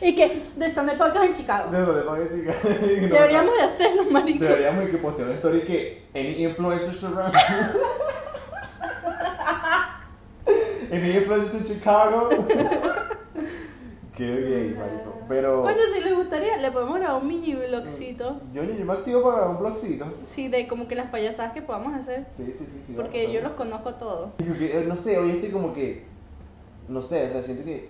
Y 0.03 0.15
que 0.15 0.43
de 0.57 0.69
Sunday 0.71 0.97
Podcast 0.97 1.25
en 1.27 1.35
Chicago. 1.37 1.71
¿De 1.71 1.81
dónde 1.81 2.03
van 2.03 2.23
a 2.23 2.29
Chicago? 2.29 2.59
No, 3.01 3.09
Deberíamos 3.15 3.55
de 3.55 3.63
hacerlo, 3.63 4.05
marico. 4.11 4.45
Deberíamos 4.45 4.89
que 4.89 4.97
postear 4.99 5.29
una 5.29 5.37
story 5.37 5.61
que 5.61 6.07
any 6.15 6.43
influencers 6.45 7.05
around. 7.05 7.35
any 10.93 11.11
influencers 11.11 11.55
en 11.55 11.65
Chicago. 11.65 12.29
Qué 14.17 14.27
gay, 14.27 14.75
marico. 14.79 15.15
Pero. 15.29 15.63
Coño, 15.63 15.77
si 15.95 16.01
les 16.03 16.15
gustaría, 16.15 16.57
le 16.57 16.71
podemos 16.73 16.99
grabar 16.99 17.23
un 17.23 17.29
mini 17.29 17.55
blogcito. 17.55 18.41
Yo, 18.53 18.65
yo 18.65 18.85
me 18.85 18.93
activo 18.93 19.23
para 19.23 19.47
un 19.49 19.59
blogcito. 19.59 20.07
Sí, 20.25 20.49
de 20.49 20.67
como 20.67 20.89
que 20.89 20.97
las 20.97 21.11
payasadas 21.11 21.53
que 21.53 21.63
podamos 21.63 21.95
hacer. 21.95 22.27
Sí, 22.31 22.53
sí, 22.53 22.67
sí, 22.71 22.81
sí. 22.83 22.93
Porque 22.97 23.33
yo 23.33 23.41
los 23.41 23.53
conozco 23.53 23.95
todos. 23.95 24.31
Eh, 24.41 24.85
No 24.89 24.97
sé, 24.97 25.19
hoy 25.19 25.31
estoy 25.31 25.51
como 25.51 25.73
que. 25.73 26.05
No 26.89 27.03
sé, 27.03 27.27
o 27.27 27.31
sea, 27.31 27.43
siento 27.43 27.65
que. 27.65 27.89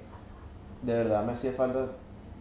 De 0.83 0.95
verdad 0.95 1.25
me 1.25 1.33
hacía 1.33 1.53
falta 1.53 1.87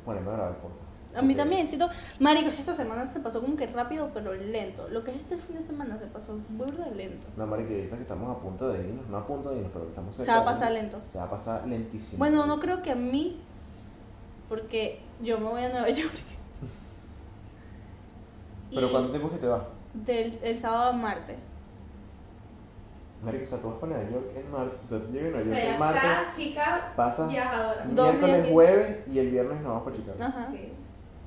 ponerme 0.06 0.30
a 0.30 0.34
grabar 0.34 0.58
podcast. 0.58 0.80
A 1.16 1.22
mí 1.24 1.36
también, 1.36 1.66
siento, 1.66 1.90
marico, 2.20 2.50
esta 2.50 2.74
semana 2.74 3.06
se 3.08 3.20
pasó 3.20 3.42
como 3.42 3.56
que 3.56 3.66
rápido, 3.68 4.12
pero 4.14 4.34
lento. 4.34 4.88
Lo 4.90 5.04
que 5.04 5.12
es 5.12 5.18
este 5.18 5.38
fin 5.38 5.56
de 5.58 5.64
semana 5.64 5.98
se 5.98 6.06
pasó 6.06 6.38
burda 6.50 6.88
lento. 6.90 7.28
No, 7.36 7.48
marico, 7.48 7.74
ahorita 7.74 7.96
que 7.96 8.02
estamos 8.04 8.38
a 8.38 8.40
punto 8.40 8.70
de 8.70 8.88
irnos, 8.88 9.08
no 9.08 9.18
a 9.18 9.26
punto 9.26 9.50
de 9.50 9.58
irnos, 9.58 9.72
pero 9.74 9.88
estamos 9.88 10.16
Se 10.16 10.24
cerca 10.24 10.40
va 10.40 10.52
a 10.52 10.54
pasar 10.54 10.72
lento. 10.72 11.02
Se 11.08 11.18
va 11.18 11.24
a 11.24 11.30
pasar 11.30 11.68
lentísimo. 11.68 12.20
Bueno, 12.20 12.46
no 12.46 12.60
creo 12.60 12.84
que 12.84 12.92
a 12.92 12.96
mí, 12.96 13.42
porque 14.48 15.02
yo 15.20 15.40
me 15.40 15.46
voy 15.50 15.64
a 15.64 15.70
Nueva 15.70 15.90
York. 15.90 16.14
¿Pero 18.74 18.92
cuánto 18.92 19.10
tiempo 19.10 19.28
es 19.30 19.34
que 19.34 19.40
te 19.40 19.48
vas? 19.48 19.64
del 19.94 20.38
el 20.44 20.60
sábado 20.60 20.90
a 20.90 20.94
martes. 20.94 21.38
Marico, 23.22 23.44
o 23.44 23.48
sea, 23.48 23.58
tú 23.60 23.70
vas 23.70 23.80
para 23.80 23.94
Nueva 23.98 24.10
York 24.12 24.26
el 24.38 24.46
martes, 24.46 24.80
o 24.86 24.88
sea, 24.88 25.00
tú 25.00 25.12
llegas 25.12 25.34
a 25.34 25.38
O 25.42 25.44
Nueva 25.44 25.44
sea, 25.44 25.54
York 25.54 25.66
ya 25.66 25.74
el 25.74 25.80
martes, 25.80 26.04
está, 26.04 26.36
chica 26.36 26.94
pasas 26.96 27.30
viajadora. 27.30 27.86
Miércoles, 27.86 28.48
jueves 28.50 29.08
y 29.08 29.20
el 29.20 29.30
viernes 29.32 29.62
nos 29.62 29.68
vamos 29.68 29.84
para 29.84 29.96
Chicago. 29.96 30.18
Ajá. 30.22 30.48
Sí. 30.52 30.74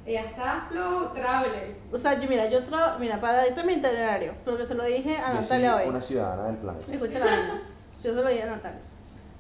Ella 0.05 0.25
está 0.25 0.67
flow 0.69 1.13
traveler. 1.15 1.77
O 1.93 1.99
sea, 1.99 2.19
yo, 2.21 2.29
mira, 2.29 2.49
yo 2.49 2.65
trabajo, 2.65 2.99
mira, 2.99 3.21
para 3.21 3.37
darte 3.45 3.63
mi 3.63 3.75
itinerario, 3.75 4.35
porque 4.45 4.67
se 4.67 4.75
lo 4.75 4.85
dije 4.85 5.17
a 5.17 5.35
Yo 5.35 5.41
Natalia 5.41 5.73
soy 5.75 5.83
hoy. 5.83 5.89
una 5.91 6.01
ciudadana 6.01 6.45
del 6.47 6.57
planeta. 6.57 6.93
Escucha 6.93 7.19
la 7.21 7.27
vaina. 7.27 7.63
Yo 8.03 8.15
se 8.15 8.23
lo 8.23 8.29
dije 8.29 8.43
a 8.43 8.47
Natalia. 8.47 8.81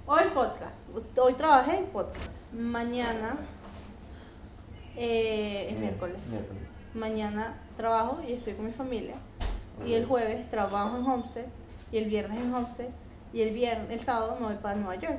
Hoy 0.07 0.23
podcast. 0.35 0.81
Hoy 1.19 1.33
trabajé 1.35 1.79
en 1.79 1.87
podcast. 1.87 2.31
Mañana 2.53 3.37
eh, 4.97 5.69
es 5.71 5.79
miércoles. 5.79 6.19
Miércoles. 6.29 6.63
Mañana 6.95 7.55
trabajo 7.77 8.21
y 8.27 8.35
estoy 8.35 8.53
con 8.55 8.67
mi 8.67 8.73
familia. 8.73 9.15
Y 9.87 9.95
el 9.95 10.05
jueves 10.07 10.49
trabajo 10.51 10.97
en 10.99 11.05
Homestead. 11.07 11.47
Y 11.93 11.99
el 11.99 12.07
viernes 12.09 12.41
en 12.41 12.55
Homestead. 12.55 12.89
Y 13.33 13.43
el 13.43 13.55
viernes, 13.55 13.91
el 13.91 14.01
sábado 14.01 14.37
me 14.41 14.47
voy 14.47 14.57
para 14.57 14.75
Nueva 14.77 14.97
York. 14.97 15.19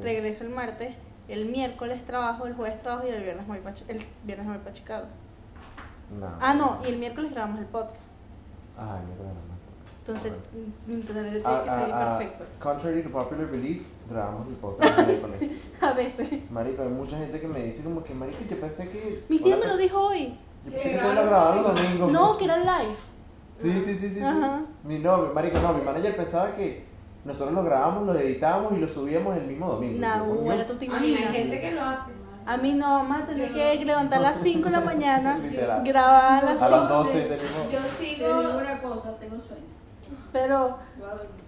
Regreso 0.00 0.44
el 0.44 0.50
martes. 0.50 0.94
El 1.28 1.48
miércoles 1.48 2.04
trabajo, 2.04 2.46
el 2.46 2.54
jueves 2.54 2.78
trabajo 2.80 3.06
y 3.08 3.10
el 3.10 3.22
viernes 3.22 3.46
me 3.48 3.54
voy 3.54 3.62
para, 3.64 3.74
el 3.88 4.00
viernes 4.24 4.46
me 4.46 4.52
voy 4.54 4.62
para 4.62 4.72
Chicago. 4.74 5.06
No. 6.20 6.28
Ah, 6.40 6.54
no, 6.54 6.78
y 6.84 6.88
el 6.90 6.98
miércoles 6.98 7.32
grabamos 7.32 7.58
el 7.60 7.66
podcast. 7.66 7.96
Ah, 8.78 9.00
miércoles 9.04 9.32
no. 9.34 9.56
Entonces, 9.98 10.32
mi 10.86 11.00
itinerario 11.00 11.42
tiene 11.42 11.44
Ah, 11.44 11.62
que 11.64 11.70
salir 11.70 11.94
ah, 11.94 12.14
ah, 12.14 12.18
perfecto. 12.18 12.44
contrary 12.60 13.02
to 13.02 13.10
popular 13.10 13.46
belief, 13.50 13.88
grabamos 14.08 14.46
el 14.46 14.54
podcast 14.54 14.98
el. 15.08 15.58
A 15.80 15.92
veces. 15.94 16.28
Marico, 16.50 16.82
hay 16.82 16.88
mucha 16.90 17.18
gente 17.18 17.40
que 17.40 17.48
me 17.48 17.60
dice 17.60 17.82
como 17.82 18.04
que, 18.04 18.14
marico, 18.14 18.38
yo 18.48 18.60
pensé 18.60 18.88
que... 18.88 19.24
Mi 19.28 19.40
tía 19.40 19.56
me 19.56 19.66
lo 19.66 19.74
pers- 19.74 19.78
dijo 19.78 19.98
hoy. 20.00 20.38
Yo 20.64 20.70
pensé 20.70 20.90
Que 20.92 20.96
que 20.96 21.02
lo 21.02 21.10
grababan 21.12 21.62
los 21.64 21.74
domingos. 21.74 22.12
No, 22.12 22.36
que 22.38 22.44
era 22.44 22.56
live. 22.58 22.94
Sí, 23.56 23.72
sí, 23.80 23.94
sí, 23.94 23.98
sí. 23.98 24.10
sí. 24.10 24.20
Ajá. 24.22 24.62
Mi, 24.84 24.98
no, 24.98 25.18
mi 25.18 25.34
marico, 25.34 25.58
no, 25.60 25.72
mi 25.72 25.80
manager 25.82 26.14
pensaba 26.16 26.52
que 26.54 26.84
nosotros 27.24 27.54
lo 27.54 27.64
grabábamos, 27.64 28.04
lo 28.06 28.14
editábamos 28.14 28.72
y 28.74 28.76
lo 28.80 28.86
subíamos 28.86 29.36
el 29.36 29.46
mismo 29.46 29.66
domingo. 29.66 29.98
Nah, 29.98 30.22
bueno, 30.22 30.64
tú 30.66 30.76
te 30.76 30.86
A 30.86 30.90
mí 30.90 30.94
hay 31.06 31.12
imaginas. 31.12 31.32
gente 31.32 31.60
que 31.60 31.72
lo 31.72 31.82
hace. 31.82 32.12
A 32.44 32.56
mí 32.58 32.72
no, 32.74 32.86
mamá, 33.02 33.26
tenía 33.26 33.48
que 33.76 33.84
levantar 33.84 34.18
a 34.20 34.22
las 34.22 34.36
5 34.40 34.66
de 34.66 34.70
la 34.70 34.80
mañana, 34.92 35.38
Literal. 35.38 35.82
grabar 35.84 36.44
a 36.44 36.52
las 36.54 36.62
A 36.62 36.68
las 36.68 36.80
5. 36.82 36.94
12 36.94 37.20
tenemos... 37.22 37.72
Yo 37.72 37.78
sigo. 37.98 38.42
ninguna 38.42 38.80
cosa, 38.80 39.16
tengo 39.18 39.40
sueño. 39.40 39.64
Pero, 40.32 40.78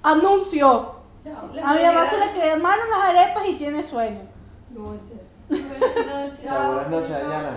a 0.02 0.10
anuncio. 0.10 0.94
Chao. 1.22 1.44
A 1.64 1.74
mi 1.74 1.82
mamá 1.84 2.06
se 2.06 2.18
le 2.18 2.32
quemaron 2.32 2.90
las 2.90 3.08
arepas 3.10 3.46
y 3.46 3.54
tiene 3.54 3.84
sueño. 3.84 4.20
Buenas 4.74 5.12
noches. 5.50 6.44
Chao, 6.46 6.72
buenas 6.72 6.90
noches, 6.90 7.08
Diana. 7.26 7.50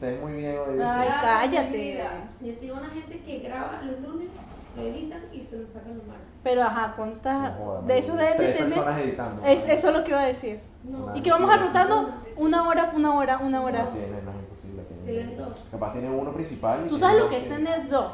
Te 0.00 0.06
ves 0.12 0.20
muy 0.22 0.32
bien 0.34 0.58
hoy. 0.58 0.78
Cállate. 0.78 2.04
Yo 2.40 2.54
sigo 2.54 2.76
una 2.76 2.88
gente 2.88 3.20
que 3.20 3.38
graba 3.40 3.80
los 3.82 4.00
lunes, 4.00 4.28
lo 4.76 4.82
editan 4.82 5.22
y 5.32 5.42
se 5.42 5.58
lo 5.58 5.66
sacan 5.66 5.96
los 5.98 6.06
martes. 6.06 6.26
Pero 6.42 6.62
ajá, 6.62 6.92
¿cuántas? 6.96 7.58
No 7.58 7.82
de 7.82 7.98
eso 7.98 8.16
deben 8.16 8.38
de 8.38 8.48
tener. 8.52 8.58
personas 8.68 8.98
editando. 9.00 9.44
Es, 9.44 9.68
eso 9.68 9.88
es 9.88 9.94
lo 9.96 10.04
que 10.04 10.10
iba 10.10 10.20
a 10.20 10.26
decir. 10.26 10.60
No. 10.84 11.16
Y 11.16 11.22
que 11.22 11.30
vamos 11.30 11.50
arrotando 11.50 12.14
una 12.36 12.68
hora, 12.68 12.92
una 12.94 13.14
hora, 13.14 13.38
una 13.38 13.58
No 13.58 13.64
hora. 13.64 13.90
tiene, 13.90 14.22
no 14.22 14.30
es 14.30 14.36
imposible. 14.36 14.82
Tiene, 14.82 15.02
Tienen 15.04 15.36
dos. 15.36 15.64
Capaz 15.70 15.92
tiene 15.92 16.10
uno 16.10 16.32
principal. 16.32 16.84
y 16.86 16.88
Tú 16.88 16.98
sabes 16.98 17.18
lo 17.22 17.28
que 17.28 17.38
es 17.38 17.48
tener 17.48 17.88
dos. 17.88 18.12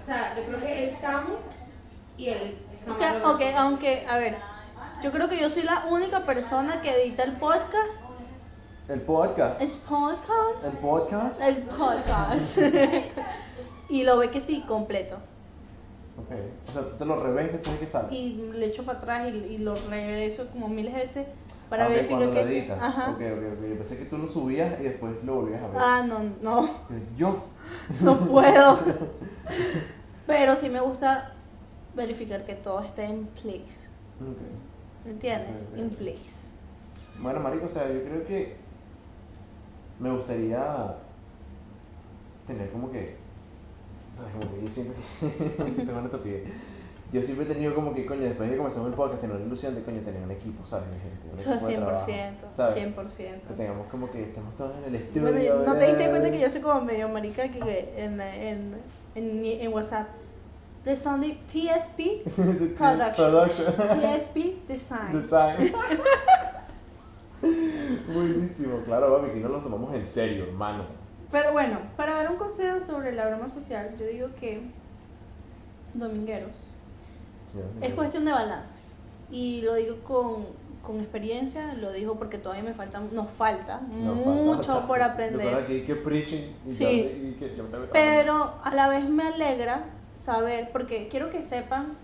O 0.00 0.04
sea, 0.06 0.36
yo 0.36 0.44
creo 0.44 0.60
que 0.60 0.88
el 0.90 1.00
chamo 1.00 1.36
y 2.16 2.28
el 2.28 2.58
Ok, 2.86 3.00
ok, 3.24 3.40
aunque, 3.56 4.06
a 4.06 4.18
ver, 4.18 4.36
yo 5.02 5.10
creo 5.10 5.26
que 5.28 5.40
yo 5.40 5.48
soy 5.48 5.62
la 5.62 5.86
única 5.90 6.26
persona 6.26 6.82
que 6.82 6.90
edita 7.02 7.22
el 7.22 7.32
podcast. 7.38 7.88
El 8.88 9.00
podcast. 9.00 9.60
El 9.62 9.68
podcast. 9.70 10.64
El 10.64 10.72
podcast. 10.78 11.42
El 11.42 11.56
podcast. 11.62 12.58
y 13.88 14.02
lo 14.04 14.18
ve 14.18 14.30
que 14.30 14.40
sí, 14.40 14.62
completo. 14.68 15.16
Ok. 16.18 16.30
O 16.68 16.72
sea, 16.72 16.82
tú 16.82 16.96
te 16.98 17.04
lo 17.06 17.16
revés 17.16 17.50
después 17.52 17.74
de 17.74 17.80
que 17.80 17.86
sale. 17.86 18.14
Y 18.14 18.34
le 18.52 18.66
echo 18.66 18.84
para 18.84 18.98
atrás 18.98 19.28
y, 19.32 19.36
y 19.36 19.58
lo 19.58 19.74
regreso 19.88 20.46
como 20.52 20.68
miles 20.68 20.92
de 20.94 21.00
veces 21.00 21.26
para 21.70 21.84
Ah, 21.84 21.88
ok, 21.88 21.92
verificar 21.94 22.18
cuando 22.18 22.34
que. 22.34 22.44
lo 22.44 22.50
editas. 22.50 22.78
Ajá. 22.82 23.10
Ok, 23.12 23.20
ok, 23.20 23.58
ok. 23.58 23.66
Yo 23.68 23.74
pensé 23.74 23.98
que 23.98 24.04
tú 24.04 24.18
lo 24.18 24.26
subías 24.28 24.78
y 24.80 24.84
después 24.84 25.24
lo 25.24 25.34
volvías 25.36 25.62
a 25.62 25.66
ver. 25.68 25.76
Ah, 25.80 26.04
no, 26.06 26.18
no, 26.42 26.70
Yo. 27.16 27.42
no 28.00 28.18
puedo. 28.28 28.78
Pero 30.26 30.56
sí 30.56 30.68
me 30.68 30.80
gusta 30.80 31.32
verificar 31.94 32.44
que 32.44 32.54
todo 32.54 32.80
esté 32.80 33.04
en 33.04 33.26
place. 33.28 33.88
Ok. 34.20 34.38
¿Me 35.06 35.10
entiendes? 35.12 35.48
In 35.76 35.88
place. 35.90 36.44
Bueno, 37.18 37.40
marico, 37.40 37.66
o 37.66 37.68
sea, 37.68 37.88
yo 37.92 38.02
creo 38.04 38.24
que 38.24 38.56
me 40.00 40.10
gustaría 40.10 40.94
tener 42.46 42.70
como 42.70 42.90
que, 42.90 43.16
¿sabes? 44.14 44.32
Como 44.32 44.54
que 44.54 44.62
yo 44.62 44.68
siento 44.70 44.94
que 45.20 45.26
tengo 45.84 45.98
una. 45.98 46.10
Yo 47.12 47.22
siempre 47.22 47.44
he 47.46 47.48
tenido 47.48 47.74
como 47.76 47.94
que, 47.94 48.04
coño, 48.06 48.22
después 48.22 48.48
de 48.48 48.54
que 48.54 48.58
comenzamos 48.58 48.88
el 48.88 48.94
podcast, 48.94 49.20
tener 49.20 49.36
la 49.38 49.46
ilusión 49.46 49.72
de, 49.76 49.82
coño, 49.84 50.00
tener 50.00 50.20
un 50.20 50.30
equipo, 50.32 50.66
¿sabes? 50.66 50.88
De 50.90 50.98
gente, 50.98 51.28
un 51.32 51.38
Eso 51.38 51.52
equipo 51.54 51.68
de 51.68 51.76
trabajo, 51.76 52.10
100%. 52.10 52.32
¿sabes? 52.50 52.84
100%. 52.96 53.40
Que 53.46 53.54
tengamos 53.54 53.86
como 53.86 54.10
que 54.10 54.22
estemos 54.24 54.56
todos 54.56 54.72
en 54.78 54.84
el 54.84 54.94
estudio. 54.96 55.22
Bueno, 55.58 55.72
¿No 55.74 55.76
te 55.78 55.86
diste 55.86 56.10
cuenta 56.10 56.30
que 56.32 56.40
yo 56.40 56.50
soy 56.50 56.60
como 56.60 56.80
medio 56.80 57.08
marica 57.08 57.48
que- 57.48 57.94
en, 57.96 58.20
en, 58.20 58.74
en, 59.14 59.44
en 59.44 59.72
WhatsApp? 59.72 60.08
The 60.82 60.96
Sunday 60.96 61.40
TSP 61.46 62.24
Production. 62.76 63.14
Production. 63.30 63.72
TSP 63.74 64.66
Design. 64.68 65.12
Design. 65.12 65.72
Buenísimo, 67.42 68.80
claro, 68.84 69.16
papi, 69.20 69.32
que 69.34 69.40
no 69.40 69.48
lo 69.48 69.58
tomamos 69.60 69.94
en 69.94 70.04
serio, 70.04 70.44
hermano. 70.44 70.84
Pero 71.30 71.52
bueno, 71.52 71.78
para 71.96 72.14
dar 72.14 72.30
un 72.30 72.36
consejo 72.36 72.80
sobre 72.80 73.12
la 73.12 73.26
broma 73.28 73.48
social, 73.48 73.94
yo 73.98 74.06
digo 74.06 74.28
que 74.38 74.62
domingueros 75.94 76.52
Sí, 77.46 77.58
es 77.80 77.94
cuestión 77.94 78.24
de 78.24 78.32
balance. 78.32 78.82
Y 79.30 79.62
lo 79.62 79.74
digo 79.74 79.96
con, 80.04 80.46
con 80.82 81.00
experiencia, 81.00 81.72
lo 81.74 81.92
digo 81.92 82.14
porque 82.16 82.38
todavía 82.38 82.62
me 82.64 82.74
falta, 82.74 83.00
nos 83.00 83.30
falta 83.30 83.80
Nos 83.80 84.16
falta 84.16 84.30
mucho 84.30 84.56
bastante. 84.58 84.86
por 84.86 85.02
aprender. 85.02 85.54
aquí 85.54 85.80
que 85.82 85.94
preaching 85.96 86.42
y, 86.66 86.72
Sí. 86.72 86.84
tal, 86.84 87.28
y 87.28 87.32
que. 87.38 87.88
Pero 87.92 88.54
a 88.62 88.74
la 88.74 88.88
vez 88.88 89.08
me 89.08 89.24
alegra 89.24 89.84
saber, 90.14 90.70
porque 90.72 91.08
quiero 91.08 91.30
que 91.30 91.42
sepan, 91.42 91.94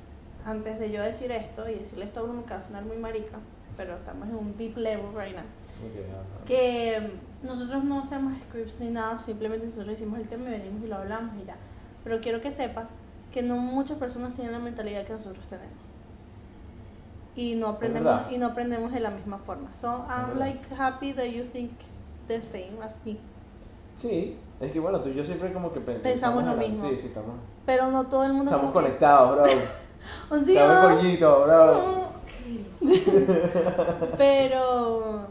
antes 0.45 0.79
de 0.79 0.91
yo 0.91 1.03
decir 1.03 1.31
esto 1.33 1.69
y 1.69 1.75
decirle 1.75 2.05
esto 2.07 2.21
a 2.21 2.23
Bruno, 2.25 2.45
que 2.45 2.51
va 2.53 2.57
a 2.59 2.61
sonar 2.63 2.85
muy 2.85 2.97
marica, 2.97 3.39
pero 3.85 3.97
estamos 3.97 4.29
en 4.29 4.35
un 4.37 4.57
deep 4.57 4.77
level 4.77 5.07
right 5.15 5.35
now, 5.35 5.45
Ok, 5.45 5.97
ajá. 6.09 6.45
que 6.47 7.11
nosotros 7.43 7.83
no 7.85 8.01
hacemos 8.03 8.35
scripts 8.49 8.81
ni 8.81 8.91
nada, 8.91 9.19
simplemente 9.19 9.67
nosotros 9.67 9.93
hicimos 9.95 10.19
el 10.19 10.29
tema 10.29 10.49
y 10.49 10.53
venimos 10.53 10.83
y 10.85 10.87
lo 10.89 10.97
hablamos 10.97 11.35
y 11.43 11.47
ya. 11.47 11.57
Pero 12.05 12.21
quiero 12.21 12.41
que 12.41 12.51
sepas 12.51 12.87
que 13.33 13.43
no 13.43 13.57
muchas 13.57 13.97
personas 13.99 14.35
tienen 14.35 14.53
la 14.53 14.59
mentalidad 14.59 15.05
que 15.07 15.13
nosotros 15.13 15.47
tenemos. 15.47 15.73
Y 17.37 17.55
no 17.55 17.69
aprendemos, 17.69 18.23
y 18.31 18.39
no 18.39 18.47
aprendemos 18.47 18.93
de 18.93 19.01
la 19.01 19.11
misma 19.11 19.39
forma. 19.39 19.75
So 19.77 20.05
I'm 20.09 20.39
like 20.39 20.61
happy 20.77 21.13
that 21.15 21.27
you 21.27 21.45
think 21.45 21.71
the 22.29 22.43
same 22.43 22.83
as 22.83 22.99
me. 23.05 23.17
Sí, 23.95 24.37
es 24.61 24.73
que 24.73 24.81
bueno, 24.81 25.01
tú 25.01 25.09
y 25.11 25.15
yo 25.15 25.25
siempre 25.25 25.53
como 25.53 25.73
que 25.73 25.81
pen- 25.81 26.03
Pensamos 26.03 26.45
lo 26.45 26.51
la- 26.55 26.57
mismo. 26.57 26.89
Sí, 26.89 26.97
sí, 26.97 27.07
estamos, 27.07 27.33
Pero 27.65 27.91
no 27.91 28.07
todo 28.09 28.25
el 28.25 28.33
mundo 28.33 28.51
estamos 28.51 28.73
como 28.73 28.81
que- 28.81 28.87
conectados, 28.87 29.37
bro. 29.37 29.45
Oh, 30.31 30.39
sí, 30.39 30.57
Estamos 30.57 30.97
coñitos, 30.97 31.47
bro. 31.47 32.10
Pero. 34.17 35.27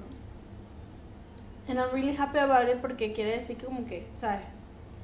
And 1.68 1.80
I'm 1.80 1.92
really 1.94 2.16
happy 2.16 2.40
about 2.40 2.68
it 2.68 2.82
porque 2.82 3.14
quiere 3.14 3.38
decir 3.38 3.58
que, 3.58 3.66
como 3.66 3.86
que, 3.86 4.08
¿sabes? 4.16 4.42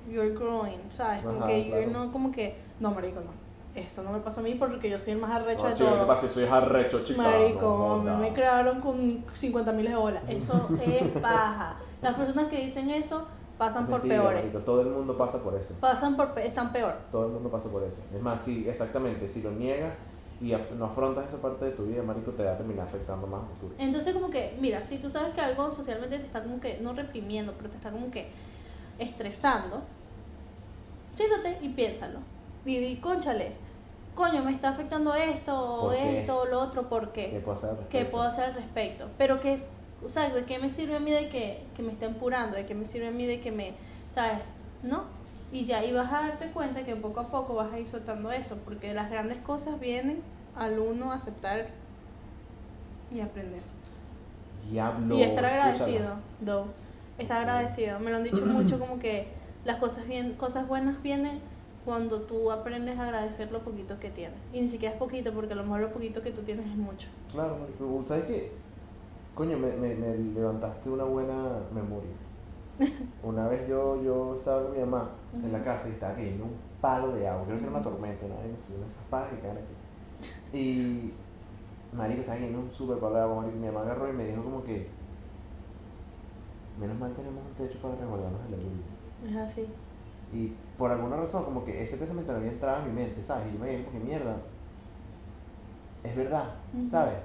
You're 0.09 0.31
growing, 0.33 0.79
¿sabes? 0.89 1.23
Como 1.23 1.37
Ajá, 1.39 1.47
que 1.47 1.65
you're 1.69 1.85
no, 1.87 2.11
como 2.11 2.31
que, 2.31 2.55
no, 2.79 2.91
marico, 2.91 3.19
no. 3.21 3.45
Esto 3.79 4.03
no 4.03 4.11
me 4.11 4.19
pasa 4.19 4.39
a 4.39 4.43
mí 4.43 4.55
porque 4.55 4.89
yo 4.89 4.99
soy 4.99 5.13
el 5.13 5.19
más 5.19 5.31
arrecho 5.31 5.63
No, 5.63 5.69
de 5.69 5.75
chico, 5.75 5.89
¿qué 5.89 5.95
todo. 5.97 6.07
pasa? 6.07 6.27
Soy 6.27 6.45
arrecho, 6.45 7.03
chica. 7.03 7.21
Marico, 7.21 8.01
no 8.03 8.17
me 8.17 8.31
crearon 8.33 8.79
con 8.79 9.23
50 9.33 9.71
mil 9.73 9.85
de 9.87 9.95
bolas. 9.95 10.23
Eso 10.29 10.69
es 10.83 11.07
paja. 11.21 11.75
Las 12.01 12.15
personas 12.15 12.47
que 12.47 12.61
dicen 12.61 12.89
eso 12.89 13.27
pasan 13.57 13.85
por 13.85 13.99
Mentira, 13.99 14.21
peores. 14.21 14.43
marico, 14.43 14.59
todo 14.59 14.81
el 14.81 14.87
mundo 14.87 15.17
pasa 15.17 15.43
por 15.43 15.55
eso. 15.55 15.75
Pasan 15.81 16.15
por, 16.15 16.33
están 16.39 16.71
peor. 16.71 16.93
Todo 17.11 17.25
el 17.27 17.31
mundo 17.33 17.49
pasa 17.49 17.69
por 17.69 17.83
eso. 17.83 18.01
Es 18.13 18.21
más, 18.21 18.41
sí, 18.41 18.65
exactamente. 18.67 19.27
Si 19.27 19.41
lo 19.41 19.51
niegas 19.51 19.93
y 20.41 20.51
af- 20.51 20.71
no 20.71 20.85
afrontas 20.85 21.27
esa 21.27 21.41
parte 21.41 21.65
de 21.65 21.71
tu 21.71 21.85
vida, 21.85 22.03
marico, 22.03 22.31
te 22.31 22.43
va 22.43 22.51
a 22.53 22.57
terminar 22.57 22.87
afectando 22.87 23.25
más 23.27 23.43
a 23.43 23.45
futuro. 23.47 23.73
Entonces 23.77 24.13
como 24.13 24.29
que, 24.29 24.57
mira, 24.59 24.83
si 24.83 24.97
tú 24.97 25.09
sabes 25.09 25.33
que 25.33 25.41
algo 25.41 25.71
socialmente 25.71 26.19
te 26.19 26.25
está 26.25 26.43
como 26.43 26.59
que, 26.59 26.77
no 26.81 26.93
reprimiendo, 26.93 27.53
pero 27.57 27.69
te 27.69 27.77
está 27.77 27.91
como 27.91 28.11
que 28.11 28.27
estresando, 28.99 29.81
siéntate 31.15 31.57
y 31.61 31.69
piénsalo. 31.69 32.19
Y 32.65 32.77
di, 32.79 32.95
conchale, 32.97 33.51
coño, 34.15 34.43
me 34.43 34.51
está 34.51 34.69
afectando 34.69 35.13
esto, 35.13 35.57
o 35.57 35.81
¿Por 35.87 35.95
qué? 35.95 36.19
esto, 36.19 36.45
lo 36.45 36.59
otro, 36.61 36.89
¿por 36.89 37.11
¿Qué 37.11 37.27
qué? 37.29 37.39
puedo 37.39 37.53
hacer? 37.57 37.69
al 37.69 37.75
¿Qué 37.77 37.81
respecto? 37.83 38.11
puedo 38.11 38.23
hacer 38.25 38.45
al 38.45 38.53
respecto? 38.55 39.07
Pero 39.17 39.39
que, 39.39 39.63
o 40.05 40.09
sea, 40.09 40.29
¿de 40.29 40.43
qué 40.45 40.59
me 40.59 40.69
sirve 40.69 40.95
a 40.95 40.99
mí 40.99 41.11
de 41.11 41.29
que, 41.29 41.63
que 41.75 41.83
me 41.83 41.91
esté 41.91 42.05
empurando? 42.05 42.55
¿De 42.57 42.65
qué 42.65 42.75
me 42.75 42.85
sirve 42.85 43.07
a 43.07 43.11
mí 43.11 43.25
de 43.25 43.39
que 43.39 43.51
me, 43.51 43.73
sabes? 44.11 44.39
¿No? 44.83 45.03
Y 45.51 45.63
ya, 45.65 45.83
y 45.85 45.93
vas 45.93 46.11
a 46.11 46.27
darte 46.27 46.47
cuenta 46.51 46.83
que 46.83 46.95
poco 46.95 47.19
a 47.19 47.27
poco 47.27 47.55
vas 47.55 47.71
a 47.71 47.79
ir 47.79 47.87
soltando 47.87 48.31
eso, 48.31 48.57
porque 48.65 48.93
las 48.93 49.09
grandes 49.09 49.37
cosas 49.39 49.79
vienen 49.79 50.21
al 50.55 50.79
uno 50.79 51.11
aceptar 51.11 51.67
y 53.13 53.19
aprender. 53.19 53.61
Diablo. 54.69 55.15
Y 55.15 55.23
estar 55.23 55.45
agradecido, 55.45 56.15
do. 56.41 56.65
Estar 57.17 57.37
agradecido. 57.47 57.99
Me 57.99 58.11
lo 58.11 58.17
han 58.17 58.23
dicho 58.23 58.45
mucho 58.45 58.79
como 58.79 58.99
que 58.99 59.27
las 59.63 59.77
cosas 59.77 60.07
bien, 60.07 60.33
cosas 60.33 60.67
buenas 60.67 61.01
vienen 61.01 61.39
cuando 61.85 62.21
tú 62.21 62.51
aprendes 62.51 62.97
a 62.97 63.03
agradecer 63.03 63.51
lo 63.51 63.59
poquito 63.59 63.99
que 63.99 64.09
tienes. 64.09 64.37
Y 64.51 64.61
ni 64.61 64.67
siquiera 64.67 64.93
es 64.93 64.99
poquito, 64.99 65.31
porque 65.33 65.53
a 65.53 65.55
lo 65.55 65.63
mejor 65.63 65.81
lo 65.81 65.91
poquito 65.91 66.21
que 66.21 66.31
tú 66.31 66.41
tienes 66.41 66.65
es 66.65 66.75
mucho. 66.75 67.07
Claro. 67.31 67.57
¿Sabes 68.05 68.23
qué? 68.25 68.51
Coño, 69.35 69.57
me, 69.57 69.71
me, 69.73 69.93
me 69.93 70.17
levantaste 70.17 70.89
una 70.89 71.03
buena 71.03 71.59
memoria. 71.73 72.24
Una 73.23 73.47
vez 73.47 73.67
yo, 73.67 74.01
yo 74.01 74.35
estaba 74.35 74.63
con 74.63 74.73
mi 74.73 74.79
mamá 74.79 75.09
en 75.33 75.51
la 75.51 75.63
casa 75.63 75.87
y 75.89 75.93
estaba 75.93 76.13
cayendo 76.15 76.45
un 76.45 76.55
palo 76.81 77.13
de 77.13 77.27
agua. 77.27 77.45
Creo 77.45 77.57
que 77.57 77.63
era 77.63 77.73
una 77.73 77.81
tormenta, 77.81 78.25
una 78.25 78.35
así, 78.55 78.73
una 78.73 78.83
de 78.83 78.91
esas 78.91 79.03
pajas 79.09 79.29
que 79.29 79.39
caen 79.39 79.57
aquí. 79.57 80.57
Y, 80.57 81.13
marico, 81.93 82.21
estaba 82.21 82.37
cayendo 82.37 82.59
un 82.59 82.71
super 82.71 82.97
palo 82.99 83.15
de 83.15 83.21
agua, 83.21 83.35
marico. 83.37 83.57
Mi 83.57 83.67
mamá 83.67 83.81
agarró 83.81 84.09
y 84.09 84.13
me 84.13 84.25
dijo 84.25 84.43
como 84.43 84.63
que, 84.63 84.87
menos 86.79 86.97
mal 86.99 87.13
tenemos 87.13 87.43
un 87.45 87.53
techo 87.53 87.79
para 87.81 87.95
resguardarnos 87.95 88.43
de 88.43 88.49
la 88.49 88.57
lluvia. 88.57 88.85
Es 89.45 89.51
así. 89.51 89.67
Y 90.33 90.53
por 90.77 90.91
alguna 90.91 91.15
razón, 91.15 91.45
como 91.45 91.63
que 91.63 91.81
ese 91.81 91.97
pensamiento 91.97 92.33
no 92.33 92.39
había 92.39 92.51
entrado 92.51 92.81
en 92.81 92.87
mi 92.93 93.01
mente, 93.01 93.21
¿sabes? 93.21 93.47
Y 93.49 93.53
yo 93.53 93.59
me 93.59 93.69
dije, 93.69 93.85
como 93.85 93.97
que 93.97 94.03
mierda, 94.05 94.35
es 96.03 96.15
verdad, 96.15 96.55
Ujú. 96.73 96.85
¿sabes? 96.87 97.15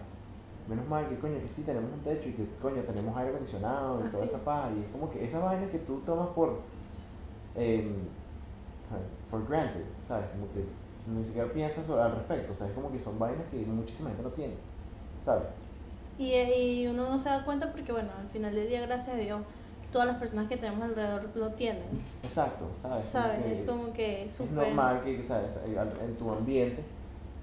Menos 0.70 0.88
mal 0.88 1.08
que 1.08 1.18
coño, 1.18 1.38
que 1.40 1.48
sí 1.48 1.64
tenemos 1.64 1.92
un 1.92 2.00
techo 2.00 2.28
y 2.28 2.32
que 2.32 2.46
coño, 2.62 2.80
tenemos 2.82 3.14
aire 3.16 3.30
acondicionado 3.30 4.00
y 4.06 4.08
toda 4.08 4.22
Así 4.22 4.28
esa 4.28 4.36
es. 4.36 4.42
paja. 4.42 4.70
Y 4.76 4.80
es 4.82 4.88
como 4.92 5.10
que 5.10 5.24
esas 5.24 5.42
vainas 5.42 5.68
que 5.68 5.78
tú 5.80 5.98
tomas 6.06 6.28
por. 6.28 6.60
em, 7.56 7.94
for 9.28 9.46
granted, 9.48 9.84
¿sabes? 10.02 10.26
Como 10.30 10.46
que 10.52 10.64
ni 11.06 11.24
siquiera 11.24 11.50
piensas 11.52 11.88
al 11.90 12.10
respecto, 12.12 12.52
o 12.52 12.54
sea, 12.54 12.66
es 12.68 12.72
como 12.72 12.90
que 12.90 12.98
son 12.98 13.18
vainas 13.18 13.44
que 13.50 13.58
muchísima 13.58 14.08
gente 14.10 14.22
no 14.22 14.30
tiene, 14.30 14.54
¿sabes? 15.20 15.44
Y, 16.18 16.34
y 16.34 16.86
uno 16.86 17.08
no 17.08 17.18
se 17.18 17.28
da 17.30 17.44
cuenta 17.44 17.72
porque, 17.72 17.92
bueno, 17.92 18.10
al 18.20 18.28
final 18.28 18.54
del 18.54 18.68
día, 18.68 18.80
gracias 18.82 19.16
a 19.16 19.18
Dios, 19.18 19.40
todas 19.92 20.06
las 20.06 20.18
personas 20.18 20.48
que 20.48 20.56
tenemos 20.56 20.82
alrededor 20.82 21.30
lo 21.34 21.50
tienen. 21.52 21.82
Exacto, 22.22 22.66
¿sabes? 22.76 23.10
Como 23.10 23.24
¿Sabes? 23.24 23.44
que 23.44 23.60
Es 23.60 23.66
como 23.66 23.92
que 23.92 24.24
es 24.26 24.32
súper... 24.32 24.52
normal 24.52 25.00
que, 25.00 25.22
¿sabes? 25.22 25.58
En 25.66 26.16
tu 26.16 26.30
ambiente 26.30 26.82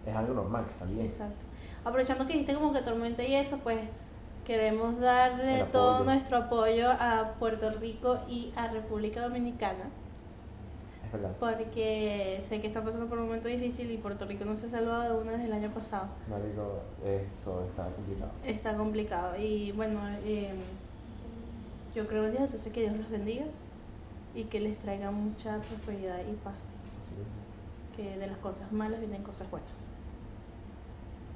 es 0.05 0.15
algo 0.15 0.33
normal, 0.33 0.65
que 0.65 0.71
está 0.71 0.85
bien. 0.85 1.05
Exacto. 1.05 1.46
Aprovechando 1.87 2.27
que 2.27 2.33
dijiste 2.33 2.53
como 2.53 2.73
que 2.73 2.81
tormenta 2.81 3.23
y 3.23 3.33
eso, 3.33 3.59
pues 3.59 3.79
queremos 4.45 4.99
darle 4.99 5.63
todo 5.71 6.03
nuestro 6.03 6.35
apoyo 6.35 6.89
a 6.91 7.35
Puerto 7.39 7.71
Rico 7.71 8.19
y 8.27 8.51
a 8.57 8.67
República 8.67 9.21
Dominicana. 9.21 9.85
Es 11.05 11.13
verdad. 11.13 11.31
porque 11.39 12.43
sé 12.45 12.59
que 12.59 12.67
está 12.67 12.83
pasando 12.83 13.05
por 13.07 13.19
un 13.19 13.27
momento 13.27 13.47
difícil 13.47 13.89
y 13.89 13.97
Puerto 13.97 14.25
Rico 14.25 14.43
no 14.43 14.57
se 14.57 14.65
ha 14.65 14.69
salvado 14.69 15.03
de 15.03 15.21
una 15.21 15.31
desde 15.31 15.45
el 15.45 15.53
año 15.53 15.69
pasado. 15.69 16.07
Marico, 16.29 16.81
eso 17.05 17.63
está 17.69 17.85
complicado. 17.85 18.31
Está 18.45 18.75
complicado 18.75 19.37
y 19.37 19.71
bueno, 19.71 20.01
eh, 20.25 20.55
yo 21.95 22.05
creo 22.05 22.25
en 22.25 22.31
Dios, 22.31 22.43
entonces 22.43 22.73
que 22.73 22.81
Dios 22.81 22.97
los 22.97 23.09
bendiga 23.09 23.45
y 24.35 24.43
que 24.43 24.59
les 24.59 24.77
traiga 24.79 25.09
mucha 25.09 25.59
prosperidad 25.59 26.19
y 26.29 26.33
paz, 26.43 26.81
que 27.95 28.17
de 28.17 28.27
las 28.27 28.37
cosas 28.39 28.73
malas 28.73 28.99
vienen 28.99 29.23
cosas 29.23 29.49
buenas. 29.49 29.76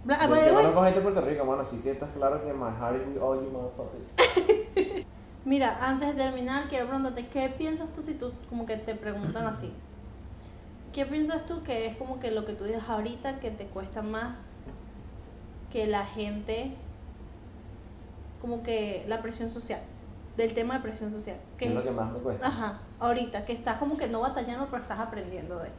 Bla- 0.04 0.18
ah, 0.20 0.28
Yo, 0.28 0.54
conozco 0.56 0.84
gente 0.84 1.00
de 1.00 1.02
Puerto 1.04 1.22
Rico, 1.22 1.46
mano, 1.46 1.62
así 1.62 1.80
que 1.82 1.92
estás 1.92 2.10
claro 2.16 2.44
que 2.44 2.52
my 2.54 2.70
heart 2.80 2.96
is 3.02 3.08
with 3.08 3.22
all 3.22 3.36
you 3.36 3.52
motherfuckers. 3.52 4.16
Mira, 5.46 5.78
antes 5.82 6.10
de 6.10 6.14
terminar, 6.16 6.68
quiero 6.70 6.86
preguntarte, 6.88 7.28
¿qué 7.28 7.50
piensas 7.50 7.92
tú 7.94 8.02
si 8.02 8.14
tú 8.14 8.32
como 8.50 8.66
que 8.66 8.78
te 8.78 8.96
preguntan 8.96 9.46
así? 9.46 9.72
¿Qué 10.94 11.06
piensas 11.06 11.46
tú 11.46 11.64
que 11.64 11.86
es 11.88 11.98
como 11.98 12.20
que 12.20 12.32
lo 12.32 12.46
que 12.46 12.54
tú 12.54 12.64
dices 12.66 12.84
ahorita 12.88 13.40
que 13.40 13.50
te 13.52 13.66
cuesta 13.66 14.02
más 14.02 14.38
que 15.72 15.88
la 15.88 16.06
gente, 16.06 16.74
como 18.42 18.62
que 18.62 19.06
la 19.08 19.22
presión 19.22 19.50
social, 19.50 19.82
del 20.36 20.54
tema 20.54 20.76
de 20.76 20.80
presión 20.82 21.12
social? 21.12 21.38
¿Qué 21.58 21.66
es 21.70 21.74
lo 21.74 21.84
que 21.84 21.92
más 21.92 22.12
me 22.12 22.20
cuesta? 22.20 22.46
Ajá, 22.48 22.80
ahorita, 23.00 23.46
que 23.46 23.54
estás 23.54 23.78
como 23.78 23.98
que 23.98 24.08
no 24.08 24.20
batallando, 24.22 24.68
pero 24.70 24.82
estás 24.82 25.00
aprendiendo 25.00 25.60
de. 25.60 25.70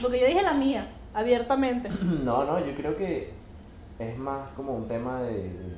Porque 0.00 0.20
yo 0.20 0.26
dije 0.26 0.42
la 0.42 0.54
mía, 0.54 0.86
abiertamente. 1.14 1.88
No, 2.24 2.44
no, 2.44 2.58
yo 2.64 2.74
creo 2.74 2.96
que 2.96 3.32
es 3.98 4.18
más 4.18 4.48
como 4.50 4.74
un 4.74 4.86
tema 4.86 5.20
de, 5.22 5.34
de 5.34 5.76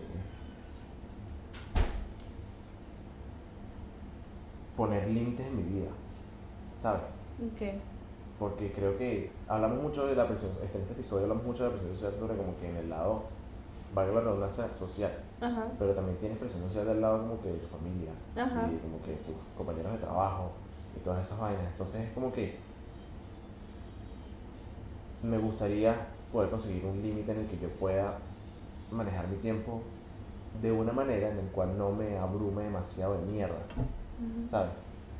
poner 4.76 5.06
límites 5.08 5.46
en 5.46 5.56
mi 5.56 5.62
vida, 5.62 5.90
¿sabes? 6.78 7.02
Ok. 7.52 7.74
Porque 8.38 8.72
creo 8.72 8.96
que 8.96 9.30
hablamos 9.48 9.82
mucho 9.82 10.06
de 10.06 10.16
la 10.16 10.26
presión, 10.26 10.52
este, 10.64 10.78
en 10.78 10.82
este 10.82 10.94
episodio 10.94 11.24
hablamos 11.24 11.44
mucho 11.44 11.64
de 11.64 11.68
la 11.70 11.74
presión 11.74 11.94
social, 11.94 12.14
pero 12.20 12.36
como 12.36 12.56
que 12.58 12.68
en 12.70 12.76
el 12.76 12.88
lado, 12.88 13.24
valga 13.94 14.14
la 14.14 14.20
redundancia, 14.22 14.74
social, 14.74 15.12
Ajá. 15.40 15.66
pero 15.78 15.92
también 15.92 16.16
tienes 16.18 16.38
presión 16.38 16.62
social 16.62 16.86
del 16.86 17.00
lado 17.00 17.20
como 17.20 17.40
que 17.42 17.48
de 17.48 17.58
tu 17.58 17.66
familia, 17.66 18.12
Ajá. 18.36 18.70
y 18.72 18.78
como 18.78 19.02
que 19.02 19.12
tus 19.24 19.34
compañeros 19.56 19.92
de 19.92 19.98
trabajo, 19.98 20.50
y 20.96 21.00
todas 21.04 21.26
esas 21.26 21.38
vainas. 21.38 21.62
Entonces 21.70 22.06
es 22.06 22.12
como 22.12 22.32
que 22.32 22.56
me 25.22 25.38
gustaría 25.38 25.94
poder 26.32 26.50
conseguir 26.50 26.84
un 26.84 27.02
límite 27.02 27.32
en 27.32 27.40
el 27.40 27.46
que 27.46 27.58
yo 27.58 27.68
pueda 27.70 28.14
manejar 28.90 29.26
mi 29.28 29.36
tiempo 29.36 29.80
de 30.62 30.72
una 30.72 30.92
manera 30.92 31.28
en 31.30 31.36
la 31.36 31.42
cual 31.52 31.76
no 31.78 31.90
me 31.92 32.16
abrume 32.18 32.64
demasiado 32.64 33.14
de 33.18 33.26
mierda. 33.26 33.56
¿sabes? 34.48 34.70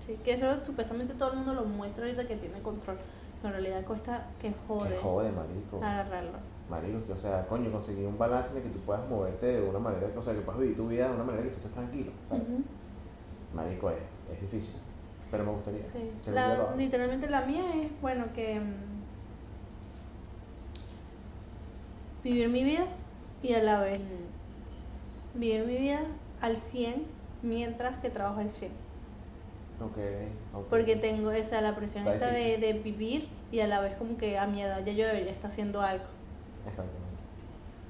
Sí, 0.07 0.17
que 0.25 0.33
eso 0.35 0.65
supuestamente 0.65 1.15
todo 1.15 1.31
el 1.33 1.37
mundo 1.39 1.55
lo 1.55 1.65
muestra 1.65 2.05
ahorita 2.05 2.27
que 2.27 2.37
tiene 2.37 2.61
control. 2.61 2.97
Pero 3.43 3.57
en 3.57 3.63
realidad 3.63 3.87
cuesta 3.87 4.27
que 4.41 4.53
jode, 4.69 4.91
Que 4.91 4.97
jode, 4.99 5.31
marico. 5.33 5.79
agarrarlo. 5.83 6.33
Marico, 6.69 7.05
que 7.07 7.13
o 7.13 7.17
sea, 7.17 7.47
coño, 7.47 7.71
conseguir 7.73 8.07
un 8.07 8.19
balance 8.19 8.51
en 8.53 8.59
el 8.59 8.63
que 8.65 8.69
tú 8.71 8.79
puedas 8.81 9.09
moverte 9.09 9.47
de 9.47 9.63
una 9.69 9.79
manera, 9.79 10.07
o 10.17 10.23
sea, 10.23 10.35
que 10.35 10.41
puedas 10.41 10.61
vivir 10.61 10.77
tu 10.77 10.87
vida 10.89 11.09
de 11.09 11.15
una 11.15 11.25
manera 11.25 11.45
que 11.45 11.51
tú 11.51 11.57
estés 11.57 11.73
tranquilo, 11.73 12.13
¿sabes? 12.29 12.45
Marico, 13.55 13.91
es, 13.91 13.97
es 14.33 14.41
difícil, 14.43 14.77
pero 15.31 15.45
me 15.45 15.53
gustaría. 15.53 15.85
Sí. 15.85 16.11
La- 16.33 16.75
literalmente 16.77 17.29
la 17.31 17.41
mía 17.47 17.65
es, 17.83 17.91
bueno, 18.03 18.27
que 18.35 18.61
mm, 18.61 18.75
vivir 22.23 22.49
mi 22.49 22.65
vida 22.65 22.87
y 23.43 23.55
a 23.55 23.63
la 23.63 23.81
vez 23.81 24.01
mm, 24.01 25.39
vivir 25.39 25.65
mi 25.67 25.77
vida 25.77 26.01
al 26.41 26.57
100 26.57 27.05
mientras 27.43 27.99
que 28.01 28.11
trabajo 28.11 28.41
al 28.41 28.51
100. 28.51 28.71
Ok, 29.81 29.97
ok. 30.55 30.67
Porque 30.69 30.97
tengo 30.97 31.31
esa 31.31 31.61
la 31.63 31.75
presión 31.75 32.07
Está 32.07 32.29
esta 32.29 32.39
de, 32.39 32.59
de 32.59 32.73
vivir 32.75 33.29
y 33.51 33.61
a 33.61 33.67
la 33.67 33.81
vez 33.81 33.95
como 33.95 34.17
que 34.19 34.39
a 34.39 34.47
mi 34.47 34.63
edad 34.63 34.85
ya 34.85 34.93
yo 34.93 35.07
debería 35.07 35.33
estar 35.33 35.51
haciendo 35.51 35.81
algo. 35.81 36.05
Exactamente. 36.67 37.01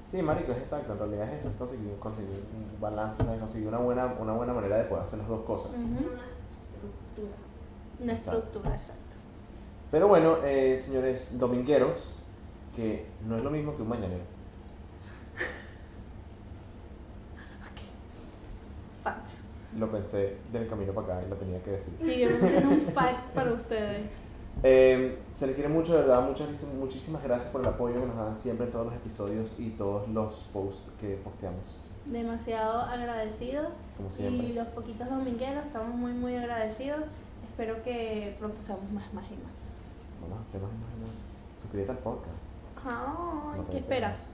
Sí, 0.05 0.21
marico, 0.21 0.51
es 0.51 0.57
exacto. 0.57 0.93
En 0.93 0.99
realidad 0.99 1.33
es 1.33 1.41
eso, 1.41 1.49
es 1.49 1.55
conseguir, 1.55 1.95
conseguir 1.99 2.31
un 2.53 2.81
balance, 2.81 3.23
¿sabes? 3.23 3.39
conseguir 3.39 3.67
una 3.67 3.77
buena, 3.77 4.05
una 4.19 4.33
buena 4.33 4.53
manera 4.53 4.77
de 4.77 4.83
poder 4.85 5.03
hacer 5.03 5.19
las 5.19 5.27
dos 5.27 5.41
cosas. 5.45 5.71
Una 5.73 5.99
estructura. 5.99 7.35
Una 8.01 8.13
Exacto. 8.13 8.39
estructura, 8.39 8.75
exacto. 8.75 9.15
Pero 9.91 10.07
bueno, 10.07 10.37
eh, 10.45 10.77
señores 10.77 11.37
domingueros, 11.37 12.15
que 12.75 13.05
no 13.27 13.37
es 13.37 13.43
lo 13.43 13.49
mismo 13.51 13.75
que 13.75 13.81
un 13.81 13.89
mañanero. 13.89 14.23
Facts. 19.03 19.43
Lo 19.77 19.89
pensé 19.89 20.37
del 20.51 20.67
camino 20.67 20.93
para 20.93 21.17
acá 21.17 21.25
y 21.25 21.29
lo 21.29 21.35
tenía 21.37 21.61
que 21.63 21.71
decir. 21.71 21.93
Y 22.01 22.19
yo 22.19 22.29
un 22.69 22.81
fact 22.93 23.33
para 23.33 23.53
ustedes. 23.53 24.09
Eh, 24.63 25.17
se 25.33 25.47
les 25.47 25.55
quiere 25.55 25.69
mucho, 25.69 25.93
de 25.93 26.01
verdad. 26.01 26.27
Muchas, 26.27 26.49
muchísimas 26.77 27.23
gracias 27.23 27.51
por 27.51 27.61
el 27.61 27.67
apoyo 27.67 27.99
que 27.99 28.05
nos 28.05 28.17
dan 28.17 28.35
siempre 28.37 28.65
en 28.65 28.71
todos 28.71 28.87
los 28.87 28.95
episodios 28.95 29.55
y 29.57 29.69
todos 29.71 30.07
los 30.09 30.43
posts 30.53 30.91
que 30.99 31.15
posteamos. 31.23 31.83
Demasiado 32.05 32.81
agradecidos. 32.81 33.69
Como 33.95 34.09
Y 34.09 34.11
siempre. 34.11 34.53
los 34.53 34.67
poquitos 34.67 35.09
domingueros 35.09 35.65
estamos 35.65 35.95
muy, 35.95 36.11
muy 36.11 36.35
agradecidos. 36.35 37.01
Espero 37.49 37.81
que 37.83 38.35
pronto 38.39 38.61
seamos 38.61 38.91
más, 38.91 39.11
más 39.13 39.25
y 39.31 39.35
más. 39.45 39.93
Vamos 40.21 40.39
a 40.39 40.41
hacer 40.41 40.61
más 40.61 40.71
y 40.71 41.01
más. 41.01 41.11
Suscríbete 41.59 41.91
al 41.91 41.99
podcast. 41.99 42.50
Ay, 42.85 43.57
No 43.59 43.65
¿qué 43.69 43.77
esperas? 43.77 44.31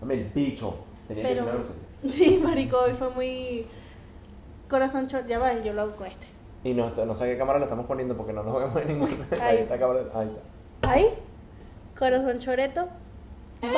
Dame 0.00 0.14
el 0.14 0.24
bicho. 0.24 0.74
Tenía 1.08 1.24
que 1.28 1.34
Pero- 1.34 1.56
decir. 1.58 1.76
Sí, 2.08 2.40
marico, 2.42 2.78
hoy 2.78 2.92
fue 2.94 3.10
muy... 3.10 3.66
Corazón 4.68 5.06
chot, 5.06 5.26
ya 5.26 5.38
va, 5.38 5.52
yo 5.60 5.72
lo 5.72 5.82
hago 5.82 5.94
con 5.96 6.06
este. 6.06 6.26
Y 6.64 6.74
no, 6.74 6.90
no 6.90 7.14
sé 7.14 7.26
qué 7.26 7.38
cámara 7.38 7.58
lo 7.58 7.64
estamos 7.66 7.86
poniendo 7.86 8.16
porque 8.16 8.32
no 8.32 8.42
nos 8.42 8.54
vemos 8.54 8.76
en 8.76 8.88
ninguna. 8.88 9.12
Ahí 9.32 9.40
Ahí. 9.40 9.56
está 9.58 9.78
cámara. 9.78 10.00
Ahí 10.14 10.28
está. 10.28 10.90
Ahí, 10.92 11.06
corazón 11.96 12.38
choreto. 12.38 12.88
Bye. 13.60 13.70